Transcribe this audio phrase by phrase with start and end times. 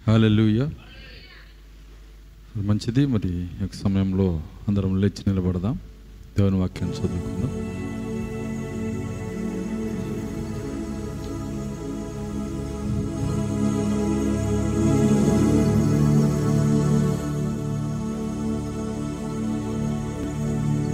[0.00, 0.60] Hallelujah
[2.62, 4.26] మంచిది మరి ఈ యొక్క సమయంలో
[4.68, 5.76] అందరం లేచి నిలబడదాం
[6.36, 7.52] దేవుని వాక్యాన్ని చదువుకుందాం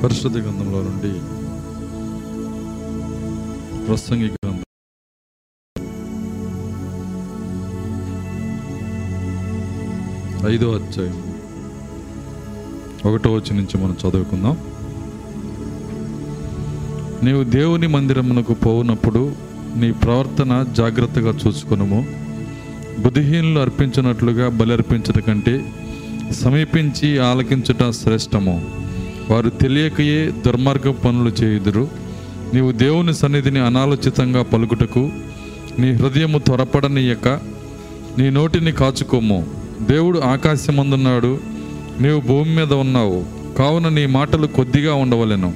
[0.01, 1.13] పరిశుద్ధ గ్రంథంలో నుండి
[3.87, 4.66] ప్రసంగి గ్రంథం
[10.49, 11.35] ఐదో అధ్యాయం
[13.05, 14.59] ఒకటో వచ్చి నుంచి మనం చదువుకుందాం.
[17.23, 19.33] నీవు దేవుని మందిరమునకు పోవునప్పుడు
[19.77, 22.07] నీ ప్రవర్తన జాగ్రత్తగా చూసుకునము.
[22.99, 25.73] బుద్ధిహీనులు అర్పించినట్లుగా బలి అర్పించట కంటే
[26.33, 28.71] సమీపించి ఆలకించుట శ్రేష్టము.
[29.31, 31.89] వారు తెలియకయే దుర్మార్గ పనులు చేయుదురు.
[32.55, 35.11] నీవు దేవుని సన్నిధిని అనాలోచితంగా పలుకుటకు
[35.79, 37.29] నీ హృదయము త్వరపడనీయక
[38.19, 41.39] నీ నోటిని కాచుకోము దేవుడు ఆకాశమందున్నాడు
[42.01, 43.25] నీవు భూమి మీద ఉన్నావు
[43.59, 45.55] కావున నీ మాటలు కొద్దిగా ఉండవలెను.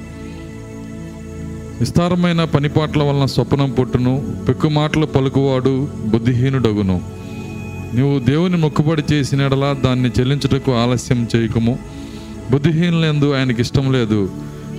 [1.79, 7.01] విస్తారమైన పనిపాట్ల వలన స్వప్నం పుట్టును పెక్కు మాటలు పలుకువాడు బుద్ధిహీనుడగును.
[7.93, 11.79] నీవు దేవుని మొక్కుబడి చేసినడలా దాన్ని చెల్లించుటకు ఆలస్యం చేయకము.
[12.51, 14.29] బుద్ధిహీనులందు ఆయనకి ఇష్టం లేదు.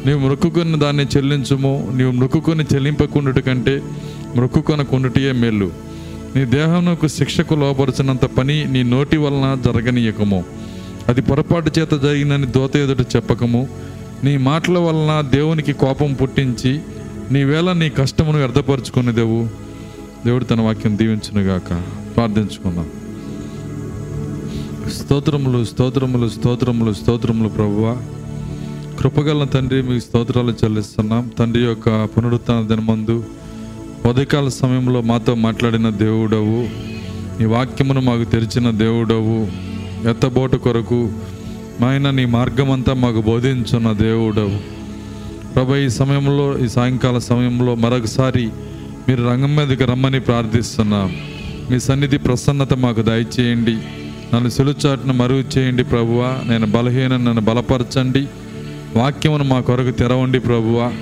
[0.07, 3.83] నీవు మొక్కుకొని దాన్ని చెల్లించుము నీవు మొక్కుకొని చెల్లింపకుండుట కంటే
[4.37, 5.92] మొక్కుకొనకుండుటయే మేలు.
[6.37, 10.45] నీ దేహంకు శిక్షకు లోపరిచినంత పని నీ నోటి వలన జరగనీయకము.
[11.09, 13.69] అది పొరపాటు చేత జరిగినని దోత ఎదుట చెప్పకము.
[14.25, 16.81] నీ మాటల వలన దేవునికి కోపం పుట్టించి
[17.31, 19.49] నీ వేళ నీ కష్టమును వ్యర్థపరుచుకునేదేవు.
[20.27, 21.83] దేవుడు తన వాక్యం దీవించునుగాక.
[22.17, 22.91] ప్రార్థించుకుందాం.
[24.91, 28.03] స్తోత్రములు స్తోత్రములు స్తోత్రములు స్తోత్రములు ప్రభువ.
[29.01, 31.31] కృపగల తండ్రి మీకు స్తోత్రాలు చెల్లిస్తున్నాం.
[31.39, 33.25] తండ్రి యొక్క పునరుత్న దినమందు
[34.09, 36.69] ఉదయకాల సమయంలో మాతో మాట్లాడిన దేవుడవు
[37.41, 39.49] నీ వాక్యమును మాకు తెరిచిన దేవుడవు
[40.09, 41.13] ఎత్తబోటు కొరకు
[41.81, 44.59] మాయన నీ మార్గమంతా మాకు బోధించున్న దేవుడవు.
[45.55, 48.51] ప్రభా ఈ సమయంలో ఈ సాయంకాల సమయంలో మరొకసారి
[49.09, 51.17] మీరు రంగం మీదకి రమ్మని ప్రార్థిస్తున్నాం.
[51.71, 53.75] మీ సన్నిధి ప్రసన్నత మాకు దయచేయండి.
[54.35, 56.49] నన్ను సులుచాటును మరుగు చేయండి ప్రభువా.
[56.49, 58.27] నేను బలహీన నన్ను బలపరచండి.
[58.97, 60.93] వాక్యమును మా కొరకు తెరవండి ప్రభువా.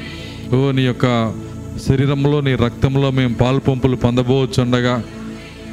[0.56, 1.34] ఓ నీ యొక్క
[1.78, 5.04] శరీరంలో నీ రక్తంలో మేము పాలు పంపులు పొందబోచుండగా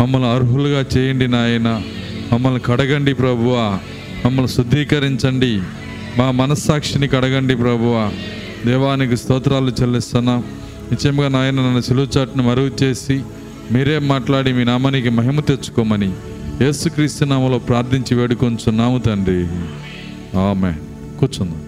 [0.02, 1.82] మమ్మల్ని అర్హులుగా చేయండి నాయన.
[2.34, 3.80] మమ్మల్ని కడగండి ప్రభువా.
[4.26, 5.62] మమ్మల్ని శుద్ధీకరించండి.
[6.18, 8.12] మా మనస్సాక్షిని కడగండి ప్రభువా.
[8.66, 10.44] దేవానికి స్తోత్రాలు చెల్లిస్తున్నాం.
[10.92, 13.24] నిత్యంగా నాయన నన్ను సులుచాటును మరుగు చేసి
[13.72, 16.12] మీరే మాట్లాడి మీ నామానికి మహిమ తెచ్చుకోమని
[16.62, 19.48] యేసుక్రీస్తు నామలో ప్రార్థించి వేడుకొంచున్నాము తండ్రి.
[20.38, 20.74] ఆమె
[21.20, 21.67] కూర్చుందాం.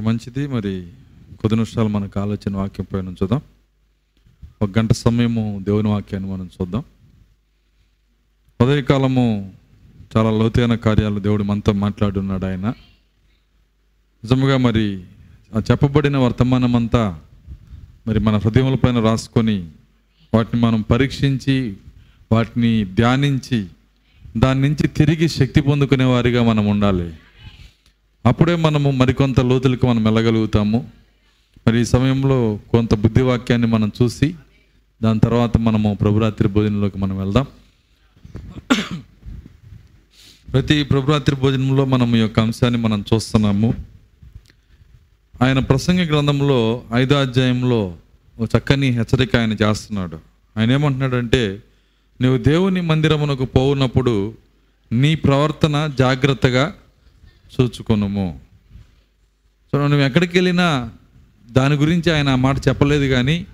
[0.00, 0.46] మంచిది.
[0.46, 0.86] మరి
[1.30, 3.40] కొద్ది నిమిషాలు మనకు ఆలోచన వాక్యం పైన చూద్దాం
[4.62, 6.84] ఒక గంట సమయము దేవుని వాక్యాన్ని మనం చూద్దాం.
[8.60, 9.52] ఉదయకాలము
[10.16, 12.68] చాలా లోతైన కార్యాలు దేవుడు మనతో మాట్లాడున్నాడు ఆయన.
[14.24, 15.04] నిజముగా మరి
[15.56, 17.20] ఆ చెప్పబడిన వర్తమానం అంతా
[18.06, 19.70] మరి మన హృదయముల పైన రాసుకొని
[20.34, 21.76] వాటిని మనం పరీక్షించి
[22.32, 23.66] వాటిని ధ్యానించి
[24.36, 27.12] దాని నుంచి తిరిగి శక్తి పొందుకునే వారిగా మనం ఉండాలి.
[28.26, 30.90] అప్పుడే మనము మరికొంత లోతులకు మనం వెళ్ళగలుగుతాము.
[31.66, 34.34] మరి ఈ సమయంలో కొంత బుద్ధివాక్యాన్ని మనం చూసి
[35.02, 37.46] దాని తర్వాత మనము ప్రభురాత్రి భోజనంలోకి మనం వెళ్దాం.
[40.52, 43.74] ప్రతి ప్రభురాత్రి భోజనంలో మనం ఈ యొక్క అంశాన్ని మనం చూస్తున్నాము.
[45.42, 47.94] ఆయన ప్రసంగ గ్రంథంలో ఐదో అధ్యాయంలో
[48.38, 50.18] ఒక చక్కని హెచ్చరిక ఆయన చేస్తున్నాడు.
[50.56, 51.62] ఆయన ఏమంటున్నాడంటే
[52.22, 54.34] నువ్వు దేవుని మందిరమునకు పోవునప్పుడు
[54.92, 56.74] నీ ప్రవర్తన జాగ్రత్తగా
[57.52, 58.40] చూచుకొనుము
[59.72, 60.90] సో నువ్వు ఎక్కడికి వెళ్ళినా
[61.50, 63.46] దాని గురించి ఆయన ఆ మాట చెప్పలేదు కానీ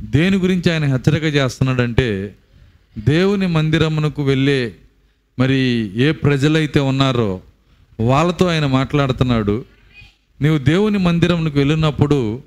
[0.00, 2.34] దేని గురించి ఆయన హెచ్చరిక చేస్తున్నాడంటే
[2.98, 4.74] దేవుని మందిరమునకు వెళ్ళే
[5.38, 5.58] మరి
[5.94, 7.40] ఏ ప్రజలైతే ఉన్నారో
[8.00, 9.64] వాళ్ళతో ఆయన మాట్లాడుతున్నాడు.
[10.42, 12.42] నీవు దేవుని మందిరమునకు వెళ్ళినప్పుడు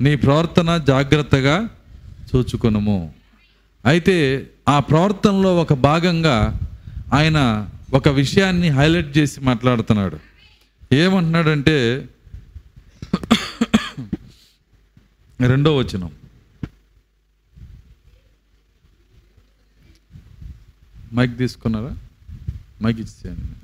[0.00, 1.68] నీ ప్రవర్తన జాగ్రత్తగా
[2.34, 3.12] చూచుకొనుము.
[3.84, 6.60] అయితే ఆ ప్రవర్తనలో ఒక భాగంగా
[7.12, 10.18] ఆయన ఒక విషయాన్ని హైలైట్ చేసి మాట్లాడుతున్నాడు.
[10.92, 12.08] ఏమంటున్నాడంటే
[15.46, 16.14] రెండో వచనం.
[21.14, 21.96] మైక్ తీసుకున్నారా?
[22.82, 23.61] మైక్ ఇచ్చేయండి.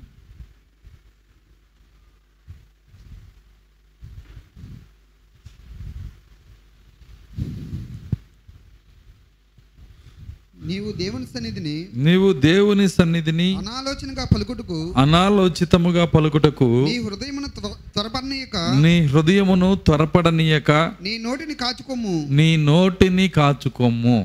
[10.69, 19.05] నీవు దేవుని సన్నిధిని నీవు దేవుని సన్నిధిని అనాలోచనగా పలుకుటకు అనాలోచితముగా పలుకుటకు నీ హృదయమును త్వ- త్వరపడనీయక నీ
[19.05, 20.71] హృదయమును త్వరపడనీయక
[21.01, 24.19] నీ నోటిని కాచుకోము నీ నోటిని కాచుకొమ్ము.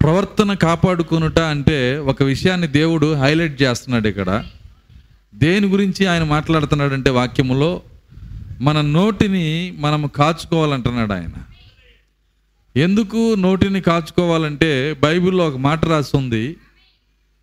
[0.00, 4.30] ప్రవర్తన కాపాడుకొనుట అంటే ఒక విషయాన్ని దేవుడు హైలైట్ చేస్తున్నాడు ఇక్కడ.
[5.34, 7.70] దేని గురించి ఆయన మాట్లాడుతున్నాడంటే వాక్యములో
[8.60, 9.46] మన నోటిని
[9.78, 11.34] మనం కాచుకోవాలంటున్నాడు ఆయన.
[12.76, 16.56] ఎందుకు నోటిని కాచుకోవాలంటే బైబిల్లో ఒక మాట రాసి ఉంది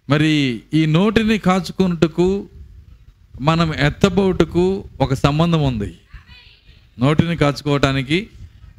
[0.10, 2.48] మరి ఈ నోటిని కాచుకున్నట్టుకు
[3.42, 5.98] మనం ఎత్తబోటుకు ఒక సంబంధం ఉంది.
[7.00, 8.30] నోటిని కాచుకోవటానికి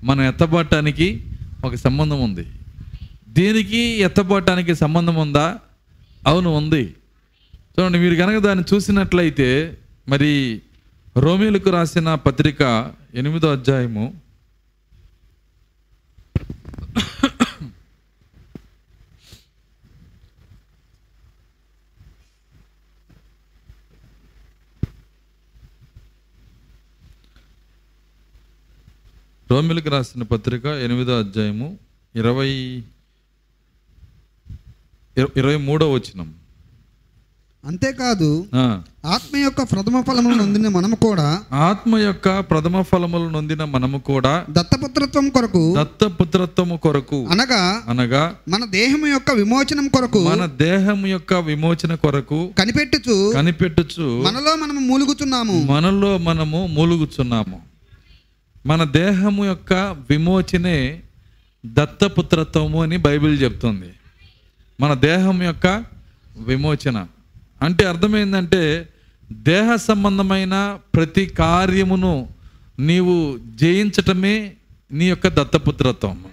[0.05, 1.25] మనం ఎత్తబడటానికి
[1.65, 2.47] ఒక సంబంధం ఉంది.
[3.29, 5.59] దీనికి ఎత్తబడటానికి సంబంధం ఉందా?
[6.27, 6.95] అవును ఉంది.
[7.75, 9.79] చూడండి మీరు కనుక దాన్ని చూసినట్లయితే
[10.09, 10.63] మరి
[11.17, 14.15] రోమిలకు రాసిన పత్రిక ఎనిమిదో అధ్యాయము
[29.47, 31.69] రోమిలకు రాసిన పత్రిక ఎనిమిదో అధ్యాయము
[32.15, 32.49] ఇరవై
[35.17, 36.29] ఇర- ఇరవై మూడో వచనం.
[37.65, 38.29] అంతేకాదు
[39.07, 41.25] ఆత్మ యొక్క ప్రథమ ఫలమును నొందిన మనము కూడా
[41.61, 49.07] ఆత్మ యొక్క ప్రథమ ఫలములు నొందిన మనము కూడా దత్తపుత్రత్వం కొరకు దత్తపుత్రత్వము కొరకు అనగా అనగా మన దేహము
[49.07, 55.57] యొక్క విమోచనం కొరకు మన దేహం యొక్క విమోచన కొరకు కనిపెట్టుచు కనిపెట్టుచు మనలో మనము మూలుగుచున్నాము.
[55.65, 57.59] మనలో మనము మూలుగుచున్నాము.
[58.67, 59.73] మన దేహము యొక్క
[60.11, 61.03] విమోచనే
[61.67, 63.93] దత్తపుత్రత్వము అని బైబిల్ చెప్తుంది.
[64.81, 65.85] మన దేహం యొక్క
[66.39, 67.07] విమోచన.
[67.63, 68.89] అంటే అర్థమైందంటే
[69.33, 72.29] దేహ సంబంధమైన ప్రతి కార్యమును
[72.79, 74.53] నీవు జయించటమే
[74.93, 76.25] నీ యొక్క దత్తపుత్రత్వం.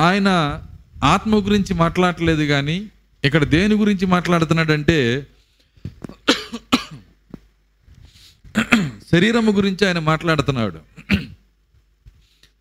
[0.00, 0.60] ఆయన
[1.04, 2.86] ఆత్మ గురించి మాట్లాడలేదు కానీ
[3.24, 5.26] ఇక్కడ దేని గురించి మాట్లాడుతున్నాడంటే
[9.12, 10.78] శరీరము గురించి ఆయన మాట్లాడుతున్నాడు.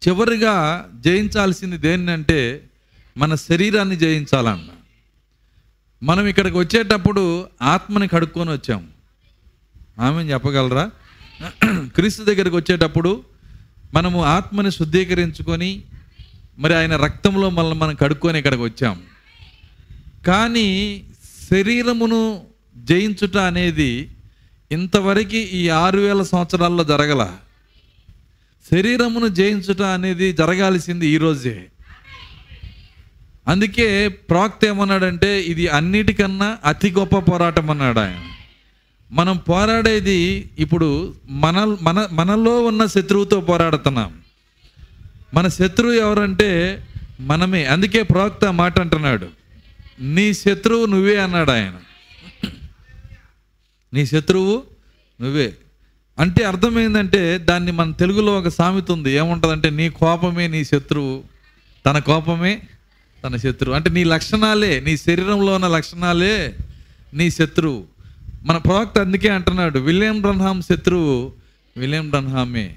[0.07, 2.63] చివరిగా జయించాల్సింది దేన్నంటే
[3.17, 4.67] మన శరీరాన్ని జయించాలన్న.
[6.03, 8.89] మనం ఇక్కడికి వచ్చేటప్పుడు ఆత్మని కడుక్కొని వచ్చాం.
[9.99, 10.91] ఆమె చెప్పగలరా?
[11.65, 13.23] క్రీస్తు దగ్గరికి వచ్చేటప్పుడు
[13.93, 15.83] మనము ఆత్మని శుద్ధీకరించుకొని
[16.59, 19.01] మరి ఆయన రక్తంలో మనల్ని మనం కడుక్కొని ఇక్కడికి వచ్చాం.
[20.27, 21.03] కానీ
[21.51, 22.43] శరీరమును
[22.77, 24.11] జయించుట అనేది
[24.71, 27.31] ఇంతవరకు ఈ ఆరు వేల సంవత్సరాల్లో జరగల
[28.71, 31.65] శరీరమును జయించుట అనేది జరగాల్సింది ఈరోజే
[33.47, 38.23] అందుకే ప్రాక్త ఏమన్నాడంటే ఇది అన్నిటికన్నా అతి గొప్ప పోరాటం అన్నాడు ఆయన.
[39.11, 44.13] మనం పోరాడేది ఇప్పుడు మన మన మనలో ఉన్న శత్రువుతో పోరాడుతున్నాం.
[45.33, 46.83] మన శత్రువు ఎవరంటే
[47.19, 47.65] మనమే.
[47.65, 49.27] అందుకే ప్రవక్త మాట అంటున్నాడు.
[49.99, 51.73] నీ శత్రువు నువ్వే అన్నాడు ఆయన.
[53.93, 54.63] నీ శత్రువు
[55.21, 55.53] నువ్వే.
[56.19, 59.11] అంటే అర్థమైందంటే దాన్ని మన తెలుగులో ఒక సామెత ఉంది.
[59.11, 61.23] ఏముంటుందంటే నీ కోపమే నీ శత్రువు.
[61.85, 62.61] తన కోపమే
[63.23, 63.75] తన శత్రువు.
[63.75, 66.55] అంటే నీ లక్షణాలే నీ శరీరంలో ఉన్న లక్షణాలే
[67.13, 67.83] నీ శత్రువు.
[68.43, 71.31] మన ప్రవక్త అందుకే అంటున్నాడు విలియం బ్రన్హామ్ శత్రువు
[71.77, 72.75] విలియం బ్రన్హామే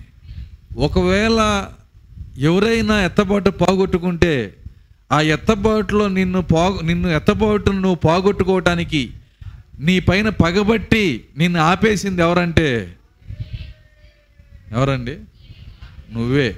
[0.76, 1.68] ఒకవేళ
[2.38, 4.56] ఎవరైనా ఎత్తబాటు పోగొట్టుకుంటే
[5.12, 9.10] ఆ ఎత్తబాటులో నిన్ను పోగ నిన్ను ఎత్తబాటును నువ్వు పోగొట్టుకోవటానికి
[9.80, 12.96] నీ పైన పగబట్టి నిన్ను ఆపేసింది ఎవరంటే?
[14.72, 15.18] ఎవరండి?
[16.12, 16.56] నువ్వే.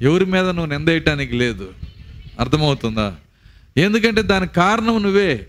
[0.00, 1.72] ఎవరి మీద నువ్వు నిందేయటానికి లేదు.
[2.40, 3.16] అర్థమవుతుందా?
[3.76, 5.46] ఎందుకంటే దానికి కారణం నువ్వే.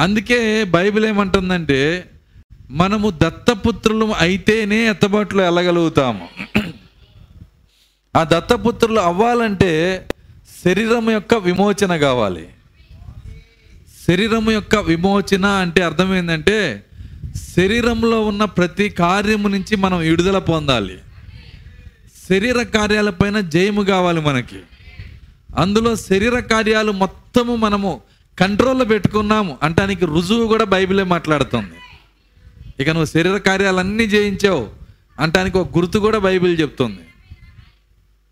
[0.00, 2.10] అందుకే బైబిల్ ఏమంటుందంటే
[2.70, 6.28] మనము దత్తపుత్రులు అయితేనే ఎత్తబాటులో వెళ్ళగలుగుతాము
[8.16, 10.06] ఆ దత్తపుత్రులు అవ్వాలంటే
[10.64, 12.48] శరీరం యొక్క విమోచన కావాలి.
[14.10, 16.84] శరీరం యొక్క విమోచన అంటే అర్థమైందంటే
[17.56, 20.98] శరీరంలో ఉన్న ప్రతి కార్యము నుంచి మనం విడుదల పొందాలి.
[22.28, 24.58] శరీర కార్యాలపైన జయము కావాలి మనకి.
[25.58, 28.00] అందులో శరీర కార్యాలు మొత్తము మనము
[28.38, 31.74] కంట్రోల్లో పెట్టుకున్నాము అంటానికి రుజువు కూడా బైబిలే మాట్లాడుతుంది.
[32.80, 34.68] ఇక నువ్వు శరీర కార్యాలన్నీ జయించావు
[35.20, 37.00] అంటానికి ఒక గుర్తు కూడా బైబిల్ చెప్తుంది.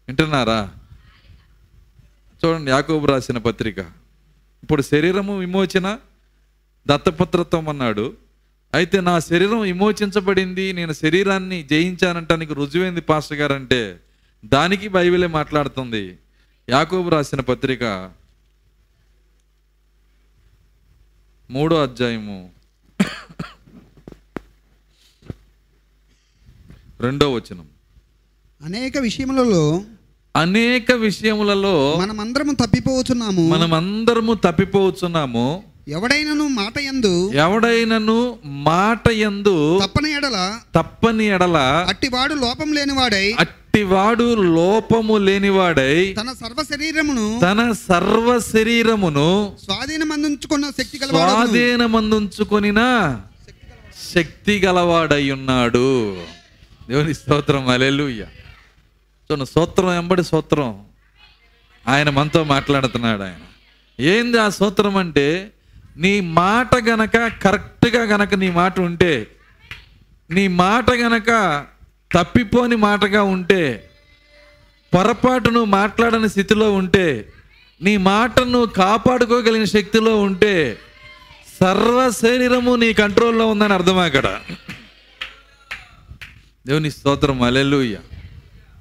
[0.09, 0.71] వింటున్నారా?
[2.45, 3.77] చూడండి యాకోబు రాసిన పత్రిక.
[4.63, 5.99] ఇప్పుడు శరీరము విమోచన
[6.89, 8.17] దత్తపుత్రత్వం అన్నాడు.
[8.75, 14.01] అయితే నా శరీరం విమోచించబడింది నేను శరీరాన్ని జయించానంటానికి రుజువైంది పాస్టర్ గారు అంటే
[14.45, 16.19] దానికి బైబిలే మాట్లాడుతుంది.
[16.69, 18.13] యాకోబు రాసిన పత్రిక
[21.51, 22.51] మూడో అధ్యాయము.
[27.01, 27.67] రెండో వచనం.
[28.65, 29.85] అనేక విషయములలో
[30.39, 33.45] అనేక విషయములలో మనమందరము తప్పిపోవచ్చున్నాము.
[33.49, 35.47] మనమందరము తప్పిపోతున్నాము
[35.89, 38.17] ఎవడైనను మాట యందు ఎవడైనను
[38.65, 40.39] మాట యందు తప్పని ఎడల
[40.77, 41.57] తప్పని ఎడల
[41.89, 44.27] అట్టివాడు లోపం లేనివాడై అట్టివాడు
[44.57, 49.29] లోపము లేనివాడై తన సర్వ శరీరమును తన సర్వ శరీరమును
[49.65, 52.81] స్వాధీనమందించుకున్న శక్తి గలవాడు స్వాధీనమందుంచుకొనిన
[54.15, 55.87] శక్తి గలవాడై ఉన్నాడు.
[56.89, 57.65] దేవుని స్తోత్రం.
[57.69, 58.23] అలెలుయ్య
[59.33, 60.85] చూడండి సూత్రం ఎంబడి సూత్రం.
[61.89, 63.41] ఆయన మనతో మాట్లాడుతున్నాడు ఆయన.
[64.03, 65.51] ఏంది ఆ సూత్రం అంటే
[65.97, 69.29] నీ మాట గనక కరెక్ట్గా గనక నీ మాట ఉంటే
[70.31, 71.67] నీ మాట గనక
[72.13, 73.91] తప్పిపోని మాటగా ఉంటే
[74.95, 77.33] పొరపాటు నువ్వు మాట్లాడని స్థితిలో ఉంటే
[77.83, 80.79] నీ మాటను కాపాడుకోగలిగిన శక్తిలో ఉంటే
[81.61, 84.41] సర్వ శరీరము నీ కంట్రోల్లో ఉందని అర్థం అక్కడ.
[86.67, 87.43] దేవుని స్తోత్రం.
[87.43, 87.99] అలెలుయ్యా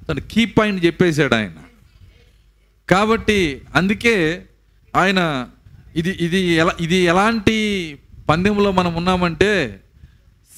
[0.08, 1.50] తను కీ పాయింట్ చెప్పేశాడు ఆయన.
[2.90, 4.42] కాబట్టి అందుకే
[4.96, 5.46] ఆయన
[5.96, 7.98] ఇది ఇది ఎలా ఇది ఎలాంటి
[8.28, 9.80] పందెంలో మనం ఉన్నామంటే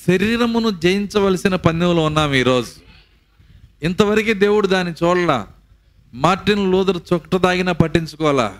[0.07, 2.69] శరీరమును జయించవలసిన పందెంలో ఉన్నాం ఈరోజు.
[3.83, 5.47] ఇంతవరకే దేవుడు దాన్ని చూడలా.
[6.14, 8.54] మార్టిన్ లూదర్ చొట్ట తాగినా పట్టించుకోవాలా.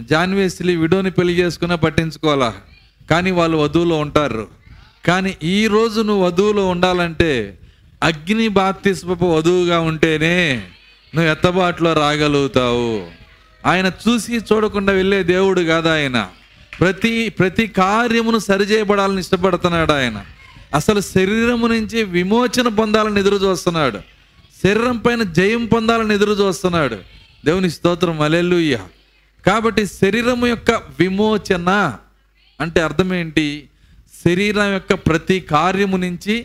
[0.00, 2.54] జాన్వేస్లీ విడోని పెళ్ళి చేసుకున్నా పట్టించుకోవాలా.
[3.10, 4.48] కానీ వాళ్ళు వధువులో ఉంటారు.
[5.06, 7.58] కానీ ఈ రోజు నువ్వు వధువులో ఉండాలంటే
[8.02, 10.68] అగ్ని బాప్తిస్మపు వధువుగా ఉంటేనే
[11.14, 13.06] నువ్వు ఎత్తబాటులో రాగలుగుతావు.
[13.66, 16.28] ఆయన చూసి చూడకుండా వెళ్ళే దేవుడు కాదు ఆయన.
[16.80, 20.24] ప్రతి ప్రతి కార్యమును సరిచేయబడాలని ఇష్టపడుతున్నాడు ఆయన.
[20.74, 23.98] అసలు శరీరము నుంచి విమోచన పొందాలని ఎదురు చూస్తున్నాడు.
[24.64, 26.96] శరీరం పైన జయం పొందాలని ఎదురు చూస్తున్నాడు.
[27.44, 28.78] దేవుని స్తోత్రం అలెలుయ్య
[29.46, 31.94] కాబట్టి శరీరము యొక్క విమోచన
[32.60, 33.68] అంటే అర్థం ఏంటి?
[34.24, 36.44] శరీరం యొక్క ప్రతి కార్యము నుంచి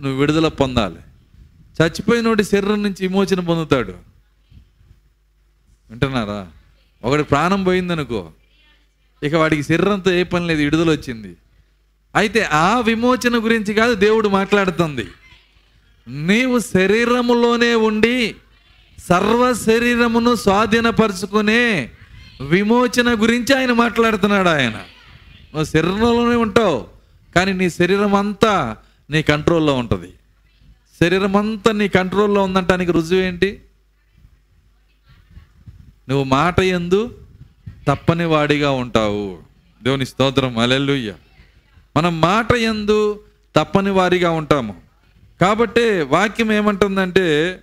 [0.00, 0.96] నువ్వు విడుదల పొందాలి.
[1.82, 3.92] చచ్చిపోయినోడి శరీరం నుంచి విమోచన పొందుతాడు.
[5.90, 6.46] వింటున్నారా?
[7.04, 8.30] ఒకటి ప్రాణం పోయిందనుకో
[9.22, 11.36] ఇక వాడికి శరీరంతో ఏ పని లేదు విడుదల వచ్చింది.
[12.14, 15.08] అయితే ఆ విమోచన గురించి కాదు దేవుడు మాట్లాడుతుంది.
[16.08, 18.36] నీవు శరీరములోనే ఉండి
[19.08, 21.90] సర్వ శరీరమును స్వాధీనపరుచుకునే
[22.40, 24.70] విమోచన గురించి ఆయన మాట్లాడుతున్నాడు ఆయన.
[24.70, 26.86] నువ్వు శరీరంలోనే ఉంటావు
[27.34, 28.76] కానీ నీ శరీరం అంతా
[29.10, 30.12] నీ కంట్రోల్లో ఉంటుంది.
[31.00, 33.60] శరీరం అంతా నీ కంట్రోల్లో ఉందంటానికి రుజువు ఏంటి?
[36.08, 37.18] నువ్వు మాట ఎందు
[37.88, 39.38] తప్పని వాడిగా ఉంటావు.
[39.82, 40.58] దేవుని స్తోత్రం.
[40.58, 41.14] అలెల్లుయ్య
[41.96, 43.24] మనం మాట ఎందు
[43.56, 44.74] తప్పని వారిగా ఉంటాము.
[45.40, 47.58] కాబట్టి వాక్యం ఏమంటుందంటే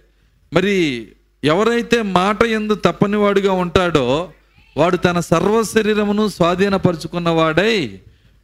[0.54, 1.08] మరి
[1.44, 4.30] ఎవరైతే మాట ఎందు తప్పని వాడిగా ఉంటాడో
[4.78, 8.00] వాడు తన సర్వ శరీరమును స్వాధీనపరుచుకున్నవాడై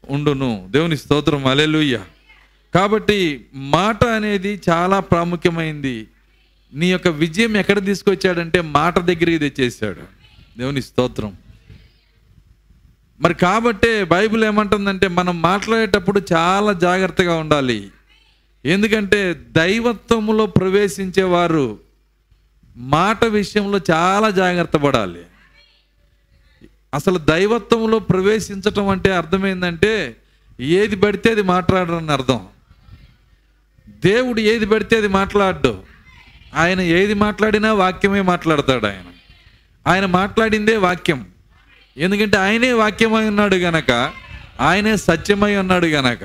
[0.10, 0.68] ఉండును.
[0.70, 1.46] దేవుని స్తోత్రం.
[1.46, 2.00] అలెలుయ్య
[2.76, 6.08] కాబట్టి మాట అనేది చాలా ప్రాముఖ్యమైంది.
[6.74, 10.02] నీ యొక్క విజయం ఎక్కడ తీసుకొచ్చాడంటే మాట దగ్గరికి తెచ్చేసాడు
[10.60, 11.38] దేవుని స్తోత్రం.
[13.22, 17.90] మరి కాబట్టే బైబిల్ ఏమంటుందంటే మనం మాట్లాడేటప్పుడు చాలా జాగ్రత్తగా ఉండాలి.
[18.66, 21.80] ఎందుకంటే దైవత్వములో ప్రవేశించేవారు
[22.78, 25.22] మాట విషయంలో చాలా జాగ్రత్త పడాలి.
[26.94, 30.16] అసలు దైవత్వంలో ప్రవేశించటం అంటే అర్థమైందంటే
[30.60, 32.48] ఏది పడితే అది మాట్లాడరని అర్థం.
[34.06, 35.80] దేవుడు ఏది పడితే అది మాట్లాడు.
[36.56, 39.04] ఆయన ఏది మాట్లాడినా వాక్యమే మాట్లాడతాడు ఆయన.
[39.88, 41.26] ఆయన మాట్లాడిందే వాక్యం.
[41.98, 44.12] ఎందుకంటే ఆయనే వాక్యమై ఉన్నాడు గనక
[44.62, 46.24] ఆయనే సత్యమై ఉన్నాడు గనక.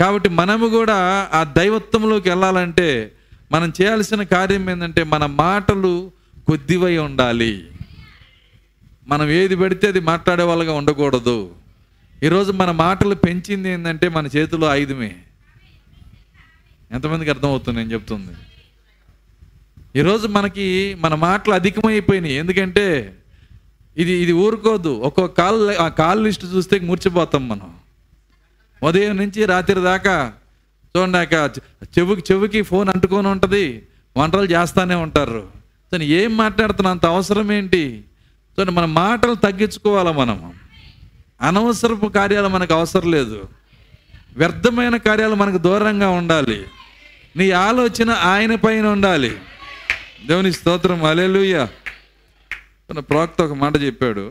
[0.00, 3.12] కాబట్టి మనము కూడా ఆ దైవత్వంలోకి వెళ్ళాలంటే
[3.52, 6.12] మనం చేయాల్సిన కార్యం ఏంటంటే మన మాటలు
[6.48, 7.66] కొద్దివై ఉండాలి.
[9.08, 11.50] మనం ఏది పెడితే అది మాట్లాడే వాళ్ళగా ఉండకూడదు.
[12.22, 15.16] ఈరోజు మన మాటలు పెంచింది ఏంటంటే మన చేతిలో ఐదుమే
[16.92, 18.32] ఎంతమందికి అర్థమవుతుంది నేను చెప్తుంది?
[19.96, 22.34] ఈరోజు మనకి మన మాటలు అధికమైపోయినాయి.
[22.34, 23.16] ఎందుకంటే
[23.96, 24.88] ఇది ఇది ఊరుకోదు.
[24.88, 27.76] ఒక్కొక్క కాల్ ఆ కాల్ లిస్ట్ చూస్తే మూర్చిపోతాం మనం.
[28.82, 30.32] ఉదయం నుంచి రాత్రి దాకా
[30.96, 33.82] చూడండి చెవుకి చెవుకి చెవికి ఫోన్ అంటుకొని ఉంటుంది.
[34.16, 35.48] వంటలు చేస్తూనే ఉంటారు.
[35.92, 36.90] కానీ ఏం మాట్లాడుతున్నా?
[36.90, 38.04] అంత అవసరం ఏంటి?
[38.52, 40.52] చూడండి మన మాటలు తగ్గించుకోవాలి మనం?
[41.42, 43.48] అనవసరపు కార్యాలు మనకు అవసరం లేదు.
[44.36, 46.64] వ్యర్థమైన కార్యాలు మనకు దూరంగా ఉండాలి.
[47.36, 49.32] నీ ఆలోచన ఆయన పైన ఉండాలి.
[50.26, 51.68] దేవుని స్తోత్రం అలెలుయ్య
[52.90, 54.24] తన ప్రవక్త ఒక మాట చెప్పాడు.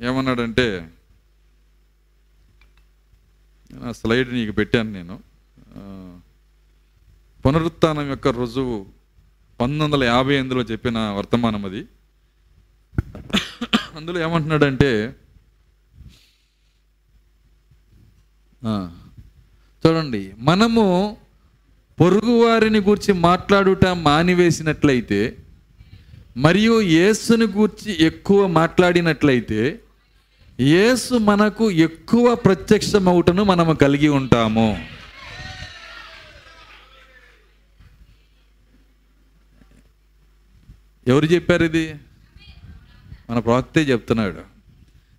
[0.00, 0.66] ఏమన్నాడంటే
[3.84, 5.16] ఆ స్లైడ్ నీకు పెట్టాను నేను.
[7.46, 8.76] పునరుత్నం యొక్క రుజువు
[9.60, 11.82] పంతొమ్మిది వందల యాభై ఎనిమిదిలో చెప్పిన వర్తమానం అది.
[13.96, 14.90] అందులో ఏమంటున్నాడంటే
[19.82, 20.84] చూడండి మనము
[22.02, 25.36] పొరుగువారిని గూర్చి మాట్లాడుట మానివేసినట్లయితే
[26.36, 29.80] మరియు యేసుని గూర్చి ఎక్కువ మాట్లాడినట్లయితే
[30.60, 34.86] యేసు మనకు ఎక్కువ ప్రత్యక్షమవుటను మనము కలిగి ఉంటాము.
[41.06, 41.94] ఎవరు చెప్పారు ఇది?
[43.30, 44.40] మన ప్రవక్తే చెప్తున్నాడు.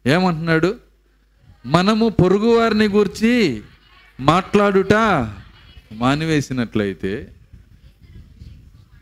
[0.09, 0.75] ఏమంటున్నాడు?
[1.65, 3.61] మనము పొరుగువారిని గూర్చి
[4.19, 4.93] మాట్లాడుట
[5.93, 7.31] మానివేసినట్లయితే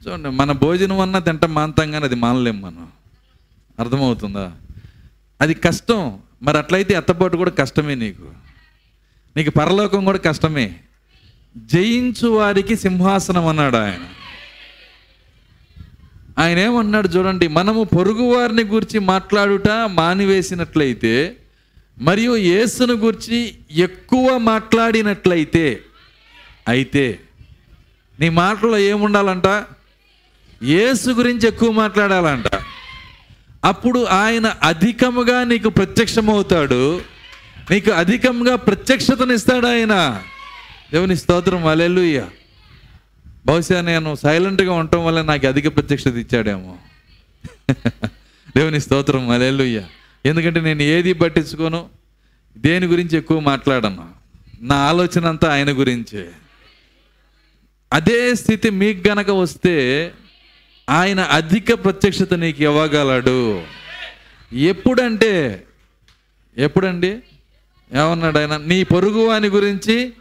[0.07, 2.88] చూడండి మన భోజనం అన్నా తింట మాంతంగానే అది మానలేం మనం.
[3.79, 4.51] అర్థమవుతుందా?
[5.41, 6.19] అది కష్టం.
[6.43, 8.31] మరి అట్లయితే ఎత్తపాటు కూడా కష్టమే నీకు.
[9.38, 10.75] నీకు పరలోకం కూడా కష్టమే.
[11.57, 14.00] జయించు వారికి సింహాసనం అన్నాడు ఆయన.
[16.39, 21.38] ఆయన ఏమన్నాడు చూడండి మనము పొరుగు వారిని గురించి మాట్లాడుట మానివేసినట్లయితే
[22.01, 25.81] మరియు యేసును గురించి ఎక్కువ మాట్లాడినట్లయితే
[26.67, 27.19] అయితే
[28.19, 29.63] నీ మాటలో ఏముండాలంట?
[30.63, 32.43] యేసు గురించి ఎక్కువ మాట్లాడాలంట.
[33.65, 37.01] అప్పుడు ఆయన అధికముగా నీకు ప్రత్యక్షమవుతాడు.
[37.71, 40.23] నీకు అధికంగా ప్రత్యక్షతనిస్తాడు ఆయన.
[40.93, 42.27] దేవుని స్తోత్రం అలెలుయ్య
[43.45, 46.77] బహుశా నేను సైలెంట్గా ఉండటం వల్ల నాకు అధిక ప్రత్యక్షత ఇచ్చాడేమో.
[48.57, 49.83] దేవుని స్తోత్రం అలెలుయ్య
[50.25, 51.89] ఎందుకంటే నేను ఏది పట్టించుకోను?
[52.57, 54.09] దేని గురించి ఎక్కువ మాట్లాడను?
[54.61, 56.29] నా ఆలోచన అంతా ఆయన గురించే.
[57.93, 60.12] అదే స్థితి మీకు గనక వస్తే
[60.89, 63.62] ఆయన అధిక ప్రత్యక్షత నీకు ఇవ్వగలడు.
[64.53, 65.63] ఎప్పుడంటే
[66.57, 67.07] ఎప్పుడండి?
[67.93, 68.57] ఏమన్నాడు ఆయన?
[68.57, 70.13] నీ పొరుగు వాని గురించి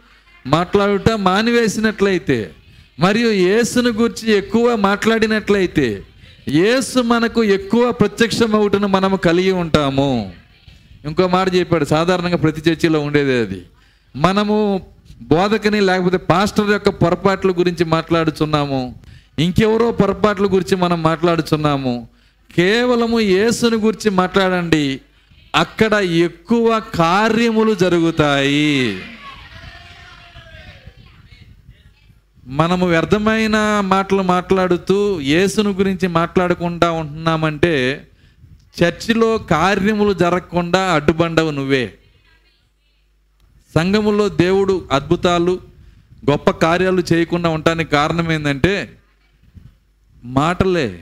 [0.47, 2.51] మాట్లాడుట మానివేసినట్లయితే
[2.99, 6.03] మరియు యేసును గురించి ఎక్కువ మాట్లాడినట్లయితే
[6.49, 10.33] యేసు మనకు ఎక్కువ ప్రత్యక్షమవుటను మనము కలిగి ఉంటాము.
[11.05, 13.61] ఇంకో మాట చెప్పాడు సాధారణంగా ప్రతి చర్చిలో ఉండేది అది.
[14.15, 14.85] మనము
[15.21, 18.95] బోధకని లేకపోతే పాస్టర్ యొక్క పొరపాట్ల గురించి మాట్లాడుచున్నాము.
[19.39, 22.07] ఇంకెవరో పొరపాట్ల గురించి మనం మాట్లాడుచున్నాము.
[22.55, 25.01] కేవలము యేసుని గురించి మాట్లాడండి.
[25.55, 29.01] అక్కడ ఎక్కువ కార్యములు జరుగుతాయి.
[32.47, 38.07] మనము వ్యర్థమైన మాటలు మాట్లాడుతూ యేసును గురించి మాట్లాడకుండా ఉంటున్నామంటే
[38.83, 41.93] చర్చిలో కార్యములు జరగకుండా అడ్డుబండవు నువ్వే.
[43.75, 45.59] సంఘములో దేవుడు అద్భుతాలు
[46.29, 48.97] గొప్ప కార్యాలు చేయకుండా ఉండటానికి కారణం ఏంటంటే
[50.23, 50.99] మాటలే.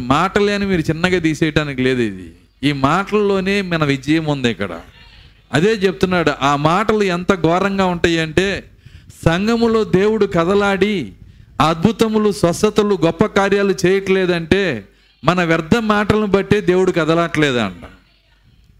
[0.00, 2.32] మాటలే అని మీరు చిన్నగా తీసేయటానికి లేదు ఇది.
[2.62, 4.80] ఈ మాటల్లోనే మన విజయం ఉంది ఇక్కడ.
[5.52, 8.64] అదే చెప్తున్నాడు ఆ మాటలు ఎంత ఘోరంగా ఉంటాయి అంటే
[9.24, 11.12] సంఘములో దేవుడు కదలాడి
[11.60, 14.84] అద్భుతములు స్వస్థతలు గొప్ప కార్యాలు చేయట్లేదంటే
[15.24, 17.84] మన వ్యర్థ మాటలను బట్టే దేవుడు కదలట్లేదంట.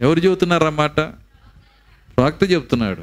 [0.00, 1.14] ఎవరు చెబుతున్నారు అన్నమాట మాట
[2.18, 3.02] ప్రవక్త చెప్తున్నాడు.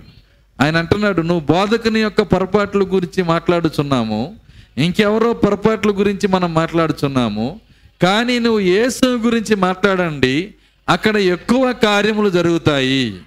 [0.62, 4.36] ఆయన అంటున్నాడు నువ్వు బోధకుని యొక్క పొరపాట్ల గురించి మాట్లాడుచున్నాము.
[4.78, 7.60] ఇంకెవరో పొరపాట్ల గురించి మనం మాట్లాడుచున్నాము.
[8.02, 10.54] కానీ నువ్వు యేసు గురించి మాట్లాడండి.
[10.90, 13.22] అక్కడ ఎక్కువ కార్యములు జరుగుతాయి.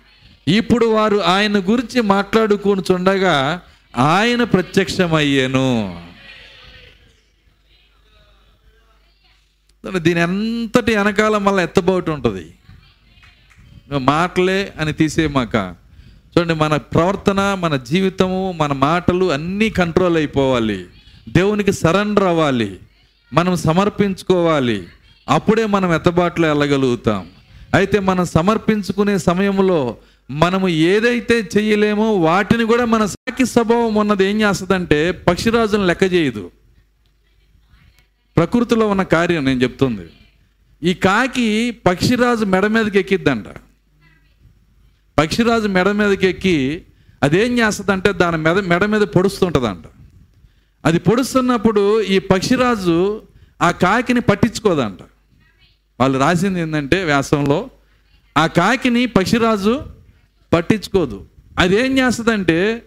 [0.49, 3.61] ఇప్పుడు వారు ఆయన గురించి మాట్లాడుకుని చుండగా
[3.97, 6.03] ఆయన ప్రత్యక్షమయ్యాను.
[9.97, 12.55] దీని అంతటి వెనకాల మళ్ళీ ఎత్తబోటు ఉంటుంది.
[13.97, 15.75] మాటలే అని తీసేయమాక.
[16.39, 20.87] చూడండి మన ప్రవర్తన మన జీవితము మన మాటలు అన్నీ కంట్రోల్ అయిపోవాలి.
[21.29, 22.79] దేవునికి సరెండర్ అవ్వాలి.
[23.33, 24.87] మనం సమర్పించుకోవాలి.
[25.29, 27.27] అప్పుడే మనం ఎత్తబాట్లో వెళ్ళగలుగుతాం.
[27.75, 29.97] అయితే మనం సమర్పించుకునే సమయంలో
[30.31, 36.51] మనము ఏదైతే చెయ్యలేమో వాటిని కూడా మన సాకి స్వభావం ఉన్నది ఏం చేస్తుందంటే పక్షిరాజును లెక్క చేయదు.
[38.37, 40.03] ప్రకృతిలో ఉన్న కార్యం నేను చెప్తుంది.
[40.91, 43.45] ఈ కాకి పక్షిరాజు మెడ మీదకి ఎక్కిద్దంట.
[45.19, 46.83] పక్షిరాజు మెడ మీదకి ఎక్కి
[47.23, 49.85] అదేం చేస్తుందంటే దాని మెడ మెడ మీద పొడుస్తుంటుందంట.
[50.85, 53.23] అది పొడుస్తున్నప్పుడు ఈ పక్షిరాజు
[53.63, 54.99] ఆ కాకిని పట్టించుకోదంట.
[56.01, 57.71] వాళ్ళు రాసింది ఏంటంటే వ్యాసంలో
[58.39, 59.83] ఆ కాకిని పక్షిరాజు
[60.53, 61.27] పట్టించుకోదు.
[61.59, 62.83] అది ఏం చేస్తుందంటే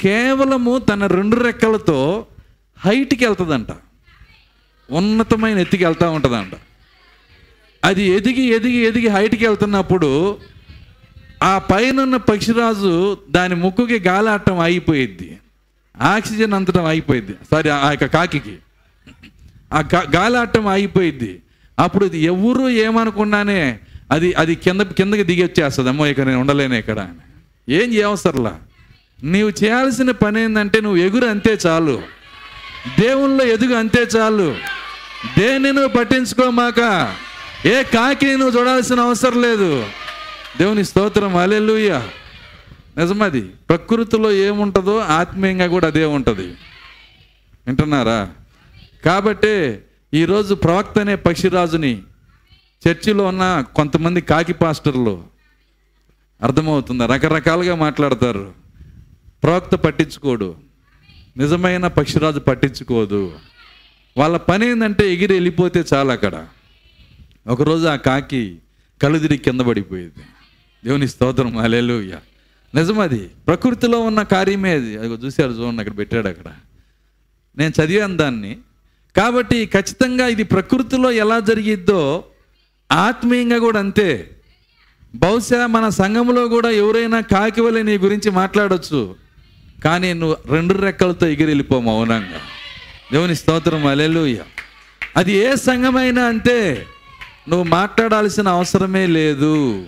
[0.00, 2.26] కేవలము తన రెండు రెక్కలతో
[2.78, 3.68] హైట్కి వెళ్తుందంట.
[4.90, 6.52] ఉన్నతమైన ఎత్తికి వెళ్తూ ఉంటుందంట.
[7.84, 10.38] అది ఎదిగి ఎదిగి ఎదిగి హైట్కి వెళ్తున్నప్పుడు
[11.42, 15.38] ఆ పైన పక్షిరాజు దాని ముక్కుకి గాలాటం అయిపోయింది
[16.02, 18.56] ఆక్సిజన్ అంతటం అయిపోయింది సారీ ఆ యొక్క కాకికి.
[19.72, 19.84] ఆ
[20.16, 21.42] గాలాటం అయిపోయింది
[21.78, 23.78] అప్పుడు ఇది ఎవరు ఏమనుకున్నానే
[24.10, 25.88] అది అది కింద కిందకి దిగి వచ్చేస్తుంది.
[25.88, 26.98] అమ్మో ఇక నేను ఉండలేను ఇక్కడ.
[26.98, 27.74] అని.
[27.74, 28.58] ఏం చేయవసరలా?
[29.22, 32.02] నీవు చేయాల్సిన పని ఏంటంటే నువ్వు ఎగురు అంతే చాలు.
[33.00, 34.56] దేవుల్లో ఎదుగు అంతే చాలు.
[35.38, 37.14] దేన్ని నువ్వు పట్టించుకోమాక?
[37.66, 39.86] ఏ కాకి నువ్వు చూడాల్సిన అవసరం లేదు.
[40.58, 42.08] దేవుని స్తోత్రం అలెలుయ్య
[42.98, 46.46] నిజమది ప్రకృతిలో ఏముంటుందో ఆత్మీయంగా కూడా అదే ఉంటుంది.
[47.66, 48.30] వింటున్నారా?
[49.04, 49.78] కాబట్టి
[50.14, 52.02] ఈరోజు ప్రవక్త అనే పక్షిరాజుని
[52.88, 55.24] చర్చిలో ఉన్న కొంతమంది కాకి పాస్టర్లు
[56.42, 58.54] అర్థమవుతుంది రకరకాలుగా మాట్లాడతారు.
[59.42, 60.56] ప్రవక్త పట్టించుకోడు
[61.36, 63.32] నిజమైన పక్షిరాజు పట్టించుకోదు.
[64.16, 66.46] వాళ్ళ పని ఏంటంటే ఎగిరి వెళ్ళిపోతే చాలు అక్కడ.
[67.46, 68.58] ఒకరోజు ఆ కాకి
[69.02, 70.22] కళ్ళు తిరిగి కింద పడిపోయేది.
[70.86, 72.16] దేవుని స్తోత్రం అలెలుయ్య
[72.74, 74.96] నిజమది ప్రకృతిలో ఉన్న కార్యమే అది.
[74.96, 76.44] అది చూశారు చూడండి అక్కడ పెట్టాడు అక్కడ.
[77.58, 78.58] నేను చదివాను దాన్ని.
[79.16, 82.24] కాబట్టి ఖచ్చితంగా ఇది ప్రకృతిలో ఎలా జరిగిద్దో
[82.92, 84.30] ఆత్మీయంగా కూడా అంతే.
[85.14, 89.14] బహుశా మన సంఘంలో కూడా ఎవరైనా కాకివలి నీ గురించి మాట్లాడవచ్చు
[89.84, 92.40] కానీ నువ్వు రెండు రెక్కలతో ఎగిరి వెళ్ళిపో మౌనంగా.
[93.12, 94.42] దేవుని స్తోత్రం అలెలుయ్య
[95.16, 96.86] అది ఏ సంఘమైనా అంతే
[97.48, 99.86] నువ్వు మాట్లాడాల్సిన అవసరమే లేదు.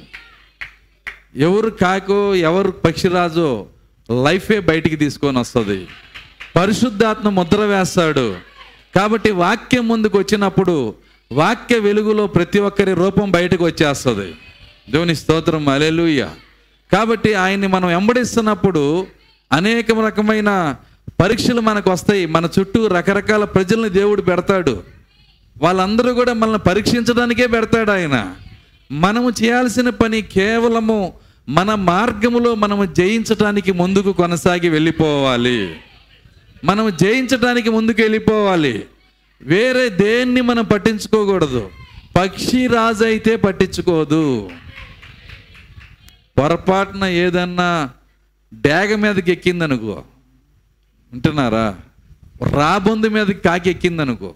[1.37, 3.67] ఎవరు కాకో ఎవరు పక్షిరాజో
[4.25, 5.89] లైఫే బయటికి తీసుకొని వస్తుంది.
[6.57, 8.37] పరిశుద్ధాత్మ ముద్ర వేస్తాడు.
[8.95, 10.95] కాబట్టి వాక్యం ముందుకు వచ్చినప్పుడు
[11.33, 14.35] వాక్య వెలుగులో ప్రతి ఒక్కరి రూపం బయటకు వచ్చేస్తుంది.
[14.93, 16.29] దేవుని స్తోత్రం అలెలుయ్య
[16.93, 19.07] కాబట్టి ఆయన్ని మనం వెంబడిస్తున్నప్పుడు
[19.53, 20.77] అనేక రకమైన
[21.21, 22.27] పరీక్షలు మనకు వస్తాయి.
[22.27, 24.83] మన చుట్టూ రకరకాల ప్రజల్ని దేవుడు పెడతాడు.
[25.59, 28.35] వాళ్ళందరూ కూడా మనల్ని పరీక్షించడానికే పెడతాడు ఆయన.
[28.91, 31.13] మనము చేయాల్సిన పని కేవలము
[31.49, 35.77] మన మార్గములో మనము జయించటానికి ముందుకు కొనసాగి వెళ్ళిపోవాలి.
[36.65, 38.85] మనం జయించటానికి ముందుకు వెళ్ళిపోవాలి.
[39.43, 41.71] వేరే దేన్ని మనం పట్టించుకోకూడదు.
[42.17, 44.51] పక్షి రాజు అయితే పట్టించుకోదు.
[46.39, 47.91] పొరపాటున ఏదన్నా
[48.55, 50.05] డేగ మీదకి ఎక్కిందనుకో.
[51.13, 51.79] వింటున్నారా?
[52.51, 54.35] రాబొందు మీదకి కాకి ఎక్కిందనుకో.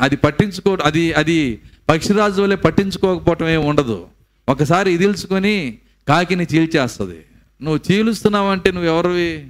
[0.00, 4.06] అది పట్టించుకో అది అది పక్షిరాజు వల్లే పట్టించుకోకపోవటం ఏమి ఉండదు.
[4.48, 7.24] ఒకసారి ఇదిల్చుకొని కాకిని చీల్చేస్తుంది.
[7.62, 9.46] నువ్వు చీలుస్తున్నావంటే నువ్వు ఎవరివి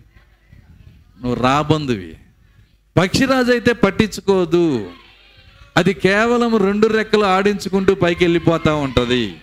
[1.23, 2.17] నువ్వు రాబందువి.
[2.97, 4.91] పక్షిరాజు అయితే పట్టించుకోదు.
[5.77, 9.35] అది కేవలం రెండు రెక్కలు ఆడించుకుంటూ పైకి వెళ్ళిపోతూ ఉంటుంది.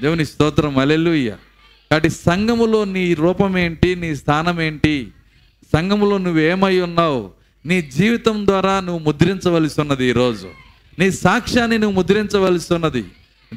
[0.00, 0.78] దేవుని స్తోత్రం.
[0.78, 1.30] అలెలుయ్య
[1.90, 5.08] కాబట్టి సంఘములో నీ రూపం ఏంటి నీ స్థానం ఏంటి
[5.72, 7.30] సంఘములో నువ్వేమై ఉన్నావు?
[7.66, 10.48] నీ జీవితం ద్వారా నువ్వు ముద్రించవలసి ఉన్నది ఈరోజు.
[10.98, 13.04] నీ సాక్ష్యాన్ని నువ్వు ముద్రించవలసి ఉన్నది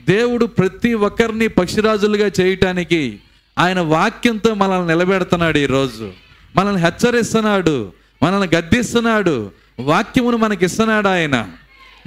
[0.05, 3.19] దేవుడు ప్రతి ఒక్కరిని పక్షిరాజులుగా చేయటానికి
[3.59, 6.13] ఆయన వాక్యంతో మనల్ని నిలబెడుతున్నాడు ఈరోజు.
[6.55, 7.93] మనల్ని హెచ్చరిస్తున్నాడు
[8.23, 11.51] మనల్ని గద్దిస్తున్నాడు వాక్యమును మనకి ఇస్తున్నాడు ఆయన.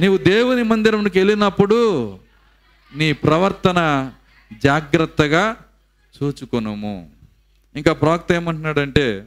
[0.01, 2.19] నీవు దేవుని మందిరంకి వెళ్ళినప్పుడు
[2.97, 4.11] నీ ప్రవర్తన
[4.64, 5.57] జాగ్రత్తగా
[6.23, 7.11] చూచుకొనుము.
[7.77, 9.27] ఇంకా ప్రాక్త ఏమంటున్నాడంటే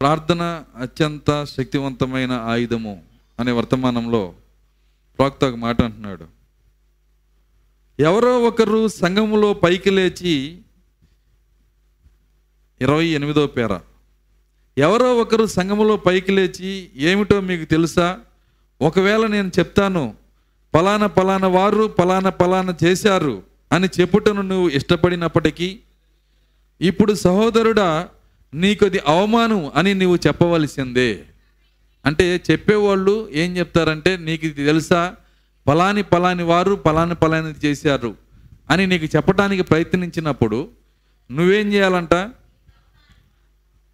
[0.00, 3.11] ప్రార్థన అత్యంత శక్తివంతమైన ఆయుధము.
[3.40, 4.34] అనే వర్తమానంలో
[5.18, 6.24] ప్రాక్త ఒక మాట అంటున్నాడు.
[8.00, 10.58] ఎవరో ఒకరు సంఘములో పైకి లేచి
[12.80, 13.78] ఇరవై ఎనిమిదో పేర.
[14.78, 18.18] ఎవరో ఒకరు సంఘములో పైకి లేచి ఏమిటో మీకు తెలుసా?
[18.82, 20.14] ఒకవేళ నేను చెప్తాను
[20.74, 23.42] పలానా పలానా వారు పలానా పలానా చేశారు
[23.72, 25.80] అని చెప్పుటను నువ్వు ఇష్టపడినప్పటికీ
[26.80, 28.08] ఇప్పుడు సహోదరుడా
[28.54, 31.24] నీకు అది అవమానం అని నువ్వు చెప్పవలసిందే.
[32.06, 35.14] అంటే చెప్పేవాళ్ళు ఏం చెప్తారంటే నీకు ఇది తెలుసా?
[35.66, 38.14] పలాని పలాని వారు పలాని పలాని చేశారు
[38.70, 40.68] అని నీకు చెప్పడానికి ప్రయత్నించినప్పుడు
[41.30, 42.30] నువ్వేం చేయాలంట?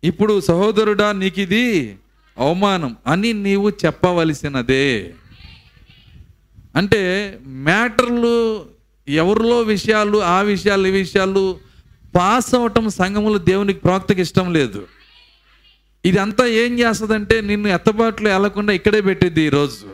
[0.04, 1.96] ఇప్పుడు సహోదరుడా నీకు ఇది
[2.38, 5.14] అవమానం అని నీవు చెప్పవలసినదే.
[6.76, 7.00] అంటే
[7.46, 8.66] మ్యాటర్లు
[9.08, 11.58] ఎవరిలో విషయాలు ఆ విషయాలు ఈ విషయాలు
[12.16, 14.86] పాస్ అవటం సంఘములు దేవునికి ప్రవక్తకి ఇష్టం లేదు.
[16.04, 19.87] ఇదంతా ఏం చేస్తుందంటే నిన్ను ఎత్తబాట్లు వెళ్ళకుండా ఇక్కడే పెట్టిద్ది ఈరోజు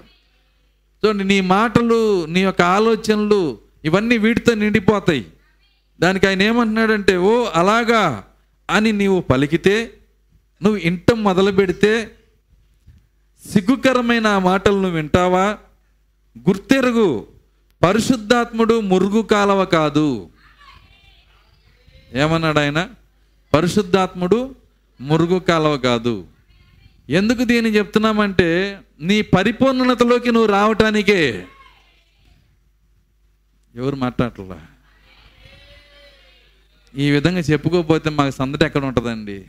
[1.03, 5.27] చూడండి నీ మాటలు నీ యొక్క ఆలోచనలు ఇవన్నీ వీటితో నిండిపోతాయి.
[6.01, 8.25] దానికి ఆయన ఏమంటున్నాడంటే ఓ అలాగా
[8.71, 9.90] అని నీవు పలికితే
[10.62, 12.11] నువ్వు ఇంటం మొదలు పెడితే
[13.53, 15.59] సిగ్గుకరమైన మాటలు నువ్వు వింటావా?
[16.38, 17.27] గుర్తెరుగు
[17.83, 20.29] పరిశుద్ధాత్ముడు మురుగు కాలవ కాదు.
[22.12, 22.88] ఏమన్నాడు ఆయన?
[23.55, 24.55] పరిశుద్ధాత్ముడు
[25.01, 26.27] మురుగు కాలవ కాదు.
[27.09, 31.47] ఎందుకు దీన్ని చెప్తున్నామంటే నీ పరిపూర్ణతలోకి నువ్వు రావటానికే.
[33.75, 34.67] ఎవరు మాట్లాడలా
[36.97, 39.45] ఈ విధంగా చెప్పుకోకపోతే మాకు సందడి ఎక్కడ ఉంటుందండి?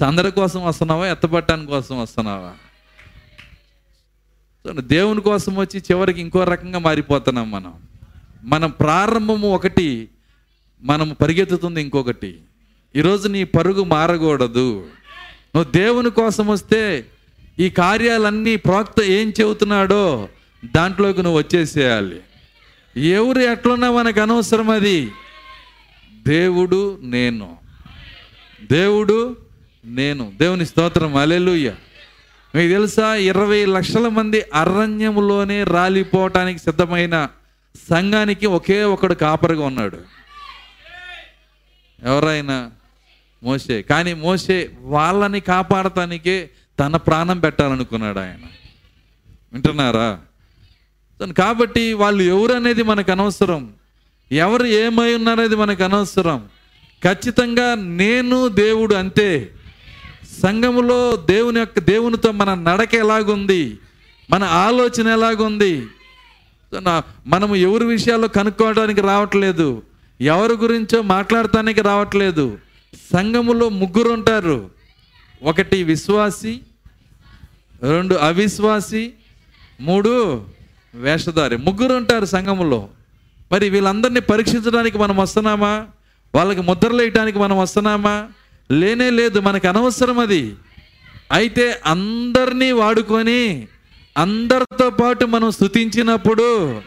[0.00, 2.54] సందడి కోసం వస్తున్నావా ఎత్తపట్టడానికి కోసం వస్తున్నావా?
[4.80, 7.82] దేవుని కోసం వచ్చి చివరికి ఇంకో రకంగా మారిపోతున్నాం మనం.
[8.42, 10.08] మనం ప్రారంభము ఒకటి
[10.82, 12.40] మనం పరిగెత్తుతుంది ఇంకొకటి.
[12.96, 14.86] ఈరోజు నీ పరుగు మారకూడదు.
[15.56, 17.06] నువ్వు దేవుని కోసం వస్తే
[17.58, 20.28] ఈ కార్యాలన్నీ ప్రోక్త ఏం చెబుతున్నాడో
[20.64, 22.20] దాంట్లోకి నువ్వు వచ్చేసేయాలి.
[23.10, 25.12] ఎవరు ఎట్లున్నా మనకు అనవసరం అది.
[26.26, 27.56] దేవుడు నేను.
[28.72, 29.36] దేవుడు
[29.84, 30.32] నేను.
[30.36, 31.16] దేవుని స్తోత్రం.
[31.16, 31.74] అలెలుయ్య
[32.54, 37.28] మీకు తెలుసా ఇరవై లక్షల మంది అరణ్యంలోనే రాలిపోవటానికి సిద్ధమైన
[37.90, 39.98] సంఘానికి ఒకే ఒకడు కాపరిగా ఉన్నాడు.
[42.04, 42.70] ఎవరైనా
[43.42, 46.50] మోసే కానీ మోసే వాళ్ళని కాపాడటానికే
[46.80, 48.38] తన ప్రాణం పెట్టాలనుకున్నాడు ఆయన.
[49.52, 50.20] వింటున్నారా?
[51.38, 53.72] కాబట్టి వాళ్ళు ఎవరు అనేది మనకు అనవసరం.
[54.32, 56.48] ఎవరు ఏమై ఉన్నారనేది మనకు అనవసరం.
[57.04, 59.50] ఖచ్చితంగా నేను దేవుడు అంతే.
[60.42, 63.78] సంఘములో దేవుని యొక్క దేవునితో మన నడక ఎలాగుంది?
[64.30, 65.86] మన ఆలోచన ఎలాగుంది?
[66.80, 69.82] నా- మనము ఎవరి విషయాల్లో కనుక్కోవడానికి రావట్లేదు.
[70.20, 72.58] ఎవరి గురించో మాట్లాడటానికి రావట్లేదు.
[72.96, 74.70] సంఘములో ముగ్గురు ఉంటారు
[75.42, 76.60] ఒకటి విశ్వాసి
[77.82, 79.12] రెండు అవిశ్వాసి
[79.80, 80.44] మూడు
[80.94, 81.56] వేషధారి.
[81.56, 82.88] ముగ్గురు ఉంటారు సంఘములో.
[83.52, 85.86] మరి వీళ్ళందరినీ పరీక్షించడానికి మనం వస్తున్నామా?
[86.34, 88.28] వాళ్ళకి ముద్రలేయటానికి మనం వస్తున్నామా?
[88.70, 90.54] లేనే లేదు మనకు అనవసరం అది.
[91.32, 93.68] అయితే అందరినీ వాడుకొని
[94.18, 96.80] అందరితో పాటు మనం స్థుతించినప్పుడు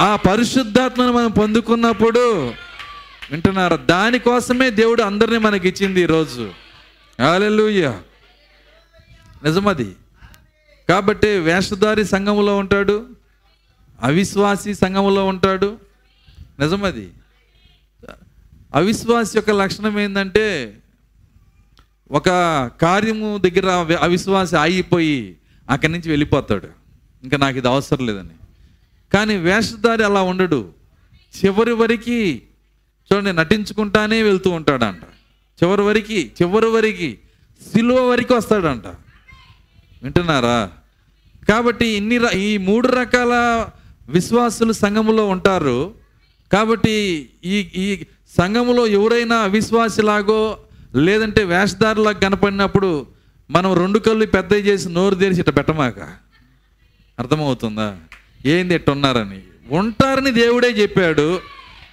[0.00, 2.52] ఆ పరిశుద్ధాత్మను మనం పొందుకున్నప్పుడు
[3.30, 3.76] వింటున్నారా?
[3.76, 6.52] దానికోసమే దేవుడు అందరినీ మనకి ఇచ్చింది ఈరోజు.
[7.20, 8.02] హల్లెలూయా.
[9.44, 9.96] నిజమది.
[10.88, 13.06] కాబట్టి వేషధారి సంఘములో ఉంటాడు
[14.02, 15.78] అవిశ్వాసి సంఘములో ఉంటాడు.
[16.60, 17.12] నిజమది.
[18.74, 20.76] అవిశ్వాసి యొక్క లక్షణం ఏంటంటే
[22.10, 22.28] ఒక
[22.82, 25.36] కార్యము దగ్గర అవిశ్వాసి ఆగిపోయి
[25.70, 26.68] అక్కడి నుంచి వెళ్ళిపోతాడు.
[27.22, 28.34] ఇంకా నాకు ఇది అవసరం లేదని.
[29.14, 30.72] కానీ వేషధారి అలా ఉండడు.
[31.44, 32.49] చివరి వరకు
[33.12, 35.02] చూడండి నటించుకుంటానే వెళ్తూ ఉంటాడంట.
[35.62, 37.14] చివరి వరకు చివరి వరకు
[37.72, 38.86] సిలువ వరకు వస్తాడంట.
[40.02, 40.72] వింటున్నారా?
[41.48, 43.66] కాబట్టి ఇన్ని ఈ మూడు రకాల
[44.08, 45.94] విశ్వాసులు సంఘములో ఉంటారు.
[46.52, 48.04] కాబట్టి ఈ ఈ
[48.38, 50.58] సంఘములో ఎవరైనా అవిశ్వాసిలాగో
[50.94, 53.06] లేదంటే వేషధారులాగా కనపడినప్పుడు
[53.50, 55.98] మనం రెండు కళ్ళు పెద్ద చేసి నోరు తెరిచి ఇట్ట పెట్టమాక.
[57.18, 57.96] అర్థమవుతుందా?
[58.46, 61.40] ఏంది ఇట్టున్నారని ఉంటారని దేవుడే చెప్పాడు.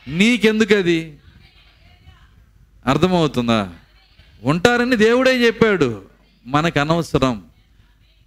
[0.08, 1.18] నీకెందుకు అది
[2.86, 3.70] అర్థమవుతుందా?
[4.44, 6.02] ఉంటారని దేవుడే చెప్పాడు.
[6.46, 7.44] మనకు అనవసరం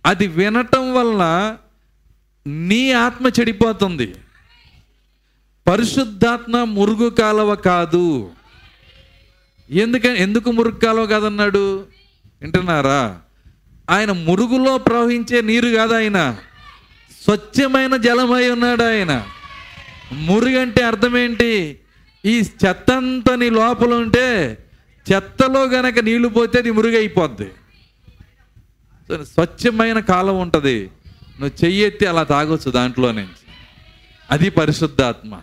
[0.06, 1.56] అది వినటం వలన
[2.46, 4.14] నీ ఆత్మ చెడిపోతుంది.
[5.66, 8.30] పరిశుద్ధాత్మ మురుగు కాలవ కాదు.
[9.70, 10.22] ఎందుకని?
[10.22, 11.86] ఎందుకు మురుగు కాలువ కాదన్నాడు?
[12.42, 13.18] వింటున్నారా?
[13.90, 16.36] ఆయన మురుగులో ప్రవహించే నీరు కాదు ఆయన.
[17.24, 19.26] స్వచ్ఛమైన జలమై ఉన్నాడు ఆయన.
[20.12, 21.78] మురుగు అంటే అర్థం ఏంటి
[22.24, 24.58] ఈ చెత్త అంతా నీ లోపల ఉంటే
[25.12, 27.50] చెత్తలో గనక నీళ్ళు పోతే అది మురుగైపోద్ది.
[29.24, 30.90] స్వచ్ఛమైన కాలం ఉంటుంది.
[31.40, 33.52] నువ్వు చెయ్యెత్తి అలా తాగొచ్చు దాంట్లో నుంచి.
[34.30, 35.40] అది పరిశుద్ధాత్మ.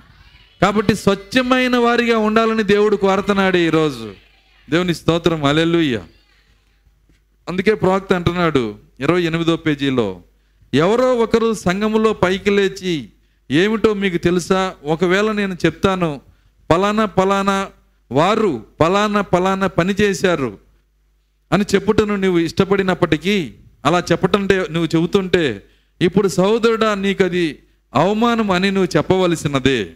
[0.62, 4.14] కాబట్టి స్వచ్ఛమైన వారిగా ఉండాలని దేవుడు కోరుతున్నాడు ఈరోజు.
[4.70, 5.44] దేవుని స్తోత్రం.
[5.44, 6.02] అలెలుయ్య
[7.50, 10.22] అందుకే ప్రవక్త అంటున్నాడు ఇరవై ఎనిమిదో పేజీలో
[10.74, 13.10] ఎవరో ఒకరు సంఘములో పైకి లేచి
[13.52, 14.76] ఏమిటో మీకు తెలుసా?
[14.84, 16.22] ఒకవేళ నేను చెప్తాను
[16.72, 17.68] పలానా పలానా
[18.12, 20.58] వారు పలానా పలానా పని చేశారు
[21.52, 23.54] అని చెప్పుటను నువ్వు ఇష్టపడినప్పటికీ
[23.86, 25.64] అలా చెప్పటంటే నువ్వు చెబుతుంటే
[26.02, 27.60] ఇప్పుడు సహోదరుడా నీకు అది
[27.94, 29.94] అవమానం అని నువ్వు చెప్పవలసినదే.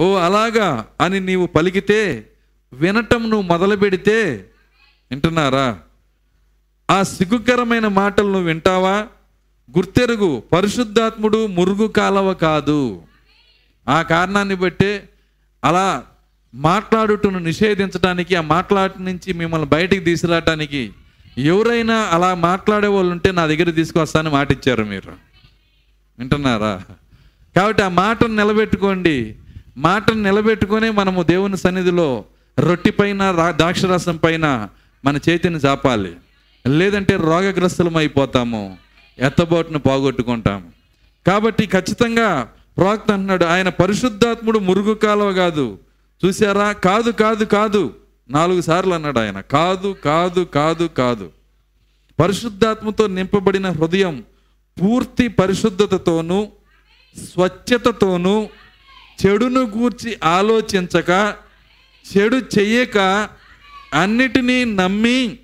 [0.00, 2.30] ఓ అలాగా అని నీవు పలికితే
[2.72, 4.46] వినటం నువ్వు మొదలు పెడితే
[5.10, 5.78] వింటున్నారా?
[6.90, 9.06] ఆ సిగ్గుకరమైన మాటలు నువ్వు వింటావా?
[9.76, 10.42] గుర్తెరుగు.
[10.52, 13.02] పరిశుద్ధాత్ముడు మురుగు కాలవ కాదు.
[13.88, 15.08] ఆ కారణాన్ని బట్టే
[15.64, 16.02] అలా
[16.54, 20.92] మాట్లాడుటను నిషేధించడానికి ఆ మాట్లాట నుంచి మిమ్మల్ని బయటికి తీసుకురావడానికి
[21.38, 25.12] ఎవరైనా అలా మాట్లాడే వాళ్ళు ఉంటే నా దగ్గర తీసుకొస్తానని మాట ఇచ్చారు మీరు.
[26.18, 26.82] వింటున్నారా?
[27.56, 29.36] కాబట్టి ఆ మాటను నిలబెట్టుకోండి.
[29.76, 32.24] మాటను నిలబెట్టుకొని మనము దేవుని సన్నిధిలో
[32.58, 34.68] రొట్టి పైన రా- ద్రాక్షరసం పైన
[35.04, 36.12] మన చేతిని చాపాలి.
[36.66, 38.78] లేదంటే రోగగ్రస్తులం అయిపోతాము
[39.18, 40.70] ఎత్తబోటును పోగొట్టుకుంటాము.
[41.26, 45.78] కాబట్టి ఖచ్చితంగా ప్రవక్త అంటున్నాడు ఆయన పరిశుద్ధాత్ముడు మురుగు కాలువ కాదు.
[46.26, 47.94] చూసారా కాదు కాదు కాదు.
[48.30, 49.40] నాలుగు సార్లు అన్నాడు ఆయన.
[49.40, 51.30] కాదు కాదు కాదు కాదు.
[52.20, 54.24] పరిశుద్ధాత్మతో నింపబడిన హృదయం
[54.82, 56.48] పూర్తి పరిశుద్ధతతోనూ
[57.16, 58.48] స్వచ్ఛతతోనూ
[59.26, 61.34] చెడును గూర్చి ఆలోచించక
[62.16, 63.28] చెడు చెయ్యక
[63.94, 65.38] అన్నిటినీ నమ్మి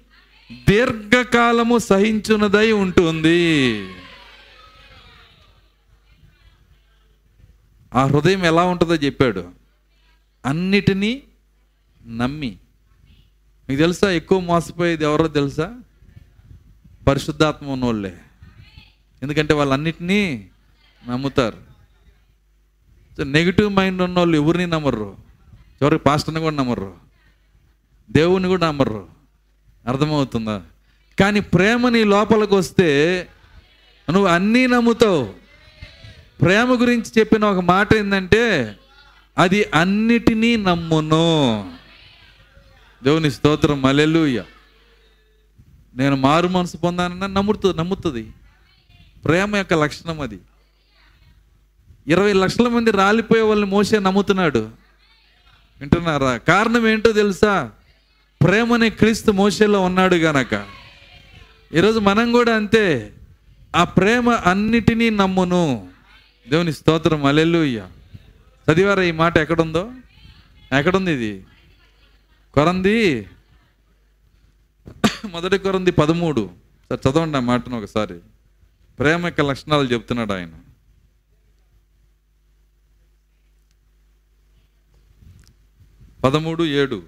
[0.69, 3.89] దీర్ఘకాలము సహించున్నదై ఉంటుంది.
[7.95, 9.53] ఆ హృదయం ఎలా ఉంటుందో చెప్పాడు.
[10.47, 11.23] అన్నిటినీ
[12.07, 12.57] నమ్మి.
[13.69, 15.81] మీకు తెలుసా ఎక్కువ మోసపోయేది ఎవరో తెలుసా?
[17.09, 18.19] పరిశుద్ధాత్మ ఉన్నోళ్ళే.
[19.23, 20.49] ఎందుకంటే వాళ్ళన్నిటినీ
[21.09, 21.75] నమ్ముతారు.
[23.23, 25.17] నెగిటివ్ మైండ్ ఉన్న వాళ్ళు ఎవరిని నమ్మరు?
[25.55, 26.95] చివరికి పాస్టర్ని కూడా నమ్మరు.
[28.11, 29.09] దేవుని కూడా నమ్మరు.
[29.87, 30.63] అర్థమవుతుందా?
[31.21, 33.29] కానీ ప్రేమ నీ లోపలికి వస్తే
[34.11, 35.35] నువ్వు అన్నీ నమ్ముతావు.
[36.41, 38.77] ప్రేమ గురించి చెప్పిన ఒక మాట ఏంటంటే
[39.39, 41.73] అది అన్నిటినీ నమ్మును.
[43.05, 44.45] దేవుని స్తోత్రం మలెలుయ్య
[45.97, 48.33] నేను మారు మనసు పొందానన్నా నమ్ముతుంది నమ్ముతుంది.
[49.25, 50.39] ప్రేమ యొక్క లక్షణం అది.
[52.07, 54.71] ఇరవై లక్షల మంది రాలిపోయే వాళ్ళని మోసే నమ్ముతున్నాడు.
[55.81, 56.37] వింటున్నారా?
[56.37, 57.71] కారణం ఏంటో తెలుసా?
[58.45, 60.67] ప్రేమనే క్రీస్తు మోసేలో ఉన్నాడు గనక.
[61.75, 63.13] ఈరోజు మనం కూడా అంతే.
[63.77, 65.89] ఆ ప్రేమ అన్నిటినీ నమ్మును.
[66.49, 67.25] దేవుని స్తోత్రం.
[67.25, 67.89] అలెలుయ్య
[68.73, 69.93] చదివారా ఈ మాట ఎక్కడుందో?
[70.79, 71.47] ఎక్కడుంది ఇది?
[72.55, 73.29] కొరంది
[75.31, 76.51] మొదటి కొరంది పదమూడు.
[76.91, 78.19] సార్ చదవండి ఆ మాటను ఒకసారి.
[78.99, 80.51] ప్రేమ యొక్క లక్షణాలు చెప్తున్నాడు ఆయన.
[86.25, 87.03] పదమూడు ఏడు.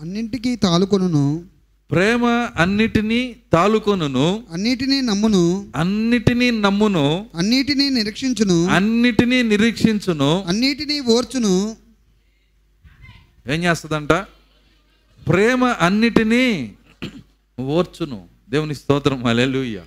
[0.00, 1.44] అన్నింటికీ తాలుకొనును.
[1.90, 2.24] ప్రేమ
[2.56, 4.44] అన్నిటినీ తాలుకొనును.
[4.52, 5.72] అన్నిటినీ నమ్మును.
[5.76, 7.26] అన్నిటినీ నమ్మును.
[7.34, 8.66] అన్నిటినీ నిరీక్షించును.
[8.66, 10.44] అన్నిటినీ నిరీక్షించును.
[10.44, 11.76] అన్నిటినీ ఓర్చును.
[13.48, 14.12] ఏం చేస్తుందంట?
[15.28, 16.74] ప్రేమ అన్నిటినీ
[17.60, 18.28] ఓర్చును.
[18.50, 19.24] దేవుని స్తోత్రం.
[19.24, 19.82] అలెలుయ్య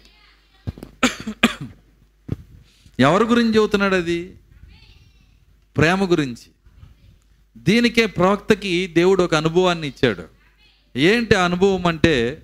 [3.00, 4.34] ఎవరి గురించి చెబుతున్నాడు అది?
[5.78, 6.59] ప్రేమ గురించి.
[7.58, 10.24] దీనికే ప్రవక్తకి దేవుడు ఒక అనుభవాన్ని ఇచ్చాడు.
[10.96, 12.44] ఏంటి అనుభవం అంటే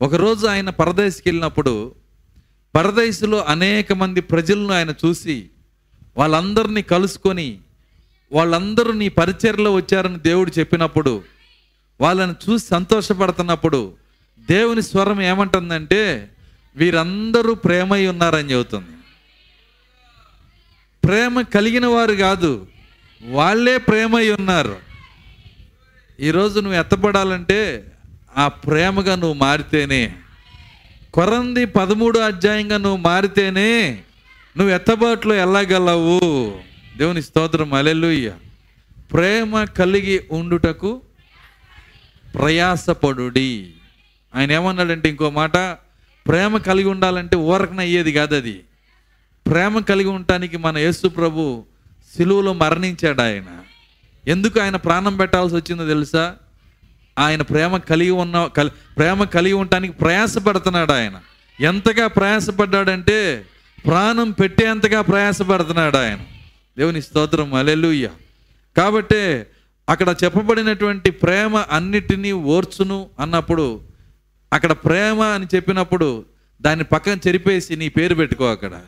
[0.00, 1.94] ఒకరోజు ఆయన పరదేశికి వెళ్ళినప్పుడు
[2.74, 5.50] పరదేశులో అనేక మంది ప్రజలను ఆయన చూసి
[6.16, 7.58] వాళ్ళందరినీ కలుసుకొని
[8.32, 11.22] వాళ్ళందరూ నీ పరిచర్లో వచ్చారని దేవుడు చెప్పినప్పుడు
[12.00, 13.94] వాళ్ళని చూసి సంతోషపడుతున్నప్పుడు
[14.40, 16.30] దేవుని స్వరం ఏమంటుందంటే
[16.76, 18.92] వీరందరూ ప్రేమై ఉన్నారని చెబుతుంది.
[21.04, 22.66] ప్రేమ కలిగిన వారు కాదు
[23.24, 24.76] వాళ్ళే ప్రేమై ఉన్నారు.
[26.20, 27.84] ఈరోజు నువ్వు ఎత్తపడాలంటే
[28.36, 30.14] ఆ ప్రేమగా నువ్వు మారితేనే.
[31.14, 34.02] కొరంది పదమూడు అధ్యాయంగా నువ్వు మారితేనే
[34.56, 36.20] నువ్వు ఎత్తబాటులో వెళ్ళగలవు
[36.96, 37.74] దేవుని స్తోత్రం.
[37.74, 38.32] అలెలుయ్య
[39.12, 41.00] ప్రేమ కలిగి ఉండుటకు
[42.34, 43.70] ప్రయాసపడుడి.
[44.34, 45.56] ఆయన ఏమన్నాడంటే ఇంకో మాట
[46.26, 48.60] ప్రేమ కలిగి ఉండాలంటే ఊరకన అయ్యేది కాదు అది
[49.46, 51.64] ప్రేమ కలిగి ఉండటానికి మన యేసు ప్రభు
[52.16, 53.44] సిలువలో మరణించాడు ఆయన.
[54.28, 56.34] ఎందుకు ఆయన ప్రాణం పెట్టాల్సి వచ్చిందో తెలుసా?
[57.18, 58.50] ఆయన ప్రేమ కలిగి ఉన్న
[58.96, 61.20] ప్రేమ కలిగి ఉండటానికి ప్రయాసపడుతున్నాడు ఆయన.
[61.60, 63.44] ఎంతగా ప్రయాసపడ్డాడంటే
[63.86, 66.18] ప్రాణం పెట్టేంతగా ప్రయాసపడుతున్నాడు ఆయన.
[66.78, 68.10] దేవుని స్తోత్రం అలెలుయ్య
[68.76, 69.42] కాబట్టి
[69.88, 73.80] అక్కడ చెప్పబడినటువంటి ప్రేమ అన్నిటినీ ఓర్చును అన్నప్పుడు
[74.52, 76.24] అక్కడ ప్రేమ అని చెప్పినప్పుడు
[76.62, 78.80] దాన్ని పక్కన చెరిపేసి నీ పేరు పెట్టుకో అక్కడ.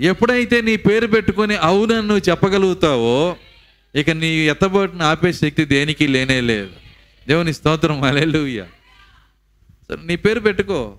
[0.00, 3.36] ఎప్పుడైతే నీ పేరు పెట్టుకొని అవునని నువ్వు చెప్పగలుగుతావో
[3.94, 6.70] ఇక నీ ఎత్తబోటును ఆపే శక్తి దేనికి లేనే లేదు.
[7.28, 8.66] దేవుని స్తోత్రం అలెలుయ్య
[9.88, 10.96] సరే నీ పేరు పెట్టుకో.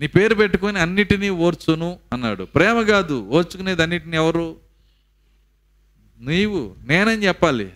[0.00, 2.44] నీ పేరు పెట్టుకొని అన్నిటినీ ఓర్చును అన్నాడు.
[2.44, 4.56] ప్రేమ కాదు ఓర్చుకునేది అన్నిటిని ఎవరు?
[6.20, 7.68] నీవు నేనని చెప్పాలి.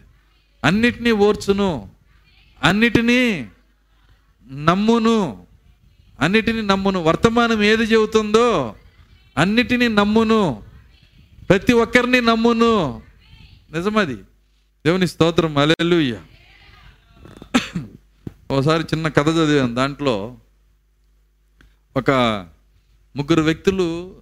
[0.64, 1.88] అన్నిటినీ ఓర్చును
[2.62, 3.46] అన్నిటినీ
[4.52, 5.46] నమ్మును
[6.20, 7.02] అన్నిటినీ నమ్మును.
[7.02, 8.74] వర్తమానం ఏది చెబుతుందో
[9.36, 10.62] అన్నిటినీ నమ్మును.
[11.48, 13.02] ప్రతి ఒక్కరిని నమ్మును.
[13.72, 14.14] నిజమది.
[14.86, 15.58] దేవుని స్తోత్రం.
[15.58, 16.20] అలెలుయ్య
[18.50, 19.74] ఒకసారి చిన్న కథ చదివాను.
[19.74, 20.36] దాంట్లో
[21.96, 22.10] ఒక
[23.16, 24.16] ముగ్గురు వ్యక్తులు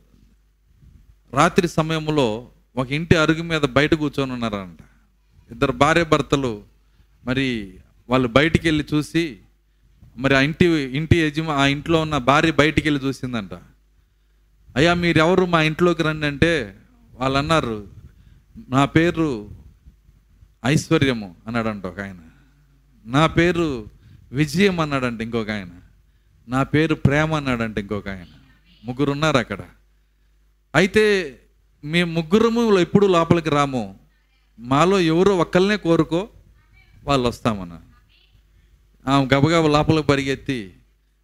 [1.34, 4.78] రాత్రి సమయంలో ఒక ఇంటి అరుగు మీద బయట కూర్చొని ఉన్నారంట.
[5.50, 6.62] ఇద్దరు భార్య భర్తలు
[7.26, 7.74] మరి
[8.08, 9.36] వాళ్ళు బయటికి వెళ్ళి చూసి
[10.16, 13.50] మరి ఆ ఇంటి ఇంటి యజమా ఆ ఇంట్లో ఉన్న భార్య బయటికి వెళ్ళి చూసిందంట.
[14.76, 16.76] అయ్యా మీరెవరు మా ఇంట్లోకి రండి అంటే
[17.14, 17.88] వాళ్ళు అన్నారు
[18.68, 19.50] నా పేరు
[20.64, 22.16] ఐశ్వర్యము అన్నాడంట ఒక ఆయన.
[23.06, 23.86] నా పేరు
[24.32, 25.68] విజయం అన్నాడంట ఇంకొక ఆయన.
[26.48, 28.26] నా పేరు ప్రేమ అన్నాడంట ఇంకొక ఆయన.
[28.84, 29.58] ముగ్గురు ఉన్నారు అక్కడ.
[30.74, 31.36] అయితే
[31.84, 33.98] మేము ముగ్గురము ఎప్పుడు లోపలికి రాము.
[34.58, 36.28] మాలో ఎవరో ఒక్కళ్ళనే కోరుకో
[37.04, 37.80] వాళ్ళు వస్తామన్న
[39.06, 40.72] ఆమె గబగబ లోపలికి పరిగెత్తి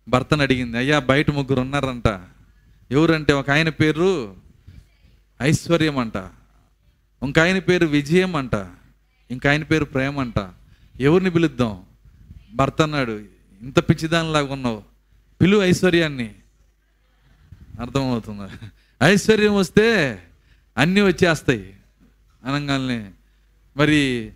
[0.09, 2.09] భర్తను అడిగింది అయ్యా బయట ముగ్గురు ఉన్నారంట
[2.91, 4.37] ఎవరంటే ఒక ఆయన పేరు
[5.43, 6.17] ఐశ్వర్యం అంట.
[7.23, 8.55] ఇంక ఆయన పేరు విజయం అంట.
[9.31, 10.49] ఇంక ఆయన పేరు ప్రేమ అంట.
[11.01, 11.85] ఎవరిని పిలుద్దాం?
[12.55, 13.25] భర్త అన్నాడు.
[13.63, 14.83] ఇంత పిచ్చిదానిలాగా ఉన్నావు.
[15.41, 16.35] పిలువు ఐశ్వర్యాన్ని.
[17.81, 18.51] అర్థమవుతుందా?
[19.03, 20.23] ఐశ్వర్యం వస్తే
[20.79, 21.75] అన్నీ వచ్చేస్తాయి
[22.45, 23.11] అనగానే
[23.77, 24.33] మరి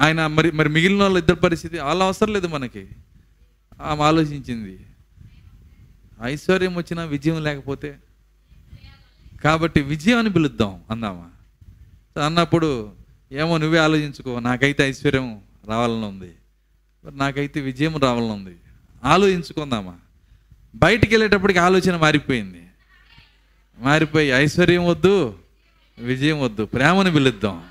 [0.00, 2.88] ఆయన మరి మరి మిగిలిన వాళ్ళ ఇద్దరు పరిస్థితి వాళ్ళ అవసరం లేదు మనకి.
[3.82, 4.86] ఆమె ఆలోచించింది.
[6.22, 7.98] ఐశ్వర్యం వచ్చినా విజయం లేకపోతే?
[9.44, 11.28] కాబట్టి విజయం అని పిలుద్దాం అందామా?
[12.24, 12.92] అన్నప్పుడు
[13.32, 16.32] ఏమో నువ్వే ఆలోచించుకో నాకైతే ఐశ్వర్యం రావాలని ఉంది.
[17.12, 18.56] నాకైతే విజయం రావాలని ఉంది.
[19.04, 19.94] ఆలోచించుకుందామా?
[20.74, 22.64] బయటికి వెళ్ళేటప్పటికి ఆలోచన మారిపోయింది.
[23.78, 25.38] మారిపోయి ఐశ్వర్యం వద్దు
[25.98, 27.64] విజయం వద్దు ప్రేమను పిలుద్దాం.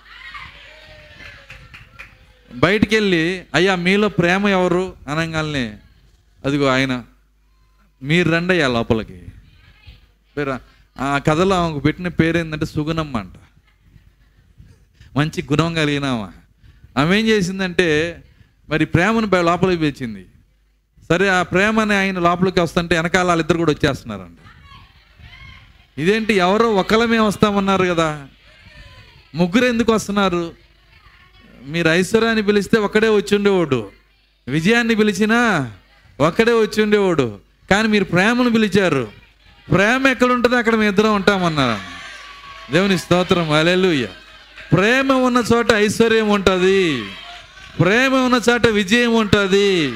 [2.55, 4.95] బయటికి వెళ్ళి అయ్యా మీలో ప్రేమ ఎవరు?
[5.07, 5.77] అనగానే
[6.45, 7.03] అదిగో ఆయన.
[8.03, 9.21] మీరు రండి అయ్యా లోపలికి.
[10.37, 10.59] పేరు
[10.99, 13.33] ఆ కథలో ఆమెకు పెట్టిన పేరు ఏంటంటే సుగుణమ్మ అంట.
[15.17, 16.31] మంచి గుణం కలిగినామా
[16.97, 17.19] ఆమె.
[17.19, 18.17] ఏం చేసిందంటే
[18.69, 20.25] మరి ప్రేమను లోపలికి పిలిచింది.
[21.09, 24.37] సరే ఆ ప్రేమని ఆయన లోపలికి వస్తుంటే వెనకాల వాళ్ళిద్దరు కూడా వచ్చేస్తున్నారంట.
[25.99, 28.27] ఇదేంటి ఎవరో ఒకళ్ళమే వస్తామన్నారు కదా.
[29.35, 30.51] ముగ్గురు ఎందుకు వస్తున్నారు?
[31.65, 33.91] మీరు ఐశ్వర్యాన్ని పిలిస్తే ఒక్కడే వచ్చి ఉండేవాడు.
[34.47, 35.71] విజయాన్ని పిలిచినా
[36.19, 37.50] ఒక్కడే వచ్చి ఉండేవాడు.
[37.71, 39.11] కానీ మీరు ప్రేమను పిలిచారు.
[39.71, 41.81] ప్రేమ ఎక్కడ ఉంటుందో అక్కడ మేము ఇద్దరం ఉంటామన్నారు
[42.71, 44.07] దేవుని స్తోత్రం అలెలుయ్య
[44.73, 47.03] ప్రేమ ఉన్న చోట ఐశ్వర్యం ఉంటుంది.
[47.79, 49.91] ప్రేమ ఉన్న చోట విజయం ఉంటుంది.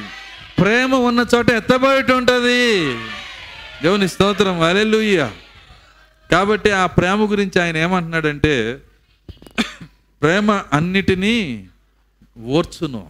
[0.62, 2.94] ప్రేమ ఉన్న చోట ఎత్తబడి ఉంటుంది.
[3.84, 5.32] దేవుని స్తోత్రం అలెలుయ్య
[6.32, 8.78] కాబట్టి ఆ ప్రేమ గురించి ఆయన ఏమంటున్నాడంటే
[10.22, 11.68] ప్రేమ అన్నిటినీ
[12.46, 13.08] ఓర్చును.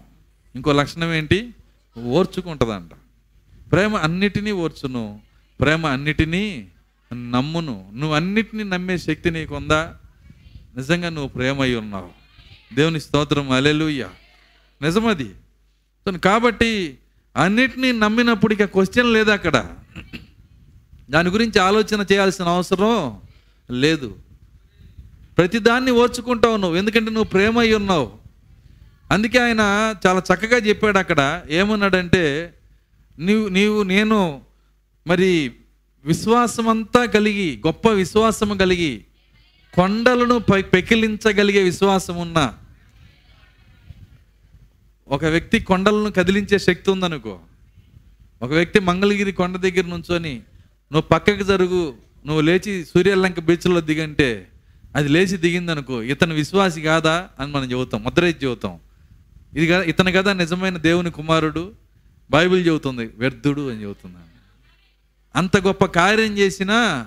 [0.55, 1.49] ఇంకో లక్షణం ఏంటి?
[1.97, 2.91] ఓర్చుకుంటుందంట.
[3.71, 5.21] ప్రేమ అన్నిటినీ ఓర్చును
[5.61, 6.67] ప్రేమ అన్నిటినీ
[7.13, 7.91] నమ్మును.
[7.95, 9.95] నువ్వు అన్నిటినీ నమ్మే శక్తి నీకుందా?
[10.77, 12.09] నిజంగా నువ్వు ప్రేమ అయి ఉన్నావు.
[12.75, 14.09] దేవుని స్తోత్రం అలెలుయ్య
[14.81, 15.33] నిజమది.
[16.05, 16.97] సో కాబట్టి
[17.37, 19.71] అన్నిటినీ నమ్మినప్పుడు ఇక క్వశ్చన్ లేదు అక్కడ.
[21.09, 23.21] దాని గురించి ఆలోచన చేయాల్సిన అవసరం
[23.71, 24.15] లేదు.
[25.37, 28.11] ప్రతిదాన్ని ఓర్చుకుంటావు నువ్వు ఎందుకంటే నువ్వు ప్రేమ అయి ఉన్నావు.
[29.11, 29.59] అందుకే ఆయన
[30.07, 32.53] చాలా చక్కగా చెప్పాడు అక్కడ ఏమన్నాడంటే
[33.19, 34.41] నీవు నీవు నేను
[35.07, 35.51] మరి
[36.05, 39.05] విశ్వాసమంతా కలిగి గొప్ప విశ్వాసం కలిగి
[39.73, 42.53] కొండలను పై- పెకిలించగలిగే విశ్వాసం ఉన్న
[45.07, 47.39] ఒక వ్యక్తి కొండలను కదిలించే శక్తి ఉందనుకో.
[48.41, 50.33] ఒక వ్యక్తి మంగళగిరి కొండ దగ్గర నుంచొని
[50.91, 51.93] నువ్వు పక్కకు జరుగు
[52.25, 54.47] నువ్వు లేచి సూర్యలంక బీచ్లో దిగంటే
[54.95, 57.29] అది లేచి దిగిందనుకో ఇతను విశ్వాసి కాదా?
[57.39, 58.79] అని మనం చెబుతాం ముద్రేసి చెబుతాం.
[59.55, 61.71] ఇది కదా ఇతను కదా నిజమైన దేవుని కుమారుడు
[62.31, 64.25] బైబిల్ చెబుతుంది వ్యర్థుడు అని చెబుతున్నాను
[65.35, 67.05] అంత గొప్ప కార్యం చేసినా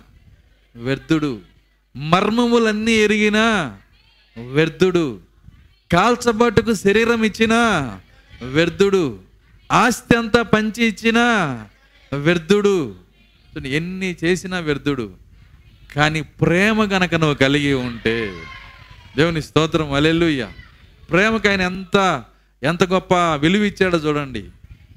[0.77, 1.41] వ్యర్థుడు.
[1.97, 3.77] మర్మములన్నీ ఎరిగినా
[4.53, 5.21] వ్యర్థుడు.
[5.93, 7.59] కాల్చబాటుకు శరీరం ఇచ్చినా
[8.43, 9.19] వ్యర్థుడు.
[9.73, 11.25] ఆస్తి అంతా పంచి ఇచ్చినా
[12.13, 12.95] వ్యర్థుడు.
[13.67, 15.13] ఎన్ని చేసినా వ్యర్థుడు.
[15.97, 18.33] కానీ ప్రేమ గనక నువ్వు కలిగి ఉంటే
[19.17, 20.49] దేవుని స్తోత్రం అలెల్లుయ్య
[21.11, 22.25] ప్రేమకు ఆయన ఎంత
[22.63, 24.49] ఎంత గొప్ప విలువ ఇచ్చాడో చూడండి.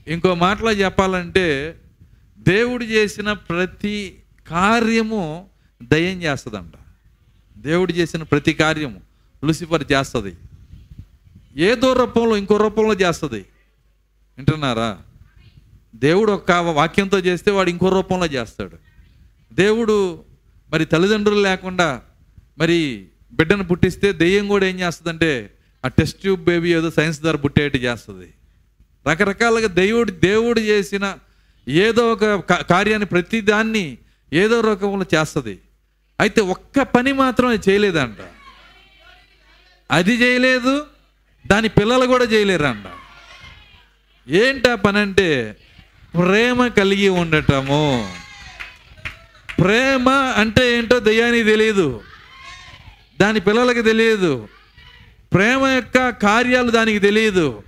[0.08, 1.78] ఇంకో మాటలో చెప్పాలంటే
[2.38, 5.50] దేవుడు చేసిన ప్రతి కార్యము
[5.84, 6.74] దయ్యం చేస్తుందంట.
[7.58, 9.02] దేవుడు చేసిన ప్రతి కార్యము
[9.44, 10.36] లూసిఫర్ చేస్తుంది.
[11.56, 13.46] ఏదో రూపంలో ఇంకో రూపంలో చేస్తుంది.
[14.38, 14.98] వింటున్నారా?
[15.96, 18.78] దేవుడు ఒక వాక్యంతో చేస్తే వాడు ఇంకో రూపంలో చేస్తాడు.
[19.54, 20.24] దేవుడు
[20.70, 22.02] మరి తల్లిదండ్రులు లేకుండా
[22.58, 25.54] మరి బిడ్డను పుట్టిస్తే దెయ్యం కూడా ఏం చేస్తుందంటే
[25.86, 28.34] ఆ టెస్ట్ ట్యూబ్ బేబీ ఏదో సైన్స్ ద్వారా పుట్టేటి చేస్తుంది.
[29.08, 31.18] రకరకాలుగా దేవుడు దేవుడు చేసిన
[31.68, 32.26] ఏదో ఒక
[32.62, 33.98] కార్యాన్ని ప్రతిదాన్ని
[34.34, 35.60] ఏదో రకంలో చేస్తుంది.
[36.20, 38.18] అయితే ఒక్క పని మాత్రం అది చేయలేదంట.
[39.92, 40.86] అది చేయలేదు
[41.48, 42.86] దాని పిల్లలు కూడా చేయలేరంట.
[44.30, 45.58] ఏంటా పని అంటే
[46.14, 48.14] ప్రేమ కలిగి ఉండటము.
[49.60, 52.02] ప్రేమ అంటే ఏంటో దయ్యానికి తెలియదు
[53.22, 54.48] దాని పిల్లలకి తెలియదు
[55.34, 57.64] ప్రేమ యొక్క కార్యాలు దానికి తెలియదు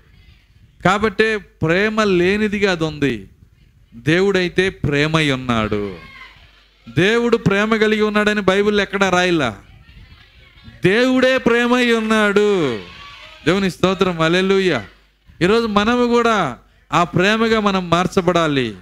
[0.86, 3.30] కాబట్టే ప్రేమ లేనిదిగా అది ఉంది.
[3.96, 5.96] దేవుడైతే ప్రేమై ఉన్నాడు.
[6.98, 9.58] దేవుడు ప్రేమ కలిగి ఉన్నాడని బైబిల్ ఎక్కడ రాయిలా?
[10.86, 12.80] దేవుడే ప్రేమై ఉన్నాడు.
[13.46, 14.86] దేవుని స్తోత్రం అలెలుయ్య
[15.42, 16.58] ఈరోజు మనము కూడా
[16.94, 18.76] ఆ ప్రేమగా మనం మార్చబడాలి.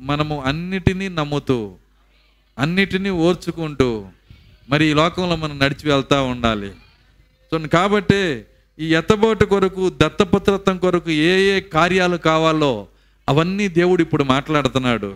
[0.00, 1.74] మనము అన్నిటినీ నమ్ముతూ
[2.58, 4.06] అన్నిటినీ ఓర్చుకుంటూ
[4.70, 6.72] మరి ఈ లోకంలో మనం నడిచి వెళ్తూ ఉండాలి.
[7.50, 8.44] సో కాబట్టి
[8.78, 12.86] ఈ ఎత్తబోటు కొరకు దత్తపుత్రత్వం కొరకు ఏ ఏ కార్యాలు కావాలో
[13.28, 15.14] అవన్నీ దేవుడు ఇప్పుడు మాట్లాడుతున్నాడు.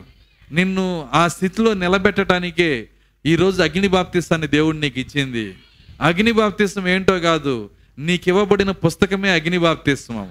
[0.52, 2.88] నిన్ను ఆ స్థితిలో నిలబెట్టడానికే
[3.26, 5.54] ఈరోజు అగ్ని బాప్తిస్తాన్ని దేవుడు నీకు ఇచ్చింది.
[6.00, 10.28] అగ్ని బాప్తిస్తం ఏంటో కాదు నీకు ఇవ్వబడిన పుస్తకమే అగ్ని బాప్తిస్మం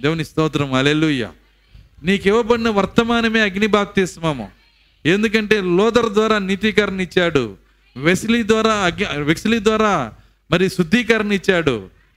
[0.00, 1.30] దేవుని స్తోత్రం అలెలుయ్య
[2.02, 4.48] నీకు ఇవ్వబడిన వర్తమానమే అగ్ని బాప్తిస్మము
[5.04, 7.44] ఎందుకంటే లోదర్ ద్వారా నీతీకరణ ఇచ్చాడు
[7.96, 9.92] వెసిలీ ద్వారా అగ్ని వెసిలీ ద్వారా
[10.50, 11.76] మరి శుద్ధీకరణ ఇచ్చాడు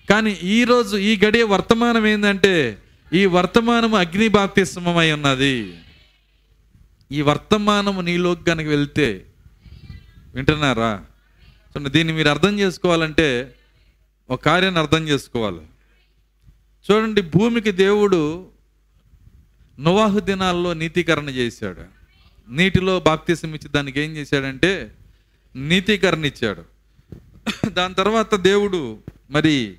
[0.09, 2.77] కానీ ఈరోజు ఈ గడియ వర్తమానం ఏంటంటే
[3.13, 5.77] ఈ వర్తమానం అగ్ని బాప్తిస్మమై ఉన్నది.
[7.11, 9.25] ఈ వర్తమానము నీలోకి కనుక వెళ్తే
[10.35, 11.05] వింటున్నారా?
[11.69, 13.55] చూడండి దీన్ని మీరు అర్థం చేసుకోవాలంటే
[14.29, 15.63] ఒక కార్యాన్ని అర్థం చేసుకోవాలి.
[16.85, 18.51] చూడండి భూమికి దేవుడు
[19.79, 21.83] నువాహు దినాల్లో నీతీకరణ చేశాడు.
[22.49, 24.91] నీటిలో బాప్తిసం ఇచ్చి దానికి ఏం చేశాడంటే
[25.55, 26.63] నీతీకరణ ఇచ్చాడు.
[27.69, 28.99] దాని తర్వాత దేవుడు
[29.31, 29.77] మరి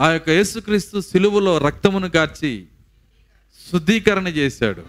[0.00, 2.66] ఆ యొక్క యేసుక్రీస్తు సిలువలో రక్తమును కార్చి
[3.72, 4.82] శుద్ధీకరణ చేశాడు.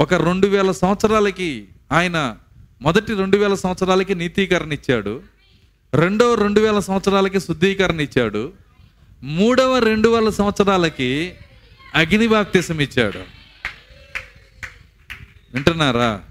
[0.00, 2.36] ఒక రెండు వేల సంవత్సరాలకి ఆయన
[2.82, 5.22] మొదటి రెండు వేల సంవత్సరాలకి నీతీకరణ ఇచ్చాడు.
[5.94, 8.52] రెండవ రెండు వేల సంవత్సరాలకి శుద్ధీకరణ ఇచ్చాడు.
[9.22, 11.34] మూడవ రెండు వేల సంవత్సరాలకి
[11.94, 13.18] అగ్నిబాప్తిసం ఇచ్చాడు.
[15.54, 16.24] వింటున్నారా?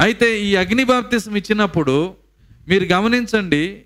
[0.00, 2.14] అయితే ఈ అగ్నిబాప్తిసం ఇచ్చినప్పుడు
[2.68, 3.82] మీరు గమనించండి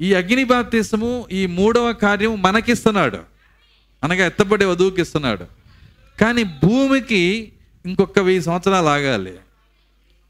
[0.00, 3.18] ఈ అగ్ని బాప్తీసము ఈ మూడవ కార్యం మనకిస్తున్నాడు.
[4.04, 5.44] అనగా ఎత్తబడే వధువుకి ఇస్తున్నాడు.
[6.20, 7.52] కానీ భూమికి
[7.86, 9.34] ఇంకొక వెయ్యి సంవత్సరాలు ఆగాలి.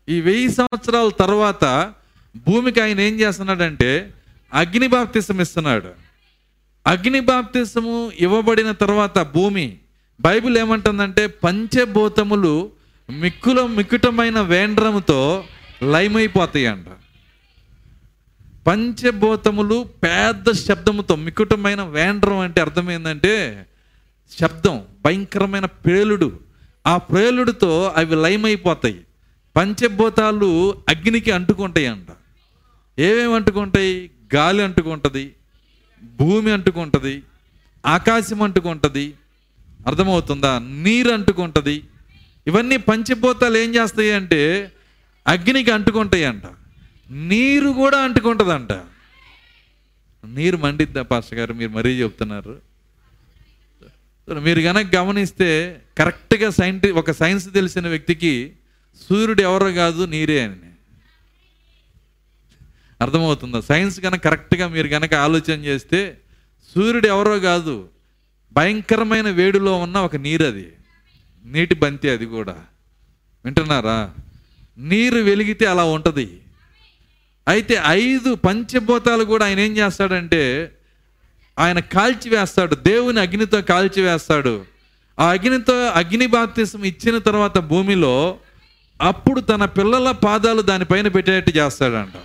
[0.09, 1.95] ఈ వెయ్యి సంవత్సరాల తర్వాత
[2.37, 4.13] భూమికి ఆయన ఏం చేస్తున్నాడంటే
[4.55, 5.91] అగ్ని బాప్తిసం ఇస్తున్నాడు.
[6.87, 9.77] అగ్ని బాప్తిసము ఇవ్వబడిన తర్వాత భూమి
[10.21, 12.71] బైబిల్ ఏమంటుందంటే పంచభూతములు
[13.11, 15.45] మిక్కుల మిక్కుటమైన వేండ్రముతో
[15.83, 16.85] లయమైపోతాయి అంట
[18.67, 23.67] పంచభూతములు పెద్ద శబ్దముతో మికుటమైన వేండ్రం అంటే అర్థమైందంటే
[24.41, 26.41] శబ్దం భయంకరమైన పేలుడు.
[26.87, 29.01] ఆ పేలుడుతో అవి లయమైపోతాయి.
[29.57, 32.07] పంచభూతాలు అగ్నికి అంటుకుంటాయి అంట
[33.01, 34.11] ఏమేమి అంటుకుంటాయి?
[34.35, 35.35] గాలి అంటుకుంటుంది
[36.21, 37.23] భూమి అంటుకుంటుంది
[37.87, 39.15] ఆకాశం అంటుకుంటుంది.
[39.87, 40.59] అర్థమవుతుందా?
[40.59, 41.83] నీరు అంటుకుంటుంది.
[42.47, 44.73] ఇవన్నీ పంచభూతాలు ఏం చేస్తాయి అంటే
[45.27, 46.43] అగ్నికి అంటుకుంటాయి అంట
[47.13, 48.73] నీరు కూడా అంటుకుంటుందంట.
[50.27, 51.55] నీరు మండిద్దా పాస్టర్ గారు?
[51.55, 52.61] మీరు మరీ చెప్తున్నారు.
[54.31, 58.53] మీరు కనుక గమనిస్తే కరెక్ట్గా సైంటి ఒక సైన్స్ తెలిసిన వ్యక్తికి
[59.09, 60.57] సూర్యుడు ఎవరో కాదు నీరే అని.
[63.01, 63.61] అర్థమవుతుందా?
[63.61, 66.19] సైన్స్ కనుక కరెక్ట్గా మీరు కనుక ఆలోచన చేస్తే
[66.75, 67.89] సూర్యుడు ఎవరో కాదు
[68.53, 70.73] భయంకరమైన వేడిలో ఉన్న ఒక నీరు అది
[71.45, 72.57] నీటి బంతి అది కూడా.
[73.45, 74.15] వింటున్నారా?
[74.79, 76.42] నీరు వెలిగితే అలా ఉంటుంది.
[77.49, 80.73] అయితే ఐదు పంచభూతాలు కూడా ఆయన ఏం చేస్తాడంటే
[81.59, 84.65] ఆయన కాల్చి వేస్తాడు దేవుని అగ్నితో కాల్చి వేస్తాడు.
[85.21, 88.39] ఆ అగ్నితో అగ్ని బాప్తిసం ఇచ్చిన తర్వాత భూమిలో
[89.03, 92.19] అప్పుడు తన పిల్లల పాదాలు దానిపైన పెట్టేట్టు చేస్తాడంట.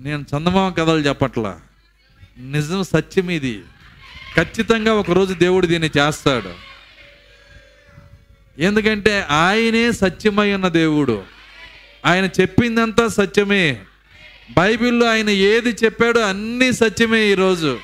[0.00, 1.60] నేను చందమామ కథలు చెప్పట్లా.
[2.38, 3.62] నిజం సత్యం ఇది.
[4.36, 6.50] ఖచ్చితంగా ఒకరోజు దేవుడు దీన్ని చేస్తాడు.
[8.58, 11.35] ఎందుకంటే ఆయనే సత్యమై ఉన్న దేవుడు.
[12.06, 13.80] ఆయన చెప్పిందంతా సత్యమే.
[14.56, 17.78] బైబిల్లో ఆయన ఏది చెప్పాడో అన్నీ సత్యమే ఈరోజు.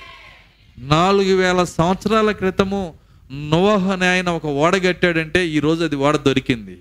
[0.78, 2.94] నాలుగు వేల సంవత్సరాల క్రితము
[3.32, 6.78] నోహ అని ఆయన ఒక ఓడ కట్టాడంటే ఈరోజు అది ఓడ దొరికింది.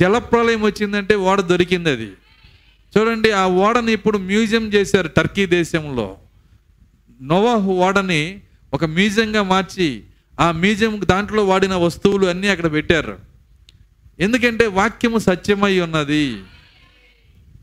[0.00, 2.10] జలప్రలయం వచ్చిందంటే ఓడ దొరికింది అది.
[2.98, 6.16] చూడండి ఆ ఓడని ఇప్పుడు మ్యూజియం చేశారు టర్కీ దేశంలో.
[7.22, 8.40] నోవాహ్ ఓడని
[8.74, 10.02] ఒక మ్యూజియంగా మార్చి
[10.40, 13.29] ఆ మ్యూజియం దాంట్లో వాడిన వస్తువులు అన్నీ అక్కడ పెట్టారు.
[14.20, 16.42] ఎందుకంటే వాక్యము సత్యమై ఉన్నది.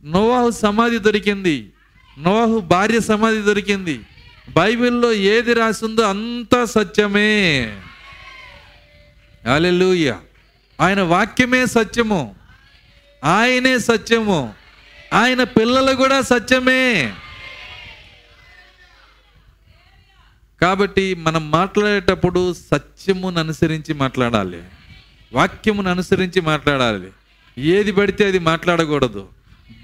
[0.06, 1.72] నోవాహు సమాధి దొరికింది.
[2.20, 4.02] నోవాహు భార్య సమాధి దొరికింది.
[4.50, 7.62] బైబిల్లో ఏది రాసిందో అంతా సత్యమే.
[9.48, 10.20] హల్లెలూయా.
[10.82, 12.36] ఆయన వాక్యమే సత్యము.
[13.24, 14.54] ఆయనే సత్యము.
[15.14, 17.14] ఆయన పిల్లలు కూడా సత్యమే.
[20.62, 24.64] కాబట్టి మనం మాట్లాడేటప్పుడు సత్యమును అనుసరించి మాట్లాడాలి.
[25.34, 27.08] వాక్యమును అనుసరించి మాట్లాడాలి.
[27.58, 29.28] ఏది పడితే అది మాట్లాడకూడదు.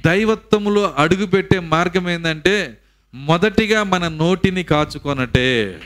[0.06, 2.78] దైవత్వములో అడుగుపెట్టే మార్గం ఏంటంటే
[3.14, 5.82] మొదటిగా మన నోటిని కాచుకొనటే.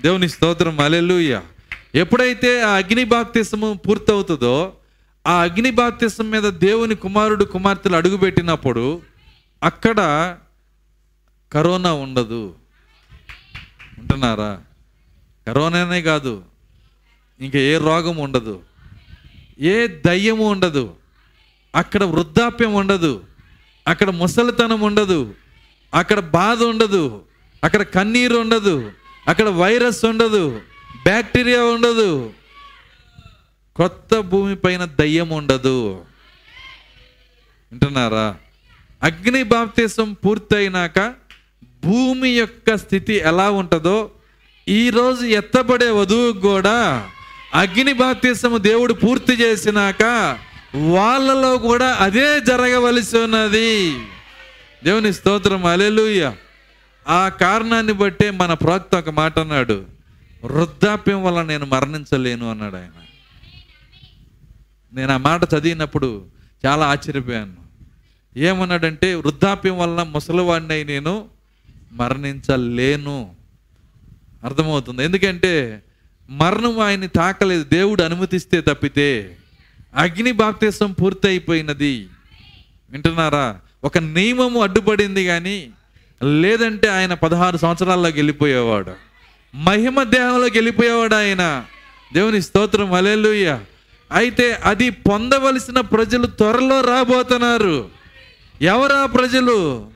[0.00, 1.40] దేవుని స్తోత్రం అలెలుయ్య
[1.94, 4.72] ఎప్పుడైతే ఆ అగ్ని బాప్తిసము పూర్తవుతుందో
[5.26, 9.02] ఆ అగ్ని బాప్తిసం మీద దేవుని కుమారుడు కుమార్తెలు అడుగుపెట్టినప్పుడు
[9.62, 9.96] అక్కడ
[11.52, 12.54] కరోనా ఉండదు.
[13.98, 14.60] ఉంటున్నారా?
[15.46, 16.42] కరోనానే కాదు.
[17.40, 18.60] ఇంకా ఏ రోగం ఉండదు.
[19.60, 20.94] ఏ దయ్యము ఉండదు.
[21.74, 23.24] అక్కడ వృద్ధాప్యం ఉండదు.
[23.88, 25.34] అక్కడ ముసలితనం ఉండదు.
[25.94, 27.22] అక్కడ బాధ ఉండదు.
[27.64, 28.92] అక్కడ కన్నీరు ఉండదు.
[29.28, 30.60] అక్కడ వైరస్ ఉండదు.
[31.04, 32.32] బ్యాక్టీరియా ఉండదు.
[33.76, 36.04] కొత్త భూమి పైన దయ్యం ఉండదు.
[37.72, 38.36] వింటున్నారా?
[39.02, 41.14] అగ్ని బాప్తీసం పూర్తయినాక
[41.84, 44.10] భూమి యొక్క స్థితి ఎలా ఉంటుందో
[44.68, 47.10] ఈరోజు ఎత్తబడే వధువు కూడా
[47.54, 50.02] అగ్ని బాప్తిసము దేవుడు పూర్తి చేసినాక
[50.74, 53.92] వాళ్ళలో కూడా అదే జరగవలసి ఉన్నది.
[54.84, 56.32] దేవుని స్తోత్రం అలెలుయ్య
[57.08, 59.84] ఆ కారణాన్ని బట్టే మన ప్రవక్త ఒక మాట అన్నాడు.
[60.44, 62.90] వృద్ధాప్యం వల్ల నేను మరణించలేను అన్నాడు ఆయన.
[64.92, 66.26] నేను ఆ మాట చదివినప్పుడు
[66.66, 67.56] చాలా ఆశ్చర్యపోయాను.
[68.36, 71.24] ఏమన్నాడంటే వృద్ధాప్యం వల్ల ముసలివాడినై నేను
[71.92, 73.34] మరణించలేను.
[74.44, 75.04] అర్థమవుతుంది.
[75.04, 75.82] ఎందుకంటే
[76.30, 77.64] మరణం ఆయన్ని తాకలేదు.
[77.64, 79.36] దేవుడు అనుమతిస్తే తప్పితే
[79.96, 82.08] అగ్ని బాప్తీసం పూర్తి అయిపోయినది
[82.90, 83.60] వింటున్నారా?
[83.84, 85.70] ఒక నియమము అడ్డుపడింది కానీ
[86.22, 88.92] లేదంటే ఆయన పదహారు సంవత్సరాల్లోకి వెళ్ళిపోయేవాడు.
[89.54, 91.64] మహిమ దేహంలోకి వెళ్ళిపోయేవాడు ఆయన.
[92.14, 93.60] దేవుని స్తోత్రం అలెలుయ్య
[94.12, 97.88] అయితే అది పొందవలసిన ప్రజలు త్వరలో రాబోతున్నారు.
[98.62, 99.86] ఎవరా ప్రజలు?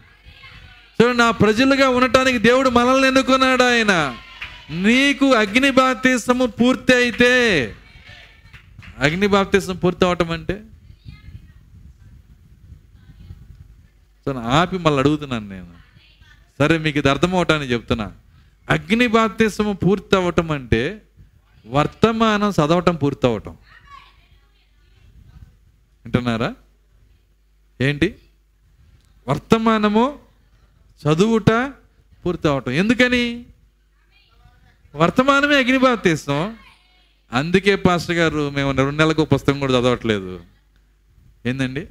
[1.03, 4.17] చూడండి నా ప్రజలుగా ఉండటానికి దేవుడు మనల్ని ఎన్నుకున్నాడు ఆయన.
[4.71, 7.31] నీకు అగ్ని బాప్తీసము పూర్తి అయితే
[8.99, 10.65] అగ్ని బాప్తీసం పూర్తి అవటం అంటే?
[14.25, 15.75] సో ఆపి మళ్ళీ అడుగుతున్నాను నేను.
[16.59, 18.13] సరే మీకు ఇది అర్థం అవటానికి చెప్తున్నా.
[18.71, 21.03] అగ్ని బాప్తీసము పూర్తి అవ్వటం అంటే
[21.67, 23.57] వర్తమానం చదవటం పూర్తి అవ్వటం
[26.05, 26.55] వింటున్నారా?
[27.81, 28.15] ఏంటి?
[29.29, 30.19] వర్తమానము
[31.03, 31.51] చదువుట
[32.25, 32.71] పూర్తి అవటం.
[32.71, 33.45] ఎందుకని?
[34.95, 35.79] వర్తమానమే అగ్ని
[37.33, 40.41] అందుకే పాస్టర్ గారు మేము రెండు నెలలకు పుస్తకం కూడా చదవట్లేదు.
[41.47, 41.87] ఏందండి?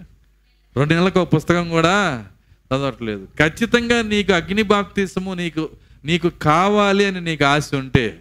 [0.78, 2.28] రెండు నెలలకు ఒక పుస్తకం కూడా
[2.76, 3.28] చదవట్లేదు.
[3.40, 5.70] ఖచ్చితంగా నీకు అగ్ని బాప్తీసము నీకు
[6.06, 8.20] నీకు కావాలి అని నీకు ఆశ ఉంటే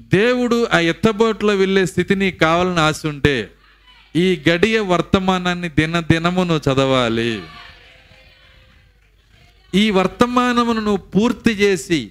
[0.00, 3.50] దేవుడు ఆ ఎత్తబోట్లో వెళ్ళే స్థితి నీకు కావాలని ఆశ ఉంటే
[4.16, 7.42] ఈ గడియ వర్తమానాన్ని దిన దినము నువ్వు చదవాలి.
[9.74, 12.10] ఈ వర్తమానమును నువ్వు పూర్తి చేసి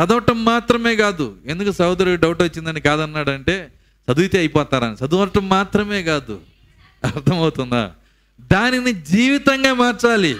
[0.00, 1.36] చదవటం మాత్రమే కాదు.
[1.46, 3.72] ఎందుకు సహోదరుడు డౌట్ వచ్చిందని కాదన్నాడంటే
[4.12, 5.06] చదివితే అయిపోతారని.
[5.06, 6.40] చదవటం మాత్రమే కాదు.
[7.04, 7.92] అర్థమవుతుందా?
[8.40, 10.36] దానిని జీవితంగా మార్చాలి.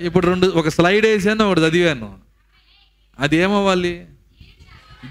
[0.00, 2.18] ఇప్పుడు రెండు ఒక స్లైడ్ వేసాను ఒకటి చదివాను.
[3.18, 4.06] అది ఏమవ్వాలి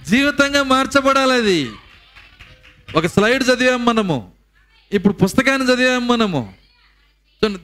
[0.08, 1.70] జీవితంగా మార్చబడాలి అది.
[2.96, 4.32] ఒక స్లైడ్ చదివాం మనము.
[4.94, 6.54] ఇప్పుడు పుస్తకాన్ని చదివాం మనము.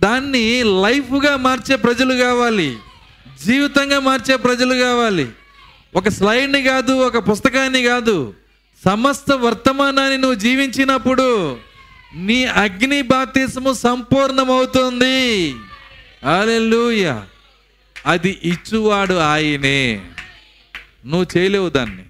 [0.03, 2.77] దాన్ని లైఫ్గా మార్చే ప్రజలు కావాలి.
[3.45, 5.29] జీవితంగా మార్చే ప్రజలు కావాలి.
[5.95, 8.33] ఒక స్లైడ్ని కాదు ఒక పుస్తకాన్ని కాదు.
[8.85, 11.57] సమస్త వర్తమానాన్ని నువ్వు జీవించినప్పుడు
[12.15, 15.51] నీ అగ్ని బాప్తిసము సంపూర్ణమవుతుంది.
[16.25, 17.25] హల్లెలూయా.
[18.05, 20.05] అది ఇచ్చువాడు ఆయనే.
[21.05, 22.03] నువ్వు చేయలేవు దాన్ని.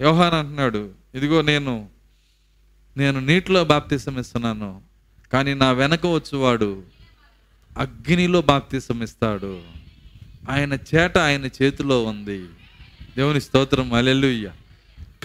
[0.00, 1.88] వ్యవహారం అంటున్నాడు ఇదిగో నేను
[2.96, 4.80] నేను నీటిలో బాప్తిసం ఇస్తున్నాను
[5.32, 6.82] కానీ నా వెనక వచ్చేవాడు
[7.78, 9.60] అగ్నిలో బాప్తిసం ఇస్తాడు
[10.50, 12.44] ఆయన చేట ఆయన చేతిలో ఉంది.
[13.16, 14.50] దేవుని స్తోత్రం అలెలుయ్య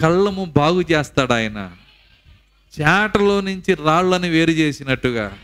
[0.00, 1.70] కళ్ళము బాగు చేస్తాడు ఆయన.
[2.80, 5.38] చేటలో నుంచి రాళ్ళని వేరు చేసినట్టుగా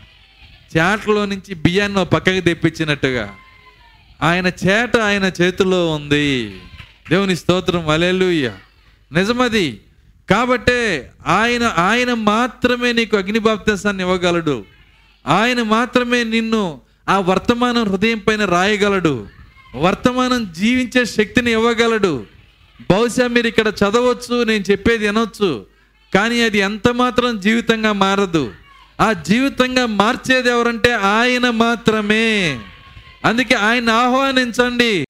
[0.77, 3.35] చేటలో నుంచి బియ్యాన్ని పక్కకి తెప్పించినట్టుగా
[4.21, 6.59] ఆయన చేట ఆయన చేతిలో ఉంది.
[7.09, 8.53] దేవుని స్తోత్రం అలెలుయ్య
[9.11, 9.81] నిజమది
[10.29, 14.65] కాబట్టే ఆయన ఆయన మాత్రమే నీకు అగ్నిబాప్తేశాన్ని ఇవ్వగలడు.
[15.27, 19.27] ఆయన మాత్రమే నిన్ను ఆ వర్తమానం హృదయం పైన రాయగలడు.
[19.75, 22.25] వర్తమానం జీవించే శక్తిని ఇవ్వగలడు.
[22.91, 25.65] బహుశా మీరు ఇక్కడ చదవచ్చు నేను చెప్పేది వినొచ్చు
[26.13, 28.53] కానీ అది ఎంత మాత్రం జీవితంగా మారదు.
[29.01, 32.59] ఆ జీవితంగా మార్చేది ఎవరంటే ఆయన మాత్రమే.
[33.25, 35.05] అందుకే ఆయన ఆహ్వానించండి.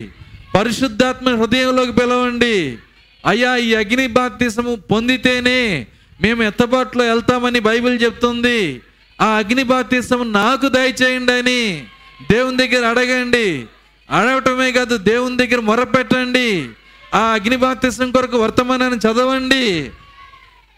[0.56, 2.78] పరిశుద్ధాత్మ హృదయంలోకి పిలవండి.
[3.26, 5.88] అయ్యా ఈ అగ్ని బాప్తిసము పొందితేనే
[6.22, 8.82] మేము ఎత్తబాటులో వెళ్తామని బైబిల్ చెప్తుంది.
[9.22, 11.84] ఆ అగ్ని బాప్తిసము నాకు దయచేయండి అని
[12.32, 13.66] దేవుని దగ్గర అడగండి.
[14.10, 16.70] అడగటమే కాదు దేవుని దగ్గర మొరపెట్టండి.
[17.14, 19.92] ఆ అగ్ని బాప్తిసం కొరకు వర్తమానాన్ని చదవండి.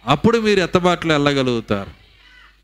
[0.06, 1.90] అప్పుడు మీరు ఎత్తబాట్లు వెళ్ళగలుగుతారు.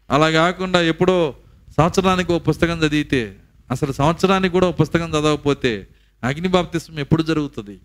[0.10, 1.36] అలా కాకుండా ఎప్పుడో
[1.78, 3.36] సంవత్సరానికి ఓ పుస్తకం చదివితే
[3.72, 5.88] అసలు సంవత్సరానికి కూడా ఓ పుస్తకం చదవకపోతే
[6.24, 7.80] అగ్ని బాప్తిసం ఎప్పుడు జరుగుతుంది?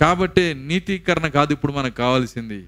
[0.00, 2.64] కాబట్టి నీతీకరణ కాదు ఇప్పుడు మనకు కావాల్సింది.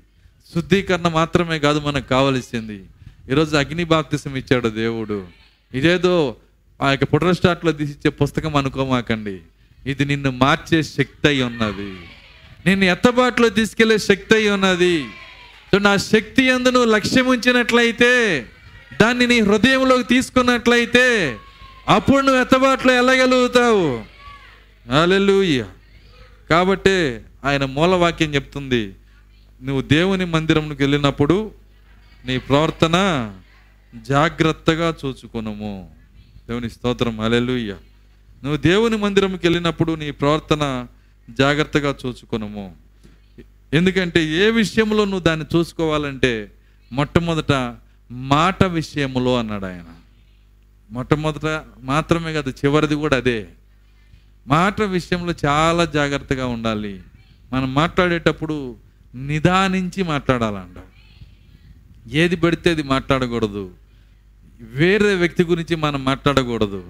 [0.54, 2.84] శుద్ధీకరణ మాత్రమే కాదు మనకు కావాల్సింది.
[3.30, 5.26] ఈరోజు అగ్ని బాప్తిసం ఇచ్చాడు దేవుడు.
[5.74, 6.36] ఇదేదో
[6.82, 9.40] ఆ యొక్క పుట్రస్టాట్లో తీసిచ్చే పుస్తకం అనుకోమాకండి.
[9.86, 11.96] ఇది నిన్ను మార్చే శక్తి అయి ఉన్నది.
[12.66, 15.04] నిన్ను ఎత్తబాటులో తీసుకెళ్ళే శక్తి అయి ఉన్నది.
[15.82, 18.46] నా శక్తి అందు నువ్వు లక్ష్యం ఉంచినట్లయితే
[19.00, 21.36] దాన్ని నీ హృదయంలోకి తీసుకున్నట్లయితే
[21.88, 24.04] అప్పుడు నువ్వు ఎత్తబాటులో వెళ్ళగలుగుతావు
[24.92, 25.66] హల్లెలూయా.
[26.50, 28.94] కాబట్టే ఆయన మూలవాక్యం చెప్తుంది
[29.62, 31.50] నువ్వు దేవుని మందిరంకి వెళ్ళినప్పుడు
[32.26, 32.96] నీ ప్రవర్తన
[33.94, 35.95] జాగ్రత్తగా చూచుకునము.
[36.48, 37.20] దేవుని స్తోత్రం.
[37.20, 37.72] అలెలుయ్య
[38.44, 40.86] నువ్వు దేవుని మందిరంకి వెళ్ళినప్పుడు నీ ప్రవర్తన
[41.30, 42.76] జాగ్రత్తగా చూసుకునము.
[43.72, 46.52] ఎందుకంటే ఏ విషయంలో నువ్వు దాన్ని చూసుకోవాలంటే
[46.92, 47.74] మొట్టమొదట
[48.10, 49.84] మాట విషయములో అన్నాడు ఆయన.
[50.90, 53.48] మొట్టమొదట మాత్రమే కాదు చివరిది కూడా అదే.
[54.46, 57.00] మాట విషయంలో చాలా జాగ్రత్తగా ఉండాలి.
[57.52, 58.76] మనం మాట్లాడేటప్పుడు
[59.14, 60.76] నిదానించి మాట్లాడాలంట.
[62.14, 63.70] ఏది పడితే అది మాట్లాడకూడదు.
[64.60, 66.84] వేరే వ్యక్తి గురించి మనం మాట్లాడకూడదు.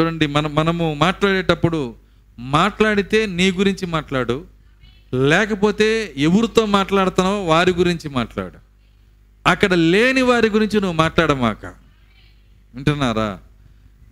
[0.00, 1.94] చూడండి మనం మనము మాట్లాడేటప్పుడు
[2.38, 4.44] మాట్లాడితే నీ గురించి మాట్లాడు
[5.14, 8.58] లేకపోతే ఎవరితో మాట్లాడుతున్నావో వారి గురించి మాట్లాడు.
[9.46, 11.66] అక్కడ లేని వారి గురించి నువ్వు మాట్లాడమాక.
[12.74, 13.38] వింటున్నారా?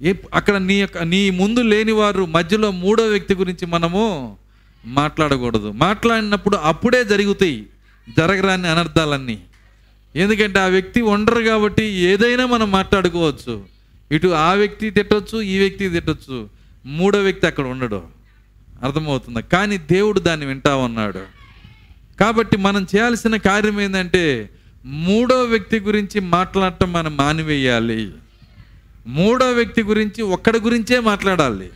[0.02, 4.36] ఏ- అక్కడ నీ యొక్క నీ ముందు లేని వారు మధ్యలో మూడో వ్యక్తి గురించి మనము
[4.84, 5.70] మాట్లాడకూడదు.
[5.70, 7.66] మాట్లాడినప్పుడు అప్పుడే జరుగుతాయి
[8.16, 9.40] జరగరాని అనర్థాలన్నీ.
[10.16, 13.64] ఎందుకంటే ఆ వ్యక్తి ఉండరు కాబట్టి ఏదైనా మనం మాట్లాడుకోవచ్చు.
[14.12, 16.48] ఇటు ఆ వ్యక్తి తిట్టొచ్చు ఈ వ్యక్తి తిట్టొచ్చు.
[16.86, 18.02] మూడో వ్యక్తి అక్కడ ఉండడు.
[18.82, 19.42] అర్థమవుతుంది.
[19.42, 21.20] కానీ దేవుడు దాన్ని వింటా ఉన్నాడు.
[22.20, 24.50] కాబట్టి మనం చేయాల్సిన కార్యం ఏంటంటే
[24.84, 28.12] మూడో వ్యక్తి గురించి మాట్లాడటం మనం మానివేయాలి.
[29.06, 31.70] మూడో వ్యక్తి గురించి ఒక్కడి గురించే మాట్లాడాలి.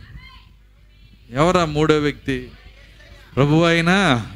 [1.31, 2.51] ఎవరా మూడో వ్యక్తి?
[3.35, 4.27] ప్రభు అయినా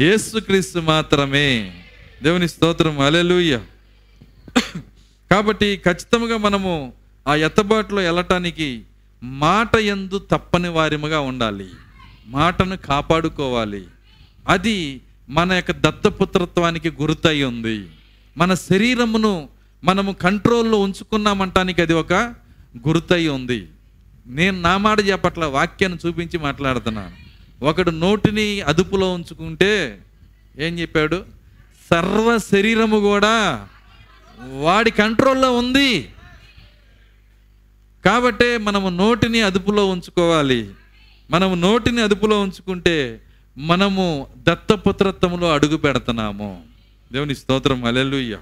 [0.00, 1.81] యేసుక్రీస్తు మాత్రమే.
[2.22, 3.00] దేవుని స్తోత్రం.
[3.00, 3.60] అలెలుయ్య
[5.30, 6.92] కాబట్టి ఖచ్చితంగా మనము
[7.28, 8.82] ఆ ఎత్తబాటులో వెళ్ళటానికి
[9.22, 11.68] మాట ఎందు తప్పని వారిముగా ఉండాలి.
[12.26, 13.84] మాటను కాపాడుకోవాలి.
[14.48, 17.88] అది మన యొక్క దత్తపుత్రత్వానికి గుర్తయి ఉంది.
[18.36, 19.48] మన శరీరమును
[19.84, 22.12] మనము కంట్రోల్లో ఉంచుకున్నామంటానికి అది ఒక
[22.88, 23.68] గుర్తయి ఉంది.
[24.26, 27.16] నేను నా మాట చెప్పట్ల వాక్యాన్ని చూపించి మాట్లాడుతున్నాను.
[27.64, 29.98] ఒకడు నోటిని అదుపులో ఉంచుకుంటే
[30.58, 31.41] ఏం చెప్పాడు?
[31.92, 33.68] సర్వ శరీరము కూడా
[34.40, 36.08] వాడి కంట్రోల్లో ఉంది.
[38.04, 40.70] కాబట్టే మనము నోటిని అదుపులో ఉంచుకోవాలి.
[41.30, 43.20] మనము నోటిని అదుపులో ఉంచుకుంటే
[43.58, 46.62] మనము దత్తపుత్రత్వంలో అడుగు పెడుతున్నాము.
[47.12, 47.84] దేవుని స్తోత్రం.
[47.84, 48.38] అలెలుయ్య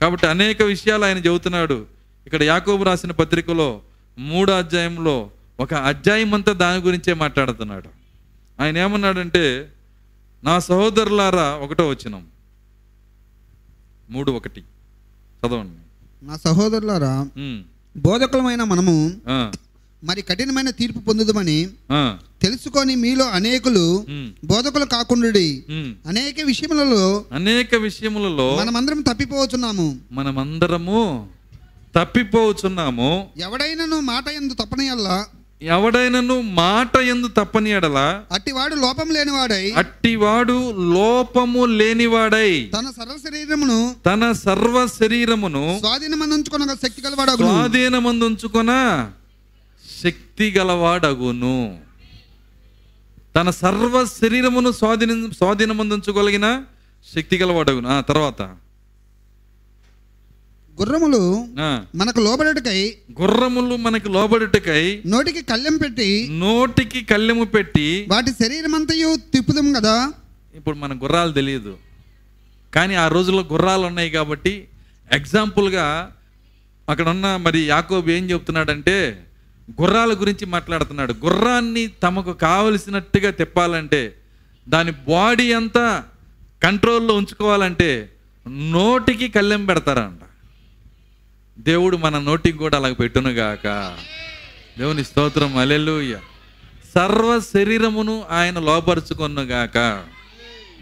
[0.00, 1.86] కాబట్టి అనేక విషయాలు ఆయన చెబుతున్నాడు.
[2.26, 3.80] ఇక్కడ యాకోబు రాసిన పత్రికలో
[4.18, 5.30] మూడో అధ్యాయంలో
[5.60, 7.88] ఒక అధ్యాయం అంతా దాని గురించే మాట్లాడుతున్నాడు.
[8.62, 9.72] ఆయన ఏమన్నాడంటే
[10.44, 12.26] నా సహోదరులారా ఒకటో వచ్చినాం
[14.14, 14.60] మూడు ఒకటి.
[15.40, 15.80] చదవండి.
[16.26, 17.14] నా సహోదరులారా
[17.96, 18.96] బోధకులమైన మనము
[20.04, 21.58] మరి కఠినమైన తీర్పు పొందుదమని
[22.42, 24.06] తెలుసుకొని మీలో అనేకులు
[24.44, 25.44] బోధకులు కాకుండా.
[26.10, 29.86] అనేక విషయములలో అనేక విషయములలో మనమందరం తప్పిపోవచ్చున్నాము.
[30.12, 31.28] మనమందరము
[31.96, 33.10] తప్పిపోవచ్చున్నాము.
[33.36, 35.16] ఎవడైనను మాట ఎందు తప్పనయల్లా
[35.64, 44.32] ఎవడైనను మాట ఎందు తప్పని ఎడల అట్టివాడు లోపం లేనివాడై అట్టివాడు లోపము లేనివాడై తన సర్వ శరీరమును తన
[44.32, 48.72] సర్వ శరీరమును స్వాధీనమందుకున్న శక్తి గలవాడు స్వాధీనమందుంచుకొన
[50.02, 51.78] శక్తి గలవాడగును.
[53.36, 56.62] తన సర్వ శరీరమును స్వాధీన స్వాధీనమందుంచుకోగలిగిన
[57.14, 57.88] శక్తి గలవాడగును.
[57.88, 58.42] ఆ తర్వాత.
[60.78, 61.20] గుర్రములు
[61.94, 62.80] మనకు లోబడటకై
[63.20, 66.08] గుర్రములు మనకి లోబడుటకై నోటికి కళ్ళెం పెట్టి
[66.40, 69.94] నోటికి కళ్ళెము పెట్టి వాటి శరీరమంతయు తిప్పుదాం కదా
[70.54, 71.74] ఇప్పుడు మన గుర్రాలు తెలియదు.
[72.74, 74.54] కానీ ఆ రోజుల్లో గుర్రాలు ఉన్నాయి కాబట్టి
[75.10, 75.86] ఎగ్జాంపుల్గా
[76.88, 78.96] అక్కడ ఉన్న మరి యాకోబు ఏం చెప్తున్నాడంటే
[79.80, 81.12] గుర్రాల గురించి మాట్లాడుతున్నాడు.
[81.24, 84.02] గుర్రాన్ని తమకు కావలసినట్టుగా తిప్పాలంటే
[84.66, 85.86] దాని బాడీ అంతా
[86.62, 87.90] కంట్రోల్లో ఉంచుకోవాలంటే
[88.76, 90.23] నోటికి కళ్ళెం పెడతారంట.
[91.58, 93.96] దేవుడు మన నోటికి కూడా అలాగ పెట్టునుగాక
[94.78, 96.18] దేవుని స్తోత్రం అలెలుయ్య
[96.94, 100.04] సర్వ శరీరమును ఆయన లోపరుచుకొనుగాక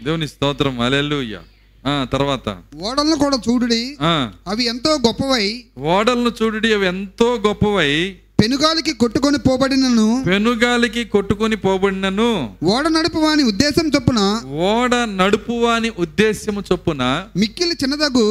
[0.03, 1.39] దేవుని స్తోత్రం అలెలుయ్య
[1.87, 2.49] ఆ తర్వాత.
[2.75, 3.97] ఓడలను కూడా చూడుడి.
[4.01, 4.31] ఆ.
[4.47, 5.63] అవి ఎంతో గొప్పవై.
[5.77, 8.15] ఓడలను చూడుడి అవి ఎంతో గొప్పవై.
[8.43, 10.23] పెనుగాలికి కొట్టుకొని పోబడినను.
[10.27, 12.55] పెనుగాలికి కొట్టుకొని పోబడినను.
[12.63, 14.41] ఓడ నడుపు వాని ఉద్దేశం చొప్పున.
[14.45, 17.23] ఓడ నడుపువాని ఉద్దేశ్యము చొప్పున.
[17.35, 18.25] మిక్కిలి చిన్నదగు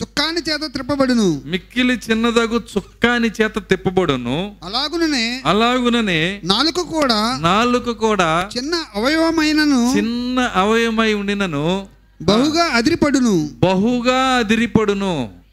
[0.00, 4.38] చుక్కాని చేత త్రిప్పబడును మిక్కిలి చిన్నదగు చుక్కాని చేత తిప్పబడును.
[4.64, 9.94] అలాగుననే అలాగుననే నాలుక కూడా నాలుక కూడా చిన్న అవయవమైనను.
[9.96, 11.86] చిన్న అవయమై ఉండినను.
[12.22, 13.48] బహుగా అదిరిపడును.
[13.58, 15.43] బహుగా అదిరిపడును.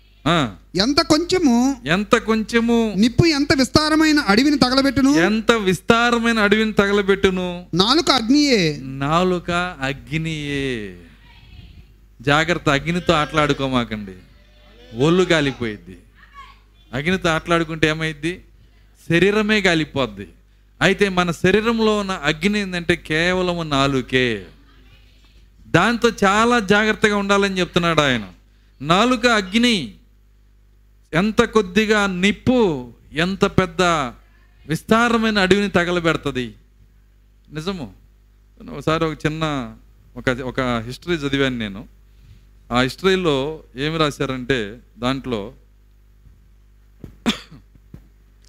[0.75, 1.81] ఎంత కొంచెము?
[1.85, 2.93] ఎంత కొంచెము?
[2.97, 5.09] నిప్పు ఎంత విస్తారమైన అడవిని తగలబెట్టును?
[5.09, 7.65] ఎంత విస్తారమైన అడవిని తగలబెట్టును?
[7.73, 8.79] నాలుక అగ్నియే.
[8.81, 9.51] నాలుక
[9.81, 10.97] అగ్నియే.
[12.21, 14.11] జాగ్రత్త అగ్నితో ఆటలాడుకోమాకండి.
[14.97, 15.97] ఒళ్ళు గాలిపోయిద్ది.
[16.93, 18.41] అగ్నితో ఆటలాడుకుంటే ఏమైద్ది?
[19.09, 20.27] శరీరమే గాలిపోద్ది.
[20.81, 24.45] అయితే మన శరీరంలో ఉన్న అగ్ని ఏంటంటే కేవలము నాలుకే.
[25.67, 28.23] దాంతో చాలా జాగ్రత్తగా ఉండాలని చెప్తున్నాడు ఆయన.
[28.81, 29.93] నాలుక అగ్ని.
[31.13, 33.81] ఎంత కొద్దిగా నిప్పు ఎంత పెద్ద
[34.67, 36.55] విస్తారమైన అడవిని తగలబెడుతుంది.
[37.53, 37.93] నిజము.
[38.69, 39.75] ఒకసారి ఒక చిన్న
[40.17, 41.87] ఒక ఒక హిస్టరీ చదివాను నేను.
[42.71, 45.53] ఆ హిస్టరీలో ఏమి రాశారంటే దాంట్లో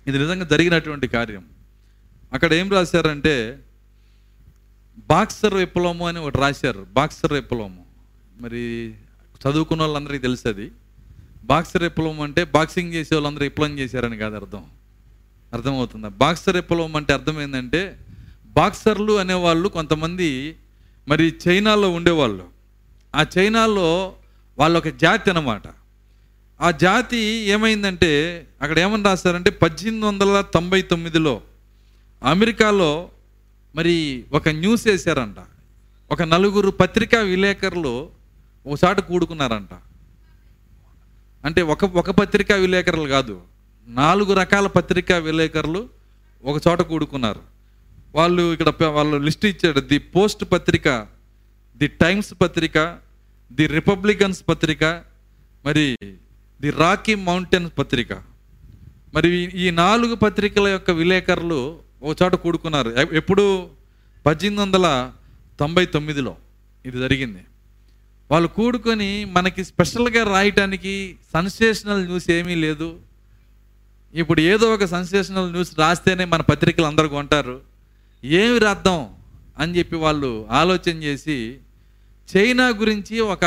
[0.06, 1.44] ఇది నిజంగా జరిగినటువంటి కార్యం.
[2.32, 3.58] అక్కడ ఏం రాశారంటే
[4.98, 6.86] బాక్సర్ విప్లవము అని ఒకటి రాశారు.
[6.92, 7.84] బాక్సర్ విప్లవము.
[8.40, 8.94] మరి
[9.48, 10.70] చదువుకున్న వాళ్ళందరికీ తెలుసు అది
[11.44, 14.64] బాక్సర్ విప్లవం అంటే బాక్సింగ్ చేసే వాళ్ళందరూ విప్లవం చేశారని కాదు అర్థం.
[15.52, 16.08] అర్థమవుతుందా?
[16.08, 17.98] బాక్సర్ విప్లవం అంటే అర్థం ఏంటంటే
[18.46, 20.56] బాక్సర్లు అనేవాళ్ళు కొంతమంది
[21.08, 22.44] మరి చైనాలో ఉండేవాళ్ళు.
[23.14, 24.12] ఆ చైనాలో
[24.58, 25.62] వాళ్ళొక జాతి అన్నమాట.
[26.60, 31.40] ఆ జాతి ఏమైందంటే అక్కడ ఏమని రాస్తారంటే పద్దెనిమిది వందల తొంభై తొమ్మిదిలో
[32.22, 33.08] అమెరికాలో
[33.74, 35.36] మరి ఒక న్యూస్ వేశారంట.
[36.12, 38.10] ఒక నలుగురు పత్రికా విలేకరులు
[38.66, 39.91] ఒకసాట కూడుకున్నారంట.
[41.44, 43.40] అంటే ఒక ఒక పత్రికా విలేకరులు కాదు.
[43.88, 45.88] నాలుగు రకాల పత్రికా విలేకరులు
[46.44, 47.40] ఒక చోట కూడుకున్నారు.
[48.14, 49.80] వాళ్ళు ఇక్కడ వాళ్ళు లిస్ట్ ఇచ్చాడు.
[49.80, 51.06] ది పోస్ట్ పత్రిక
[51.76, 52.98] ది టైమ్స్ పత్రిక
[53.52, 54.84] ది రిపబ్లికన్స్ పత్రిక
[55.64, 55.96] మరి
[56.60, 58.12] ది రాకీ మౌంటైన్ పత్రిక.
[59.14, 62.90] మరి ఈ- నాలుగు పత్రికల యొక్క విలేకరులు ఒక చోట కూడుకున్నారు.
[63.12, 63.68] ఎప్పుడు?
[64.26, 65.12] పద్దెనిమిది వందల
[65.60, 66.36] తొంభై తొమ్మిదిలో
[66.86, 67.44] ఇది జరిగింది.
[68.32, 72.98] వాళ్ళు కూడుకొని మనకి స్పెషల్గా రాయటానికి సన్సేషనల్ న్యూస్ ఏమీ లేదు.
[74.14, 77.60] ఇప్పుడు ఏదో ఒక సన్సేషనల్ న్యూస్ రాస్తేనే మన పత్రికలు అందరు కొంటారు.
[78.24, 79.14] ఏమి రాద్దాం
[79.58, 81.58] అని చెప్పి వాళ్ళు ఆలోచన చేసి
[82.36, 83.44] చైనా గురించి ఒక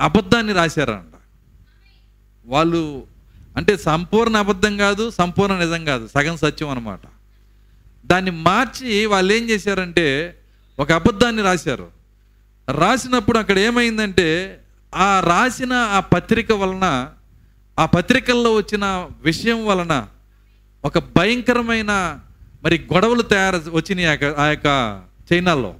[0.00, 1.14] అబద్ధాన్ని రాశారంట.
[2.46, 3.06] వాళ్ళు
[3.56, 7.00] అంటే సంపూర్ణ అబద్ధం కాదు సంపూర్ణ నిజం కాదు సగం సత్యం అనమాట
[8.06, 10.38] దాన్ని మార్చి వాళ్ళు ఏం చేశారంటే
[10.78, 11.95] ఒక అబద్ధాన్ని రాశారు.
[12.68, 14.60] రాసినప్పుడు అక్కడ ఏమైందంటే
[14.94, 17.12] ఆ రాసిన ఆ పత్రిక వలన
[17.78, 20.06] ఆ పత్రికల్లో వచ్చిన విషయం వలన
[20.84, 22.20] ఒక భయంకరమైన
[22.64, 25.02] మరి గొడవలు తయారు వచ్చినాయి ఆ యొక్క- ఆ యొక్క
[25.32, 25.74] చైనాలో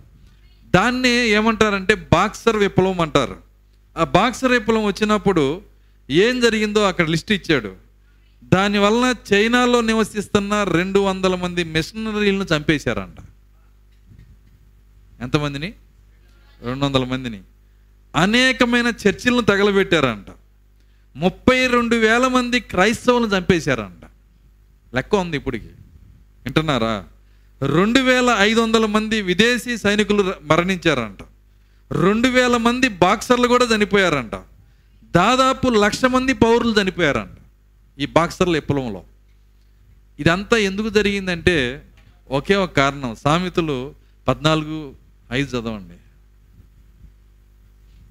[0.74, 3.37] దాన్ని ఏమంటారంటే బాక్సర్ విప్లవం అంటారు.
[3.99, 5.61] ఆ బాక్సర్ విప్లవం వచ్చినప్పుడు
[6.11, 7.74] ఏం జరిగిందో అక్కడ లిస్ట్ ఇచ్చాడు.
[8.45, 13.24] దానివల్ల చైనాలో నివసిస్తున్న రెండు వందల మంది మిషనరీలను చంపేశారంట.
[15.22, 15.72] ఎంతమందిని?
[16.63, 17.41] రెండు వందల మందిని.
[18.17, 20.27] అనేకమైన చర్చిలను తగలబెట్టారంట.
[21.17, 24.07] ముప్పై రెండు వేల మంది క్రైస్తవులను చంపేశారంట.
[24.95, 25.67] లెక్క ఉంది ఇప్పటికి.
[26.45, 27.05] వింటున్నారా?
[27.67, 31.19] రెండు వేల ఐదు వందల మంది విదేశీ సైనికులు మరణించారంట.
[31.93, 34.35] రెండు వేల మంది బాక్సర్లు కూడా చనిపోయారంట.
[35.17, 37.39] దాదాపు లక్ష మంది పౌరులు చనిపోయారంట
[38.01, 39.05] ఈ బాక్సర్ల విప్లవంలో.
[40.19, 41.87] ఇదంతా ఎందుకు జరిగిందంటే
[42.31, 43.15] ఒకే ఒక కారణం.
[43.15, 43.95] సామెతలు
[44.29, 44.95] పద్నాలుగు
[45.33, 45.95] ఐదు చదవండి.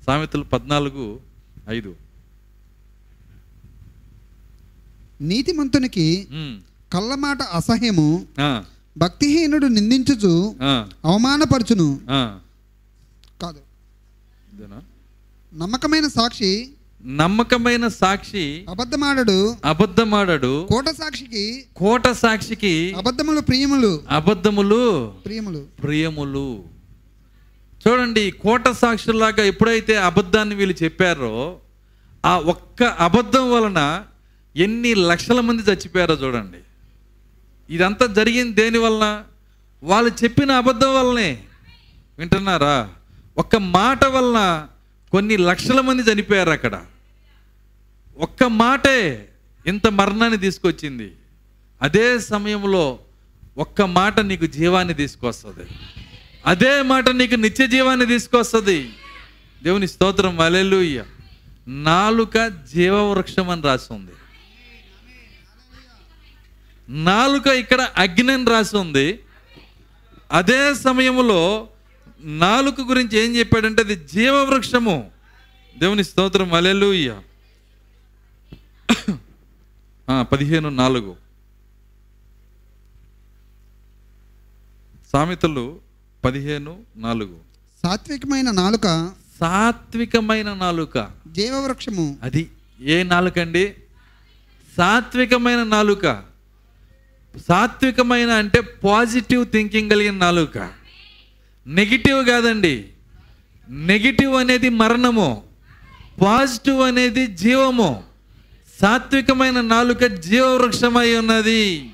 [0.07, 1.05] సామెతలు పద్నాలుగు
[1.69, 1.91] ఐదు.
[5.21, 6.55] నీతిమంతునికి ఉమ్,
[6.93, 8.07] కళ్ళమాట అసహ్యము
[8.97, 10.71] భక్తిహీనుడు నిందించుచు ఆ,
[11.05, 11.87] అవమానపరచును.
[13.41, 13.61] కాదు?
[15.53, 16.51] నమ్మకమైన సాక్షి
[17.03, 19.55] నమ్మకమైన సాక్షి అబద్ధమాడడు.
[19.65, 20.67] అబద్ధమాడడు.
[20.69, 21.43] కోట సాక్షికి
[21.75, 23.91] కోట సాక్షికి అబద్ధములు ప్రియములు.
[24.09, 24.83] అబద్ధములు
[25.25, 25.61] ప్రియములు.
[25.83, 26.47] ప్రియములు.
[27.87, 31.59] చూడండి కోట సాక్షుల్లాగా ఎప్పుడైతే అబద్ధాన్ని వీళ్ళు చెప్పారో
[32.25, 34.05] ఆ ఒక్క అబద్ధం వలన
[34.55, 36.57] ఎన్ని లక్షల మంది చచ్చిపోయారో చూడండి.
[37.69, 39.23] ఇదంతా జరిగింది దేని వలన?
[39.83, 41.43] వాళ్ళు చెప్పిన అబద్ధం వల్లనే
[42.19, 42.89] వింటున్నారా?
[43.37, 44.67] ఒక్క మాట వలన
[45.11, 46.85] కొన్ని లక్షల మంది చనిపోయారు అక్కడ.
[48.17, 49.29] ఒక్క మాటే
[49.67, 51.11] ఇంత మరణాన్ని తీసుకొచ్చింది.
[51.81, 52.99] అదే సమయంలో
[53.57, 55.65] ఒక్క మాట నీకు జీవాన్ని తీసుకొస్తుంది.
[56.45, 58.79] అదే మాట నీకు నిత్య జీవాన్ని తీసుకొస్తుంది.
[59.63, 61.03] దేవుని స్తోత్రం అలెలుయ్య
[61.67, 62.37] నాలుక
[62.73, 64.11] జీవవృక్షం అని రాసి ఉంది
[66.89, 69.07] నాలుక ఇక్కడ అగ్ని అని రాసి ఉంది
[70.31, 71.41] అదే సమయంలో
[72.43, 74.97] నాలుక గురించి ఏం చెప్పాడంటే అది జీవవృక్షము.
[75.77, 77.09] దేవుని స్తోత్రం అలెలుయ్య
[80.31, 81.15] పదిహేను నాలుగు.
[85.11, 85.65] సామెతలు
[86.25, 87.37] పదిహేను నాలుగు.
[87.83, 91.07] సాత్వికమైన నాలుక సాత్వికమైన నాలుక.
[91.27, 92.17] జీవవృక్షము.
[92.23, 92.49] అది
[92.81, 93.73] ఏ నాలుక అండి
[94.77, 96.23] సాత్వికమైన నాలుక.
[97.49, 100.71] సాత్వికమైన అంటే పాజిటివ్ థింకింగ్ కలిగిన నాలుక.
[101.67, 102.85] నెగిటివ్ కాదండి.
[103.69, 105.43] నెగిటివ్ అనేది మరణము.
[106.21, 108.03] పాజిటివ్ అనేది జీవము.
[108.81, 111.89] సాత్వికమైన నాలుక జీవవృక్షమై ఉన్నది.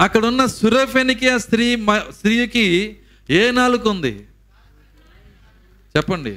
[0.00, 2.96] అక్కడ ఉన్న సురఫెనికి ఆ స్త్రీ స్త్రీకి
[3.30, 4.26] ఏ నాలుగు ఉంది?
[5.96, 6.36] చెప్పండి.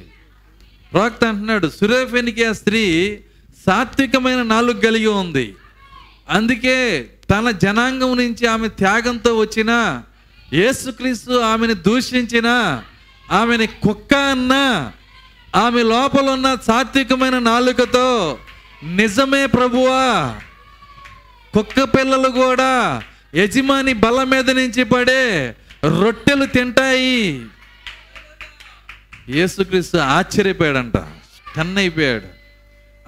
[0.92, 2.82] ప్రవక్త అంటున్నాడు సురేఫెనికి ఆ స్త్రీ
[3.66, 5.56] సాత్వికమైన నాలుగు కలిగి ఉంది.
[6.30, 10.02] అందుకే తన జనాంగం నుంచి ఆమె త్యాగంతో వచ్చిన
[10.52, 12.82] యేసుక్రీస్తు ఆమెను దూషించిన
[13.32, 14.52] ఆమెని కుక్క అన్న
[15.54, 18.38] ఆమె లోపల ఉన్న సాత్వికమైన నాలుకతో
[18.84, 20.40] నిజమే ప్రభువా.
[21.54, 23.02] కుక్క పిల్లలు కూడా
[23.34, 25.56] యజమాని బల మీద నుంచి పడే
[25.88, 27.46] రొట్టెలు తింటాయి.
[29.28, 30.96] యేసుక్రీస్తు ఆశ్చర్యపోయాడంట.
[31.56, 32.44] కన్నైపోయాడు.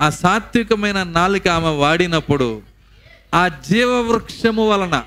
[0.00, 2.62] ఆ సాత్వికమైన నాలుక ఆమె వాడినప్పుడు
[3.34, 5.02] ఆ జీవవృక్షము వలన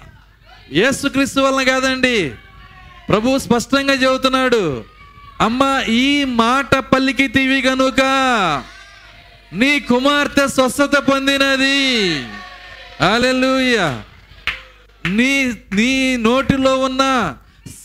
[0.73, 2.31] యేసుక్రీస్తు వలన కాదండి
[3.09, 4.83] ప్రభు స్పష్టంగా చెబుతున్నాడు
[5.41, 8.01] అమ్మ ఈ మాట పల్లికి తీవి గనుక
[9.53, 12.21] నీ కుమార్తె స్వస్థత పొందినది.
[13.05, 14.03] హల్లెలూయా.
[15.09, 17.35] నీ నీ నోటిలో ఉన్న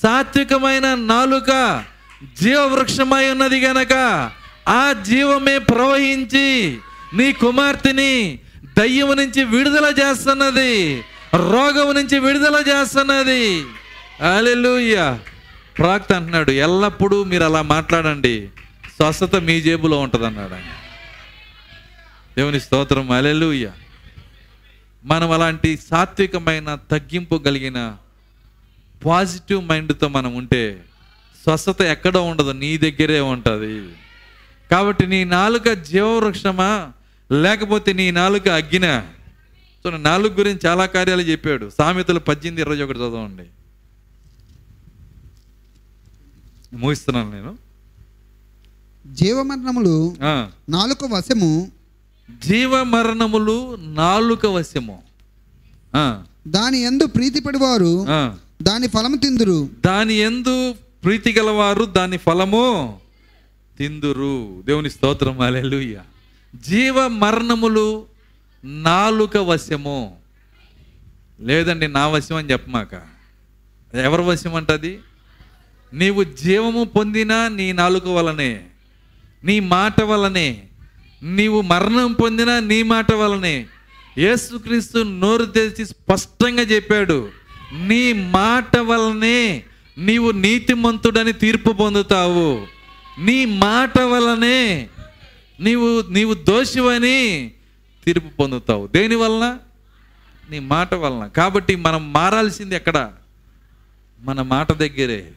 [0.03, 1.51] సాత్వికమైన నాలుక
[2.41, 3.93] జీవవృక్షమై ఉన్నది గనక
[4.69, 6.79] ఆ జీవమే ప్రవహించి
[7.15, 8.39] నీ కుమార్తెని
[8.79, 11.05] దయ్యం నుంచి విడుదల చేస్తున్నది
[11.35, 13.67] రోగం నుంచి విడుదల చేస్తున్నది.
[14.23, 15.19] అలెలుయ్య
[15.79, 18.49] ప్రాక్త అంటున్నాడు ఎల్లప్పుడూ మీరు అలా మాట్లాడండి
[18.97, 20.71] స్వస్థత మీ జేబులో ఉంటుంది అన్నాడు ఆయన.
[22.37, 23.73] దేవుని స్తోత్రం అలెలుయ్య
[25.05, 27.97] మనం అలాంటి సాత్వికమైన తగ్గింపు కలిగిన
[29.05, 30.85] పాజిటివ్ మైండ్తో మనం ఉంటే
[31.43, 33.95] స్వస్థత ఎక్కడ ఉండదు నీ దగ్గరే ఉంటుంది.
[34.71, 36.93] కాబట్టి నీ నాలుక జీవవృక్షమా?
[37.33, 39.01] లేకపోతే నీ నాలుక అగ్గిన?
[39.85, 41.71] సో నాలుగు గురించి చాలా కార్యాలు చెప్పాడు.
[41.79, 43.43] సామెతలు పద్దెనిమిది ఇరవై ఒకటి చదవండి.
[46.77, 47.59] ముగిస్తున్నాను నేను.
[49.07, 50.17] జీవమరణములు
[50.69, 51.73] నాలుక వశము.
[52.47, 55.03] జీవ మరణములు నాలుక వశము.
[56.49, 58.07] దాని ఎందు ప్రీతిపడివారు.
[58.65, 59.69] దాని ఫలము తిందురు.
[59.85, 60.73] దాని ఎందు
[61.05, 62.99] ప్రీతి గలవారు దాని ఫలము
[63.79, 64.63] తిందురు.
[64.67, 66.01] దేవుని స్తోత్రం అలెలుయ్య
[66.69, 68.07] జీవ మరణములు
[68.65, 70.17] నాలుక వశము.
[71.41, 72.95] లేదండి నా వశం అని చెప్పమాక.
[73.95, 74.99] ఎవరి వశం అంటది
[75.93, 78.65] నీవు జీవము పొందిన నీ నాలుక వలనే
[79.45, 80.63] నీ మాట వలనే
[81.23, 83.67] నీవు మరణం పొందిన నీ మాట వలనే
[84.19, 87.44] యేసుక్రీస్తు నోరు తెరిచి స్పష్టంగా చెప్పాడు.
[87.75, 89.65] నీ మాట వలనే
[89.99, 92.67] నీవు నీతిమంతుడని తీర్పు పొందుతావు.
[93.21, 94.89] నీ మాట వలనే
[95.61, 97.53] నీవు నీవు దోషివని
[98.07, 98.87] తీర్పు పొందుతావు.
[98.87, 99.59] దేని వలన?
[100.51, 101.27] నీ మాట వలన.
[101.27, 103.13] కాబట్టి మనం మారాల్సింది ఎక్కడ?
[104.21, 105.29] మన మాట దగ్గరే.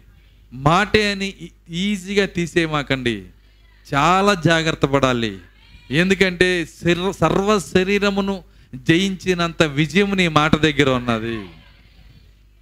[0.53, 1.33] మాటే అని
[1.69, 3.23] ఈజీగా తీసేయమాకండి.
[3.93, 5.37] చాలా జాగ్రత్త పడాలి.
[5.91, 8.43] ఎందుకంటే శరీర సర్వ శరీరమును
[8.75, 11.45] జయించినంత విజయం నీ మాట దగ్గర ఉన్నది.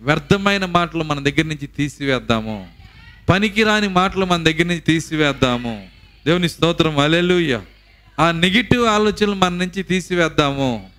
[0.06, 2.68] వ్యర్థమైన మాటలు మన దగ్గర నుంచి తీసివేద్దాము.
[3.30, 5.88] పనికిరాని మాటలు మన దగ్గర నుంచి తీసివేద్దాము.
[6.26, 7.62] దేవుని స్తోత్రం అలెలుయ్య
[8.20, 10.90] ఆ నెగిటివ్ ఆలోచనలు మన నుంచి తీసివేద్దాము.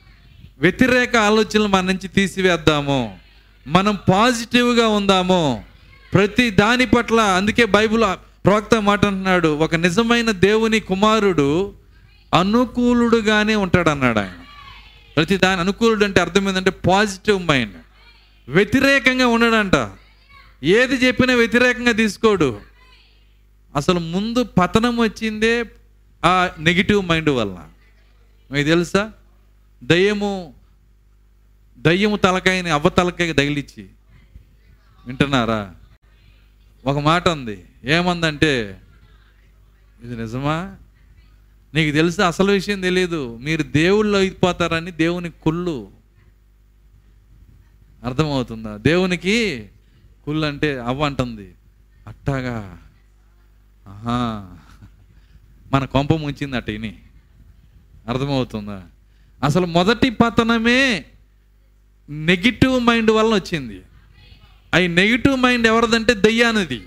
[0.59, 3.19] వ్యతిరేక ఆలోచనలు మన నుంచి తీసివేద్దాము.
[3.67, 5.65] మనం పాజిటివ్గా ఉందాము.
[6.15, 8.03] ప్రతి దాని పట్ల అందుకే బైబిల్
[8.47, 11.73] ప్రవక్త మాట అంటున్నాడు ఒక నిజమైన దేవుని కుమారుడు
[12.35, 14.35] అనుకూలుడుగానే ఉంటాడు అన్నాడు ఆయన.
[15.17, 17.75] ప్రతి దాని అనుకూలుడు అంటే అర్థం ఏంటంటే పాజిటివ్ మైండ్.
[18.49, 19.91] వ్యతిరేకంగా ఉండడంట
[20.63, 22.61] ఏది చెప్పినా వ్యతిరేకంగా తీసుకోడు.
[23.77, 25.65] అసలు ముందు పతనం వచ్చిందే
[26.25, 27.69] ఆ నెగిటివ్ మైండ్ వల్ల
[28.51, 29.13] మీకు తెలుసా?
[29.85, 30.55] దయ్యము
[31.79, 33.87] దయ్యము తలకాయని అవ్వ తలకాయ తగిలిచ్చి
[35.07, 35.75] వింటున్నారా?
[36.87, 37.65] ఒక మాట ఉంది.
[37.85, 38.81] ఏమందంటే
[40.05, 40.77] ఇది నిజమా?
[41.75, 42.29] నీకు తెలుసా?
[42.29, 45.96] అసలు విషయం తెలియదు మీరు దేవుళ్ళు అయిపోతారని దేవుని కుళ్ళు
[48.07, 48.77] అర్థమవుతుందా?
[48.77, 49.69] దేవునికి
[50.25, 51.55] కుళ్ళు అంటే అవ్వ అంటుంది
[52.07, 52.79] అట్టాగా?
[53.89, 54.47] ఆహా.
[55.73, 56.99] మన కొంప ముంచింది అట ఇని
[58.09, 58.83] అర్థమవుతుందా?
[59.45, 61.05] అసలు మొదటి పతనమే
[62.09, 63.83] నెగిటివ్ మైండ్ వలన వచ్చింది.
[64.75, 66.83] అవి నెగిటివ్ మైండ్ ఎవరిదంటే దెయ్యానిది.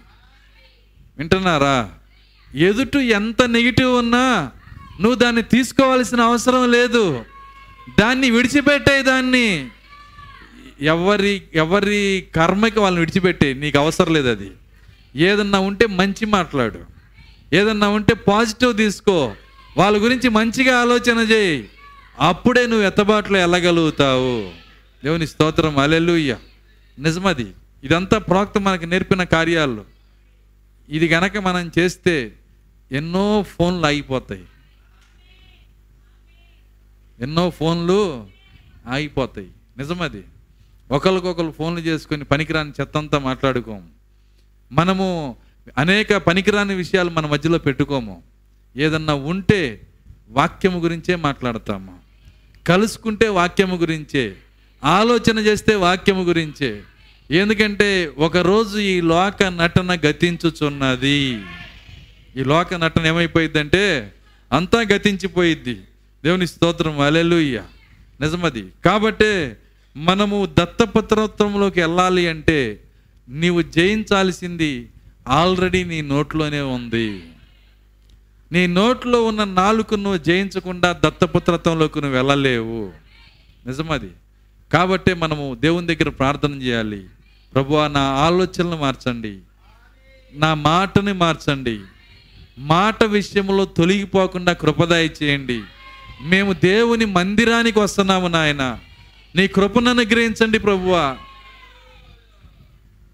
[1.17, 1.91] వింటున్నారా?
[2.55, 4.51] ఎదుటి ఎంత నెగిటివ్ ఉన్నా
[5.01, 7.25] నువ్వు దాన్ని తీసుకోవాల్సిన అవసరం లేదు.
[7.99, 9.69] దాన్ని విడిచిపెట్టే దాన్ని.
[10.81, 14.51] ఎవరి ఎవరి కర్మకి వాళ్ళని విడిచిపెట్టే నీకు అవసరం లేదు అది.
[15.15, 16.79] ఏదన్నా ఉంటే మంచి మాట్లాడు.
[17.53, 19.35] ఏదన్నా ఉంటే పాజిటివ్ తీసుకో.
[19.77, 21.69] వాళ్ళ గురించి మంచిగా ఆలోచన చేయి.
[22.19, 24.51] అప్పుడే నువ్వు ఎత్తబాట్లో వెళ్ళగలుగుతావు
[25.03, 25.77] దేవుని స్తోత్రం.
[25.77, 26.37] అలెలుయ్య
[26.99, 27.47] నిజమది.
[27.83, 29.85] ఇదంతా ప్రోక్త మనకి నేర్పిన కార్యాలు.
[30.89, 32.31] ఇది గనక మనం చేస్తే
[32.91, 34.43] ఎన్నో ఫోన్లు ఆగిపోతాయి.
[37.19, 38.27] ఎన్నో ఫోన్లు
[38.87, 39.47] ఆగిపోతాయి.
[39.77, 40.23] నిజమది.
[40.91, 43.87] ఒకరికొకరు ఫోన్లు చేసుకొని పనికిరాని చెత్తంతా మాట్లాడుకోము.
[44.71, 45.35] మనము
[45.77, 48.23] అనేక పనికిరాని విషయాలు మన మధ్యలో పెట్టుకోము.
[48.77, 49.81] ఏదన్నా ఉంటే
[50.29, 51.99] వాక్యము గురించే మాట్లాడతాము.
[52.67, 54.35] కలుసుకుంటే వాక్యము గురించే
[54.83, 56.81] ఆలోచన చేస్తే వాక్యము గురించే.
[57.31, 61.41] ఎందుకంటే ఒకరోజు ఈ లోక నటన గతించుచున్నది.
[62.37, 64.13] ఈ లోక నటన ఏమైపోయిద్దంటే
[64.51, 65.81] అంతా గతించిపోయిద్ది.
[66.23, 67.63] దేవుని స్తోత్రం అలెలుయ్య
[68.21, 68.65] నిజమది.
[68.85, 69.57] కాబట్టే
[69.99, 72.83] మనము దత్తపత్రత్వంలోకి వెళ్ళాలి అంటే
[73.29, 74.89] నీవు జయించాల్సింది
[75.27, 77.23] ఆల్రెడీ నీ నోట్లోనే ఉంది.
[78.51, 82.91] నీ నోట్లో ఉన్న నాలుగు నువ్వు జయించకుండా దత్తపుత్రత్వంలోకి నువ్వు వెళ్ళలేవు.
[83.67, 84.09] నిజమది.
[84.73, 87.05] కాబట్టే మనము దేవుని దగ్గర ప్రార్థన చేయాలి.
[87.53, 89.37] ప్రభువా నా ఆలోచనలు మార్చండి.
[90.33, 91.79] నా మాటని మార్చండి.
[92.57, 95.61] మాట విషయంలో తొలగిపోకుండా కృపదాయి చేయండి
[96.23, 98.79] మేము దేవుని మందిరానికి వస్తున్నాము నాయన.
[99.35, 101.17] నీ కృపను అనుగ్రహించండి ప్రభువా.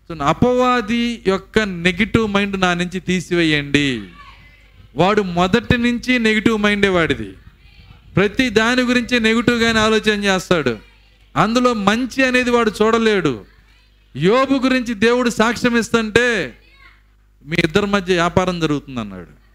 [0.09, 4.03] సో అపవాది యొక్క నెగిటివ్ మైండ్ నా నుంచి తీసివేయండి.
[4.95, 7.33] వాడు మొదటి నుంచి నెగిటివ్ మైండే వాడిది.
[8.15, 10.77] ప్రతి దాని గురించి నెగిటివ్గానే ఆలోచన చేస్తాడు.
[11.35, 13.45] అందులో మంచి అనేది వాడు చూడలేడు.
[14.15, 16.57] యోబు గురించి దేవుడు సాక్ష్యం ఇస్తుంటే
[17.45, 19.45] మీ ఇద్దరి మధ్య వ్యాపారం జరుగుతుంది అన్నాడు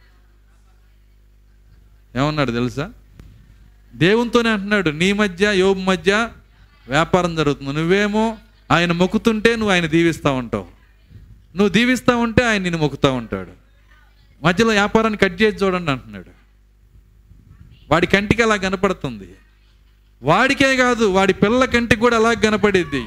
[2.18, 2.90] ఏమన్నాడు తెలుసా?
[3.94, 6.28] దేవునితోనే అంటున్నాడు నీ మధ్య యోబు మధ్య
[6.88, 7.72] వ్యాపారం జరుగుతుంది.
[7.72, 8.36] నువ్వేమో
[8.70, 10.66] ఆయన మొక్కుతుంటే నువ్వు ఆయన దీవిస్తూ ఉంటావు.
[11.56, 13.50] నువ్వు దీవిస్తూ ఉంటే ఆయన నిన్ను మొక్కుతూ ఉంటాడు.
[14.42, 16.30] మధ్యలో వ్యాపారాన్ని కట్ చేసి చూడండి అంటున్నాడు.
[17.90, 19.28] వాడి కంటికి అలా కనపడుతుంది.
[20.22, 23.04] వాడికే కాదు వాడి పిల్లల కంటికి కూడా అలా కనపడిద్ది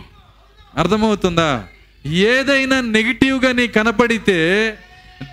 [0.78, 1.68] అర్థమవుతుందా?
[2.06, 4.38] ఏదైనా నెగిటివ్గా నీ కనపడితే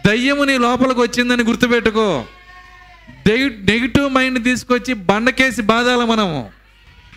[0.07, 2.25] దయ్యము నీ లోపలికి వచ్చిందని గుర్తుపెట్టుకో.
[3.29, 6.51] నెగిటివ్ మైండ్ తీసుకొచ్చి బండకేసి బాధాల మనము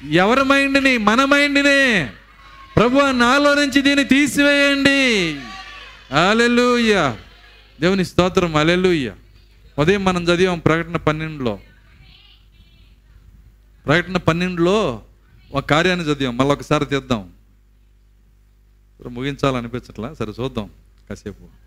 [0.09, 0.97] ఎవరి మైండ్ని?
[0.97, 2.11] మన మైండ్నే.
[2.75, 5.35] ప్రభు నాలో నుంచి దీన్ని తీసివేయండి.
[6.29, 7.17] అలెలుయ్య
[7.81, 9.13] దేవుని స్తోత్రం అలెలుయ్య
[9.79, 11.59] ఉదయం మనం చదివాం ప్రకటన పన్నెండులో.
[13.85, 15.01] ప్రకటన పన్నెండులో
[15.51, 16.37] ఒక కార్యాన్ని చదివాం.
[16.37, 17.29] మళ్ళీ ఒకసారి తీద్దాం
[19.07, 20.13] ముగించాలనిపించట్లా?
[20.13, 20.69] సరే చూద్దాం.
[21.09, 21.62] కాసేపు.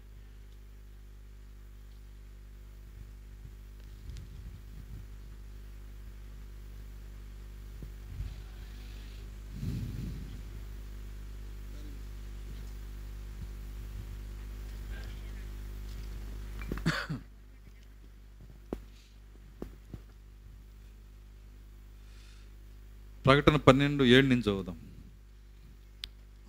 [23.27, 24.77] ప్రకటన పన్నెండు ఏడు నుంచి చదువుదాం.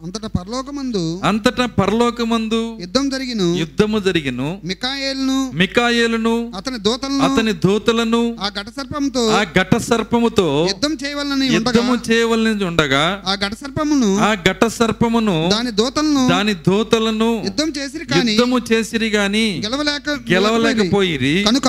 [0.02, 3.46] అంతటా పరలోకమందు అంతటా పరలోకమందు యుద్ధం జరిగిను.
[3.58, 4.48] యుద్ధము జరిగిను.
[4.64, 11.58] మికాయేలును మికాయేలును అతని దూతలను అతని దూతలను ఆ ఘట సర్పంతో ఆ ఘట సర్పముతో యుద్ధం చేయవలనని ఉండగా
[11.72, 18.06] యుద్ధము చేయవలసి ఉండగా ఆ ఘట సర్పమును ఆ ఘట సర్పమును దాని దూతలను దాని దూతలను యుద్ధం చేసిరి
[18.06, 21.36] కాని యుద్ధము చేసిరి గాని గెలవలేక గెలవలేకపోయిరి.
[21.44, 21.68] కనుక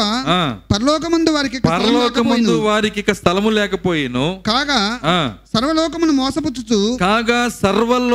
[0.72, 2.56] పరలోకమందు వారికి పరలోకమందు.
[2.60, 4.26] వారికి ఇక స్థలము లేకపోయిను.
[4.46, 5.18] కాగా ఆ.
[5.52, 7.38] సర్వలోకమును మోసపుచ్చుచు కాగా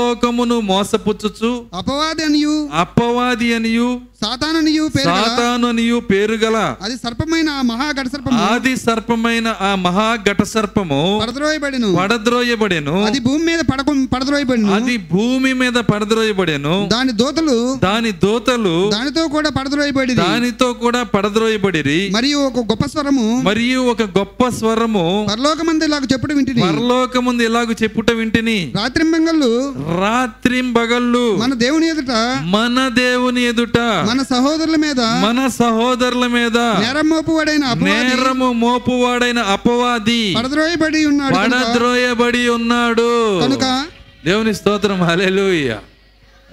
[0.04, 3.88] సర్వలోకమును మోసపుచ్చుచు అపవాది అనియు అపవాది అనియు
[4.24, 8.38] సాతాననియు పేరు గల సాతాను అనియు పేరు గల అది సర్పమైన ఆ మహా ఘట సర్పము.
[8.52, 11.90] ఆది సర్పమైన ఆ మహా ఘట సర్పము పడద్రోయబడిను.
[11.96, 12.96] పడద్రోయబడెను.
[13.06, 14.72] అది భూమి మీద పడక పడద్రోయబడిను.
[14.76, 16.76] అది భూమి మీద పడద్రోయబడెను.
[16.94, 22.00] దాని దూతలు దాని దూతలు దానితో కూడా పడద్రోయబడి దానితో కూడా పడద్రోయబడిరి.
[22.14, 26.62] మరియు ఒక గొప్ప స్వరము మరియు ఒక గొప్ప స్వరము పరలోకమందు ఇలాగ చెప్పుడు వింటిని.
[26.62, 28.58] పరలోకముందు ఎలాగ చెప్పుట వింటిని.
[28.82, 29.52] రాత్రింబంగళ్ళు
[30.00, 31.38] రాత్రింబగళ్ళు.
[31.38, 37.92] మన దేవుని ఎదుట మన దేవుని ఎదుట మన సహోదరుల మీద మన సహోదరుల మీద నేరం మోపువాడైన అపవాది
[37.92, 43.42] నేరము మోపువాడైన అపవాది పడద్రోయబడి ఉన్నాడు పడద్రోయబడి ఉన్నాడు.
[43.42, 43.86] కనుక
[44.26, 45.80] దేవుని స్తోత్రం హల్లెలూయా.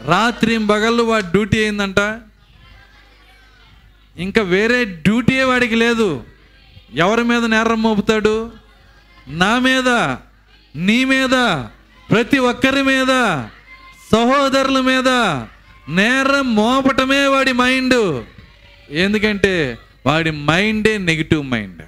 [0.07, 1.99] రాత్రి బగళ్ళు వాడి డ్యూటీ ఏందంట?
[4.19, 6.23] ఇంకా వేరే డ్యూటీ వాడికి లేదు.
[6.95, 8.51] ఎవరి మీద నేరం మోపుతాడు?
[9.29, 9.89] నా మీద
[10.77, 11.35] నీ మీద.
[12.11, 13.07] ప్రతి ఒక్కరి మీద
[14.13, 15.09] సహోదరుల మీద
[15.89, 18.25] నేరం మోపటమే వాడి మైండ్.
[18.91, 21.83] ఎందుకంటే వాడి మైండే నెగిటివ్ మైండ్.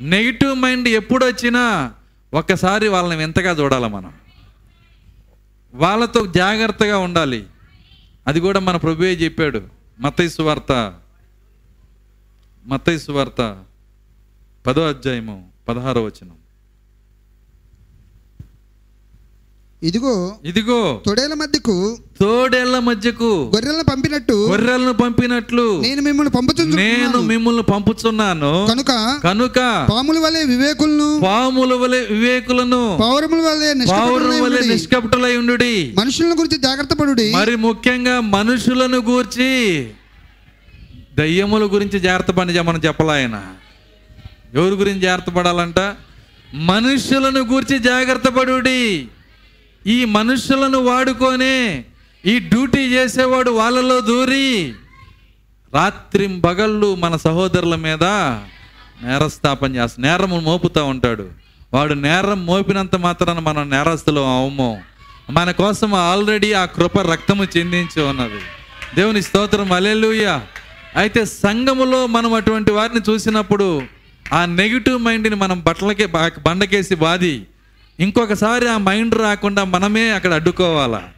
[0.00, 1.92] నెగిటివ్ మైండ్ ఎప్పుడు వచ్చినా
[2.34, 4.12] ఒక్కసారి వాళ్ళని వింతగా చూడాలి మనం.
[5.74, 7.44] వాళ్ళతో జాగ్రత్తగా ఉండాలి.
[8.26, 9.62] అది కూడా మన ప్రభువే చెప్పాడు.
[10.00, 10.94] మతైసు వార్త.
[12.66, 13.64] మతైసు వార్త.
[14.66, 16.41] పదో అధ్యాయము పదహారో వచనం.
[19.82, 27.62] ఇదిగో ఇదిగో తొడేల మధ్యకు తోడేళ్ళ మధ్యకు గొర్రెలను పంపినట్టు గొర్రెలను పంపినట్లు నేను మిమ్మల్ని పంపుచున్నాను నేను మిమ్మల్ని
[27.62, 28.66] పంపుచున్నాను.
[28.68, 34.60] కనుక కనుక పాముల వలె వివేకులను పాముల వలె వివేకులను పౌరముల వలె పౌరుల వలె.
[34.66, 35.54] నిష్కపటులై ఉండు
[36.00, 37.32] మనుషులను గురించి జాగ్రత్త పడుడి.
[37.32, 39.90] మరి ముఖ్యంగా మనుషులను గూర్చి
[41.18, 43.42] దయ్యముల గురించి జాగ్రత్త పని మనం చెప్పాలా ఆయన.
[44.54, 45.78] ఎవరి గురించి జాగ్రత్త పడాలంట?
[46.54, 49.08] మనుషులను గూర్చి జాగ్రత్త పడుడి.
[49.86, 51.84] ఈ మనుషులను వాడుకొని
[52.26, 54.74] ఈ డ్యూటీ చేసేవాడు వాళ్ళలో దూరి
[55.74, 58.04] రాత్రి పగళ్ళు మన సహోదరుల మీద
[59.02, 61.28] నేరస్థాపన చేస్తా నేరము మోపుతూ ఉంటాడు.
[61.74, 64.82] వాడు నేరం మోపినంత మాత్రాన మనం నేరస్తులు అవము.
[65.30, 68.40] మన కోసం ఆల్రెడీ ఆ కృప రక్తము చెందించి ఉన్నది.
[68.94, 70.40] దేవుని స్తోత్రం అలెలుయ
[70.96, 73.82] అయితే సంఘములో మనం అటువంటి వారిని చూసినప్పుడు
[74.32, 77.46] ఆ నెగిటివ్ మైండ్ని మనం బట్టలకే బా- బండకేసి బాది
[78.00, 81.08] ఇంకొకసారి ఆ మైండ్ రాకుండా మనమే అక్కడ అడ్డుకోవాలా.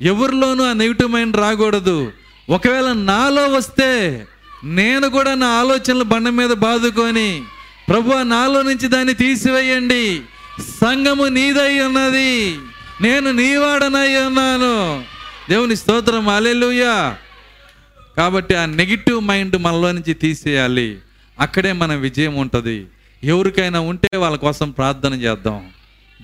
[0.00, 2.12] ఎవరిలోనూ ఆ నెగిటివ్ మైండ్ రాకూడదు.
[2.50, 4.26] ఒకవేళ నాలో వస్తే
[4.64, 7.42] నేను కూడా నా ఆలోచనలు బండ మీద బాదుకొని
[7.88, 10.20] ప్రభు నాలో నుంచి దాన్ని తీసివేయండి.
[10.60, 12.58] సంఘము నీదై ఉన్నది.
[13.00, 15.04] నేను నీవాడనై ఉన్నాను.
[15.50, 16.28] దేవుని స్తోత్రం.
[16.28, 17.16] అలెలుయ్యా
[18.16, 20.98] కాబట్టి ఆ నెగిటివ్ మైండ్ మనలో నుంచి తీసేయాలి.
[21.40, 22.86] అక్కడే మన విజయం ఉంటుంది.
[23.24, 25.70] ఎవరికైనా ఉంటే వాళ్ళ కోసం ప్రార్థన చేద్దాం.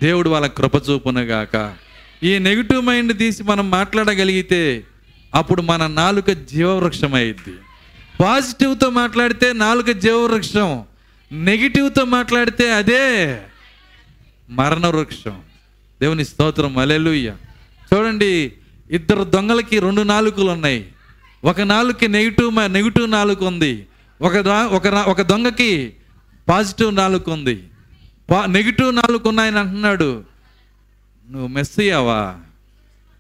[0.03, 1.75] దేవుడు వాళ్ళ కృప చూపునుగాక
[2.23, 4.85] ఈ నెగిటివ్ మైండ్ తీసి మనం మాట్లాడగలిగితే
[5.35, 7.55] అప్పుడు మన నాలుక జీవవృక్షం అయింది
[8.21, 10.85] పాజిటివ్తో మాట్లాడితే నాలుక జీవవృక్షం.
[11.33, 13.41] నెగిటివ్తో మాట్లాడితే అదే
[14.51, 15.37] మరణ వృక్షం
[16.01, 16.79] దేవుని స్తోత్రం.
[16.79, 17.35] అలెలుయ్య
[17.93, 18.53] చూడండి
[18.91, 20.87] ఇద్దరు దొంగలకి రెండు నాలుకలు ఉన్నాయి.
[21.45, 23.87] ఒక నాలుగుకి నెగిటివ్ నెగిటివ్ నాలుగు ఉంది.
[24.21, 24.37] ఒక
[24.77, 25.93] ఒక ఒక దొంగకి
[26.49, 27.63] పాజిటివ్ నాలుగు ఉంది.
[28.47, 30.25] నెగిటివ్ నాలుగు ఉన్నాయని అంటున్నాడు.
[31.31, 32.37] నువ్వు మెస్ అయ్యావా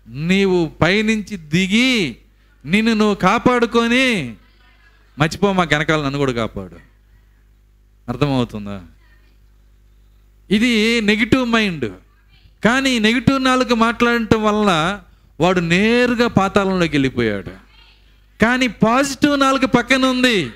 [0.08, 2.16] నీవు పైనుంచి దిగి
[2.64, 4.34] నిన్ను నువ్వు కాపాడుకొని
[5.18, 6.76] మర్చిపో మా వెనకాల నన్ను కూడా కాపాడు.
[8.08, 8.80] అర్థమవుతుందా?
[10.50, 11.92] ఇది నెగిటివ్ మైండ్.
[12.64, 15.00] కానీ నెగిటివ్ నాలుగు మాట్లాడటం వలన
[15.40, 17.50] వాడు నేరుగా పాతాళంలోకి వెళ్ళిపోయాడు.
[18.42, 20.50] కానీ పాజిటివ్ నాలుగు పక్కన ఉంది.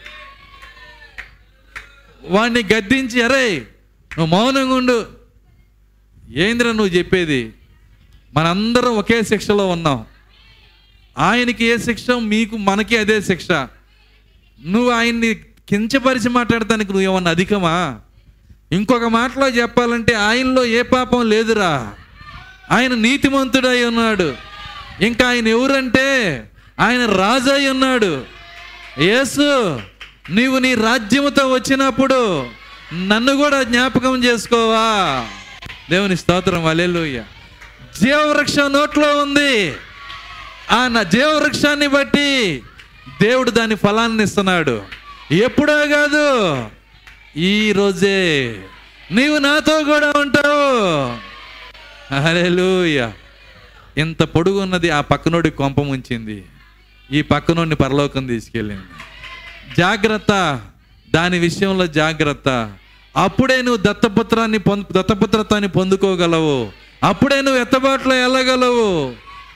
[2.24, 3.66] వాడిని గద్దించి అరే
[4.18, 5.06] నువ్వు మౌనంగా ఉండు.
[6.36, 7.52] ఏంద్ర నువ్వు చెప్పేది?
[8.34, 10.04] మనందరం ఒకే శిక్షలో ఉన్నాం.
[11.18, 13.50] ఆయనకి ఏ శిక్ష మీకు మనకి అదే శిక్ష.
[14.66, 15.34] నువ్వు ఆయన్ని
[15.68, 18.00] కించపరిచి మాట్లాడటానికి నువ్వు ఏమన్నా అధికమా?
[18.72, 21.94] ఇంకొక మాటలో చెప్పాలంటే ఆయనలో ఏ పాపం లేదురా.
[22.70, 24.34] ఆయన నీతిమంతుడై ఉన్నాడు.
[25.00, 26.38] ఇంకా ఆయన ఎవరంటే?
[26.80, 28.24] ఆయన రాజు అయి ఉన్నాడు.
[28.98, 29.80] యేసు
[30.30, 32.46] నీవు నీ రాజ్యముతో వచ్చినప్పుడు
[32.92, 35.26] నన్ను కూడా జ్ఞాపకం చేసుకోవా.
[35.90, 37.24] దేవుని స్తోత్రం అలెలుయ్య
[38.02, 39.74] జీవవృక్షం నోట్లో ఉంది.
[40.70, 42.62] ఆ నా జీవవృక్షాన్ని బట్టి
[43.22, 44.82] దేవుడు దాని ఫలాన్ని ఇస్తున్నాడు.
[45.32, 46.66] ఎప్పుడో కాదు
[47.36, 48.56] ఈ రోజే.
[49.10, 51.16] నీవు నాతో కూడా ఉంటావు.
[52.14, 53.12] హల్లెలూయా.
[53.96, 56.44] ఇంత పొడుగు ఉన్నది ఆ పక్కనోడి కొంప ముంచింది.
[57.12, 58.82] ఈ పక్కనోడిని పరలోకం తీసుకెళ్ళింది.
[59.78, 60.60] జాగ్రత్త
[61.10, 62.72] దాని విషయంలో జాగ్రత్త.
[63.16, 66.70] అప్పుడే నువ్వు దత్తపుత్రాన్ని పొందు దత్తపుత్రత్వాన్ని పొందుకోగలవు.
[67.04, 69.12] అప్పుడే నువ్వు ఎత్తబాట్లో వెళ్ళగలవు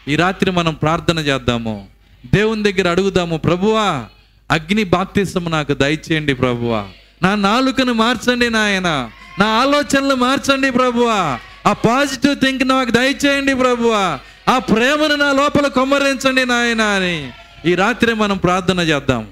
[0.08, 1.88] ఈ రాత్రి మనం ప్రార్థన చేద్దాము.
[2.34, 4.04] దేవుని దగ్గర అడుగుదాము ప్రభువా
[4.50, 6.84] అగ్ని బాప్తిసము నాకు దయచేయండి ప్రభువా.
[7.22, 9.10] నా నాలుకను మార్చండి నాయన.
[9.38, 11.38] నా ఆలోచనలు మార్చండి ప్రభువా.
[11.66, 14.18] ఆ పాజిటివ్ థింక్ నాకు దయచేయండి ప్రభువా.
[14.48, 17.30] ఆ ప్రేమను నా లోపల కొమ్మరించండి నాయన అని
[17.66, 19.26] ఈ రాత్రి మనం ప్రార్థన చేద్దాం.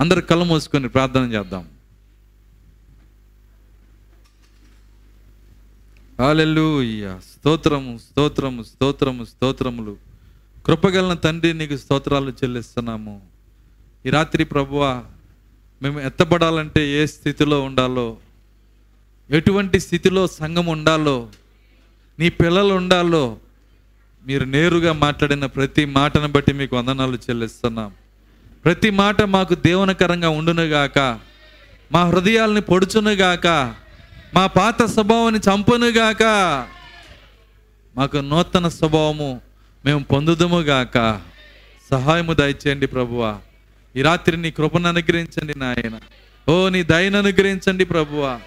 [0.00, 1.64] అందరు కళ్ళు మూసుకొని ప్రార్థన చేద్దాం.
[6.20, 7.18] హల్లెలూయా.
[7.18, 9.96] స్తోత్రము స్తోత్రము స్తోత్రము స్తోత్రములు.
[10.66, 13.22] కృపగలన తండ్రి నీకు స్తోత్రాలు చెల్లిస్తున్నాము.
[14.06, 15.04] ఈ రాత్రి ప్రభువ
[15.82, 18.16] మేము ఎత్తబడాలంటే ఏ స్థితిలో ఉండాలో
[19.30, 21.28] ఎటువంటి స్థితిలో సంఘం ఉండాలో
[22.18, 23.36] నీ పిల్లలు ఉండాలో
[24.26, 27.92] మీరు నేరుగా మాట్లాడిన ప్రతి మాటను బట్టి మీకు వందనాలు చెల్లిస్తున్నాం.
[28.64, 30.98] ప్రతి మాట మాకు దేవునకరంగా ఉండునుగాక
[31.92, 33.74] మా హృదయాల్ని పొడుచునుగాక
[34.34, 36.22] మా పాత స్వభావాన్ని చంపునుగాక.
[37.96, 39.40] మాకు నూతన స్వభావము
[39.84, 41.20] మేము పొందుదుముగాక.
[41.90, 43.38] సహాయము దయచేయండి ప్రభువా.
[43.96, 46.00] ఈ రాత్రి నీ కృపను అనుగ్రహించండి నాయన.
[46.48, 48.40] ఓ నీ దయను అనుగ్రహించండి ప్రభువా.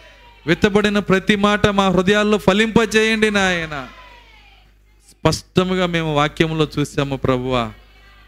[0.47, 3.87] విత్తబడిన ప్రతి మాట మా హృదయాల్లో ఫలింపజేయండి నాయన.
[5.09, 7.71] స్పష్టముగా మేము వాక్యంలో చూసాము ప్రభువా.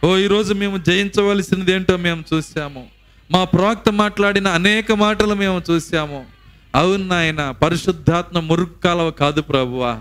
[0.04, 2.88] ఓ ఈరోజు మేము జయించవలసినది ఏంటో మేము చూసాము
[3.32, 6.35] మా ప్రవక్త మాట్లాడిన అనేక మాటలు మేము చూసాము
[6.76, 10.00] అవును నాయన పరిశుద్ధాత్మ మురుక్కాలవ కాదు ప్రభువా.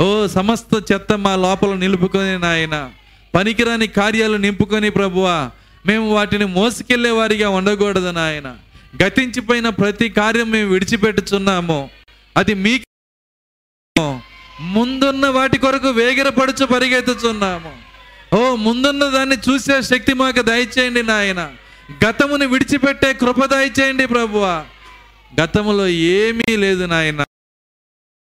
[0.00, 2.90] ఓ సమస్త చెత్త మా లోపల నిలుపుకొని నాయన
[3.34, 5.50] పనికిరాని కార్యాలు నింపుకొని ప్రభువా
[5.86, 8.56] మేము వాటిని మోసుకెళ్ళే వారిగా ఉండకూడదు నాయన.
[9.02, 11.90] గతించిపోయిన ప్రతి కార్యం మేము విడిచిపెట్టుచున్నాము.
[12.36, 12.80] అది మీ
[14.60, 17.72] ముందున్న వాటి కొరకు వేగిరపడుచు పరిగెత్తుచున్నాము.
[18.36, 21.50] ఓ ముందున్న దాన్ని చూసే శక్తి మాకు దయచేయండి నాయన.
[22.04, 24.64] గతమును విడిచిపెట్టే కృప దయచేయండి ప్రభువా.
[25.40, 27.22] గతంలో ఏమీ లేదు నాయన.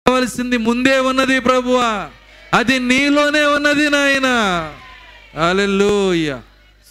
[0.06, 2.10] కావలసింది ముందే ఉన్నది ప్రభువా.
[2.54, 4.26] అది నీలోనే ఉన్నది నాయన.
[5.40, 6.42] హల్లెలూయా.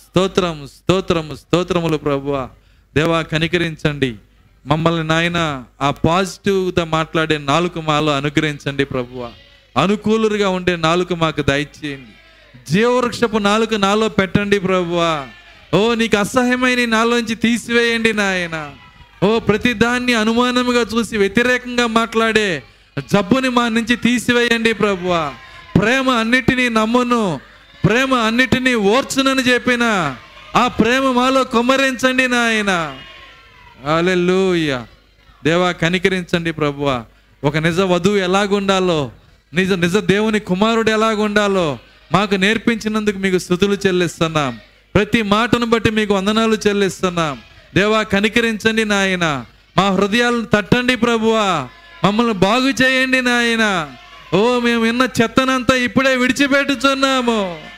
[0.04, 2.50] స్తోత్రం స్తోత్రం స్తోత్రములు ప్రభువా.
[2.96, 4.16] దేవా కనికరించండి.
[4.66, 9.34] మమ్మల్ని నాయన ఆ పాజిటివ్గా మాట్లాడే నాలుగు మాలో అనుగ్రహించండి ప్రభువ.
[9.78, 12.12] అనుకూలుగా ఉండే నాలుగు మాకు దయచేయండి.
[12.74, 15.28] జీవవృక్షపు నాలుగు నాలో పెట్టండి ప్రభువా.
[15.74, 18.74] ఓ నీకు అసహ్యమైన నాలోంచి తీసివేయండి నాయన.
[19.24, 22.64] ఓ ప్రతి దాన్ని అనుమానముగా చూసి వ్యతిరేకంగా మాట్లాడే
[23.00, 25.34] జబ్బుని మా నుంచి తీసివేయండి ప్రభువ.
[25.80, 27.40] ప్రేమ అన్నిటినీ నమ్మును
[27.86, 29.84] ప్రేమ అన్నిటినీ ఓర్చునని చెప్పిన
[30.56, 32.72] ఆ ప్రేమ మాలో కొమ్మరించండి నాయన.
[33.98, 34.86] అలెలుయ్య
[35.44, 37.06] దేవా కనికరించండి ప్రభువ.
[37.44, 39.12] ఒక నిజ వధువు ఎలాగుండాలో
[39.54, 41.68] నిజ నిజ దేవుని కుమారుడు ఎలాగుండాలో
[42.12, 44.60] మాకు నేర్పించినందుకు మీకు స్థుతులు చెల్లిస్తున్నాం.
[44.96, 47.36] ప్రతి మాటను బట్టి మీకు వందనాలు చెల్లిస్తున్నాం.
[47.76, 49.46] దేవా కనికరించండి నాయన.
[49.78, 51.70] మా హృదయాలను తట్టండి ప్రభువా.
[52.04, 53.92] మమ్మల్ని బాగు చేయండి నాయన.
[54.34, 57.70] ఓ మేము విన్న చెత్తనంతా ఇప్పుడే విడిచిపెట్టుచున్నాము.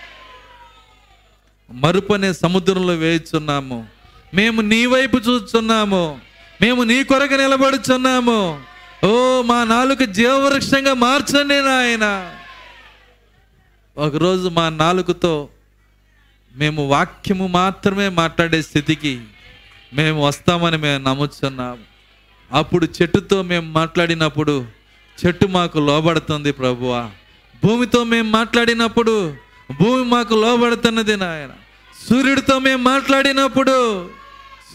[1.71, 3.87] మరుపనే సముద్రంలో వేయుచున్నాము.
[4.33, 6.21] మేము నీ వైపు చూస్తున్నాము.
[6.61, 8.61] మేము నీ కొరకు నిలబడుచున్నాము.
[9.03, 12.35] ఓ మా నాలుక జీవవృక్షంగా మార్చండి నాయన.
[13.97, 15.49] ఒకరోజు మా నాలుకతో
[16.55, 19.21] మేము వాక్యము మాత్రమే మాట్లాడే స్థితికి
[19.93, 21.77] మేము వస్తామని మేము నమ్ముచున్నాము
[22.51, 24.65] అప్పుడు చెట్టుతో మేము మాట్లాడినప్పుడు
[25.25, 27.09] చెట్టు మాకు లోబడుతుంది ప్రభువా.
[27.65, 29.33] భూమితో మేము మాట్లాడినప్పుడు
[29.81, 31.49] భూమి మాకు లోబడుతున్నది నాయన.
[32.09, 34.09] సూర్యుడితో మేము మాట్లాడినప్పుడు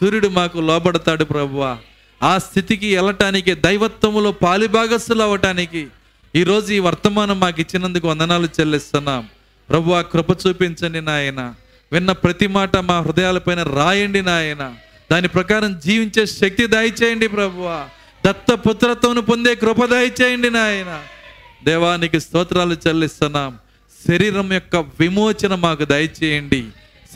[0.00, 1.78] సూర్యుడు మాకు లోబడతాడు ప్రభువా.
[2.22, 5.86] ఆ స్థితికి వెళ్ళటానికి దైవత్వములో పాలిభాగస్సులు అవ్వటానికి
[6.34, 9.28] ఈరోజు ఈ వర్తమానం మాకు ఇచ్చినందుకు వందనాలు చెల్లిస్తున్నాం.
[9.68, 11.54] ప్రభు ఆ కృప చూపించండి నాయన.
[11.92, 14.74] విన్న ప్రతి మాట మా హృదయాలపైన రాయండి నాయన.
[15.10, 17.88] దాని ప్రకారం జీవించే శక్తి దయచేయండి ప్రభువ.
[18.26, 21.02] దత్తపుత్రత్వను పొందే కృప దయచేయండి నాయన.
[21.64, 23.58] దేవానికి స్తోత్రాలు చెల్లిస్తున్నాం.
[24.08, 26.64] శరీరం యొక్క విమోచన మాకు దయచేయండి.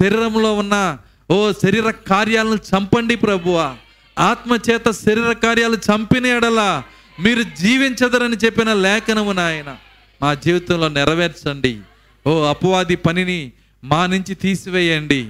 [0.01, 0.99] శరీరంలో ఉన్న
[1.31, 3.77] ఓ శరీర కార్యాలను చంపండి ప్రభువ.
[4.19, 6.83] ఆత్మ చేత శరీర కార్యాలు చంపిన ఎడల
[7.21, 9.77] మీరు జీవించదరని చెప్పిన లేఖనము నాయన.
[10.23, 11.81] మా జీవితంలో నెరవేర్చండి.
[12.27, 13.53] ఓ అపవాది పనిని
[13.85, 15.29] మా నుంచి తీసివేయండి.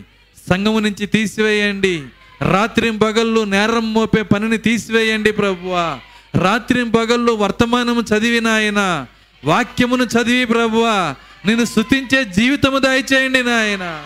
[0.51, 2.03] సంఘము నుంచి తీసివేయండి.
[2.51, 5.99] రాత్రి పగళ్ళు నేరం మోపే పనిని తీసివేయండి ప్రభువా.
[6.39, 9.07] రాత్రి పగళ్ళు వర్తమానము చదివిన ఆయన
[9.45, 11.15] వాక్యమును చదివి ప్రభువా.
[11.47, 14.05] నేను స్థుతించే జీవితము దయచేయండి నాయన.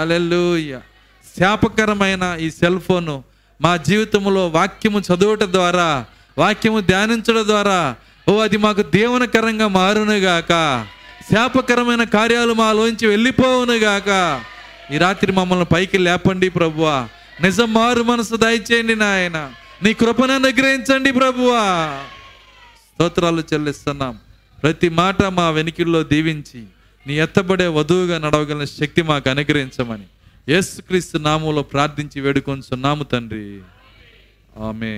[0.00, 0.80] అలెలుయ్య
[1.40, 3.24] శాపకరమైన ఈ సెల్ ఫోను
[3.60, 6.04] మా జీవితంలో వాక్యము చదువుట ద్వారా
[6.38, 7.94] వాక్యము ధ్యానించడం ద్వారా
[8.28, 10.86] ఓ అది మాకు దేవునకరంగా మారునుగాక
[11.34, 14.42] శాపకరమైన కార్యాలు మాలోంచి వెళ్ళిపోవునుగాక
[14.94, 17.08] ఈ రాత్రి మమ్మల్ని పైకి లేపండి ప్రభువా.
[17.40, 19.52] నిజం మారు మనసు దయచేయండి నాయన.
[19.82, 22.00] నీ కృపను అనుగ్రహించండి ప్రభువా.
[22.94, 24.18] స్తోత్రాలు చెల్లిస్తున్నాం.
[24.62, 26.64] ప్రతి మాట మా వెనికిల్లో దీవించి
[27.06, 30.04] నీ ఎత్తబడే వధువుగా నడవగలిగిన శక్తి మాకు అనుగ్రహించమని.
[30.48, 33.60] యేసుక్రీస్తు నామంలో ప్రార్థించి వేడుకొంచున్నాము తండ్రి.
[34.62, 34.96] ఆమె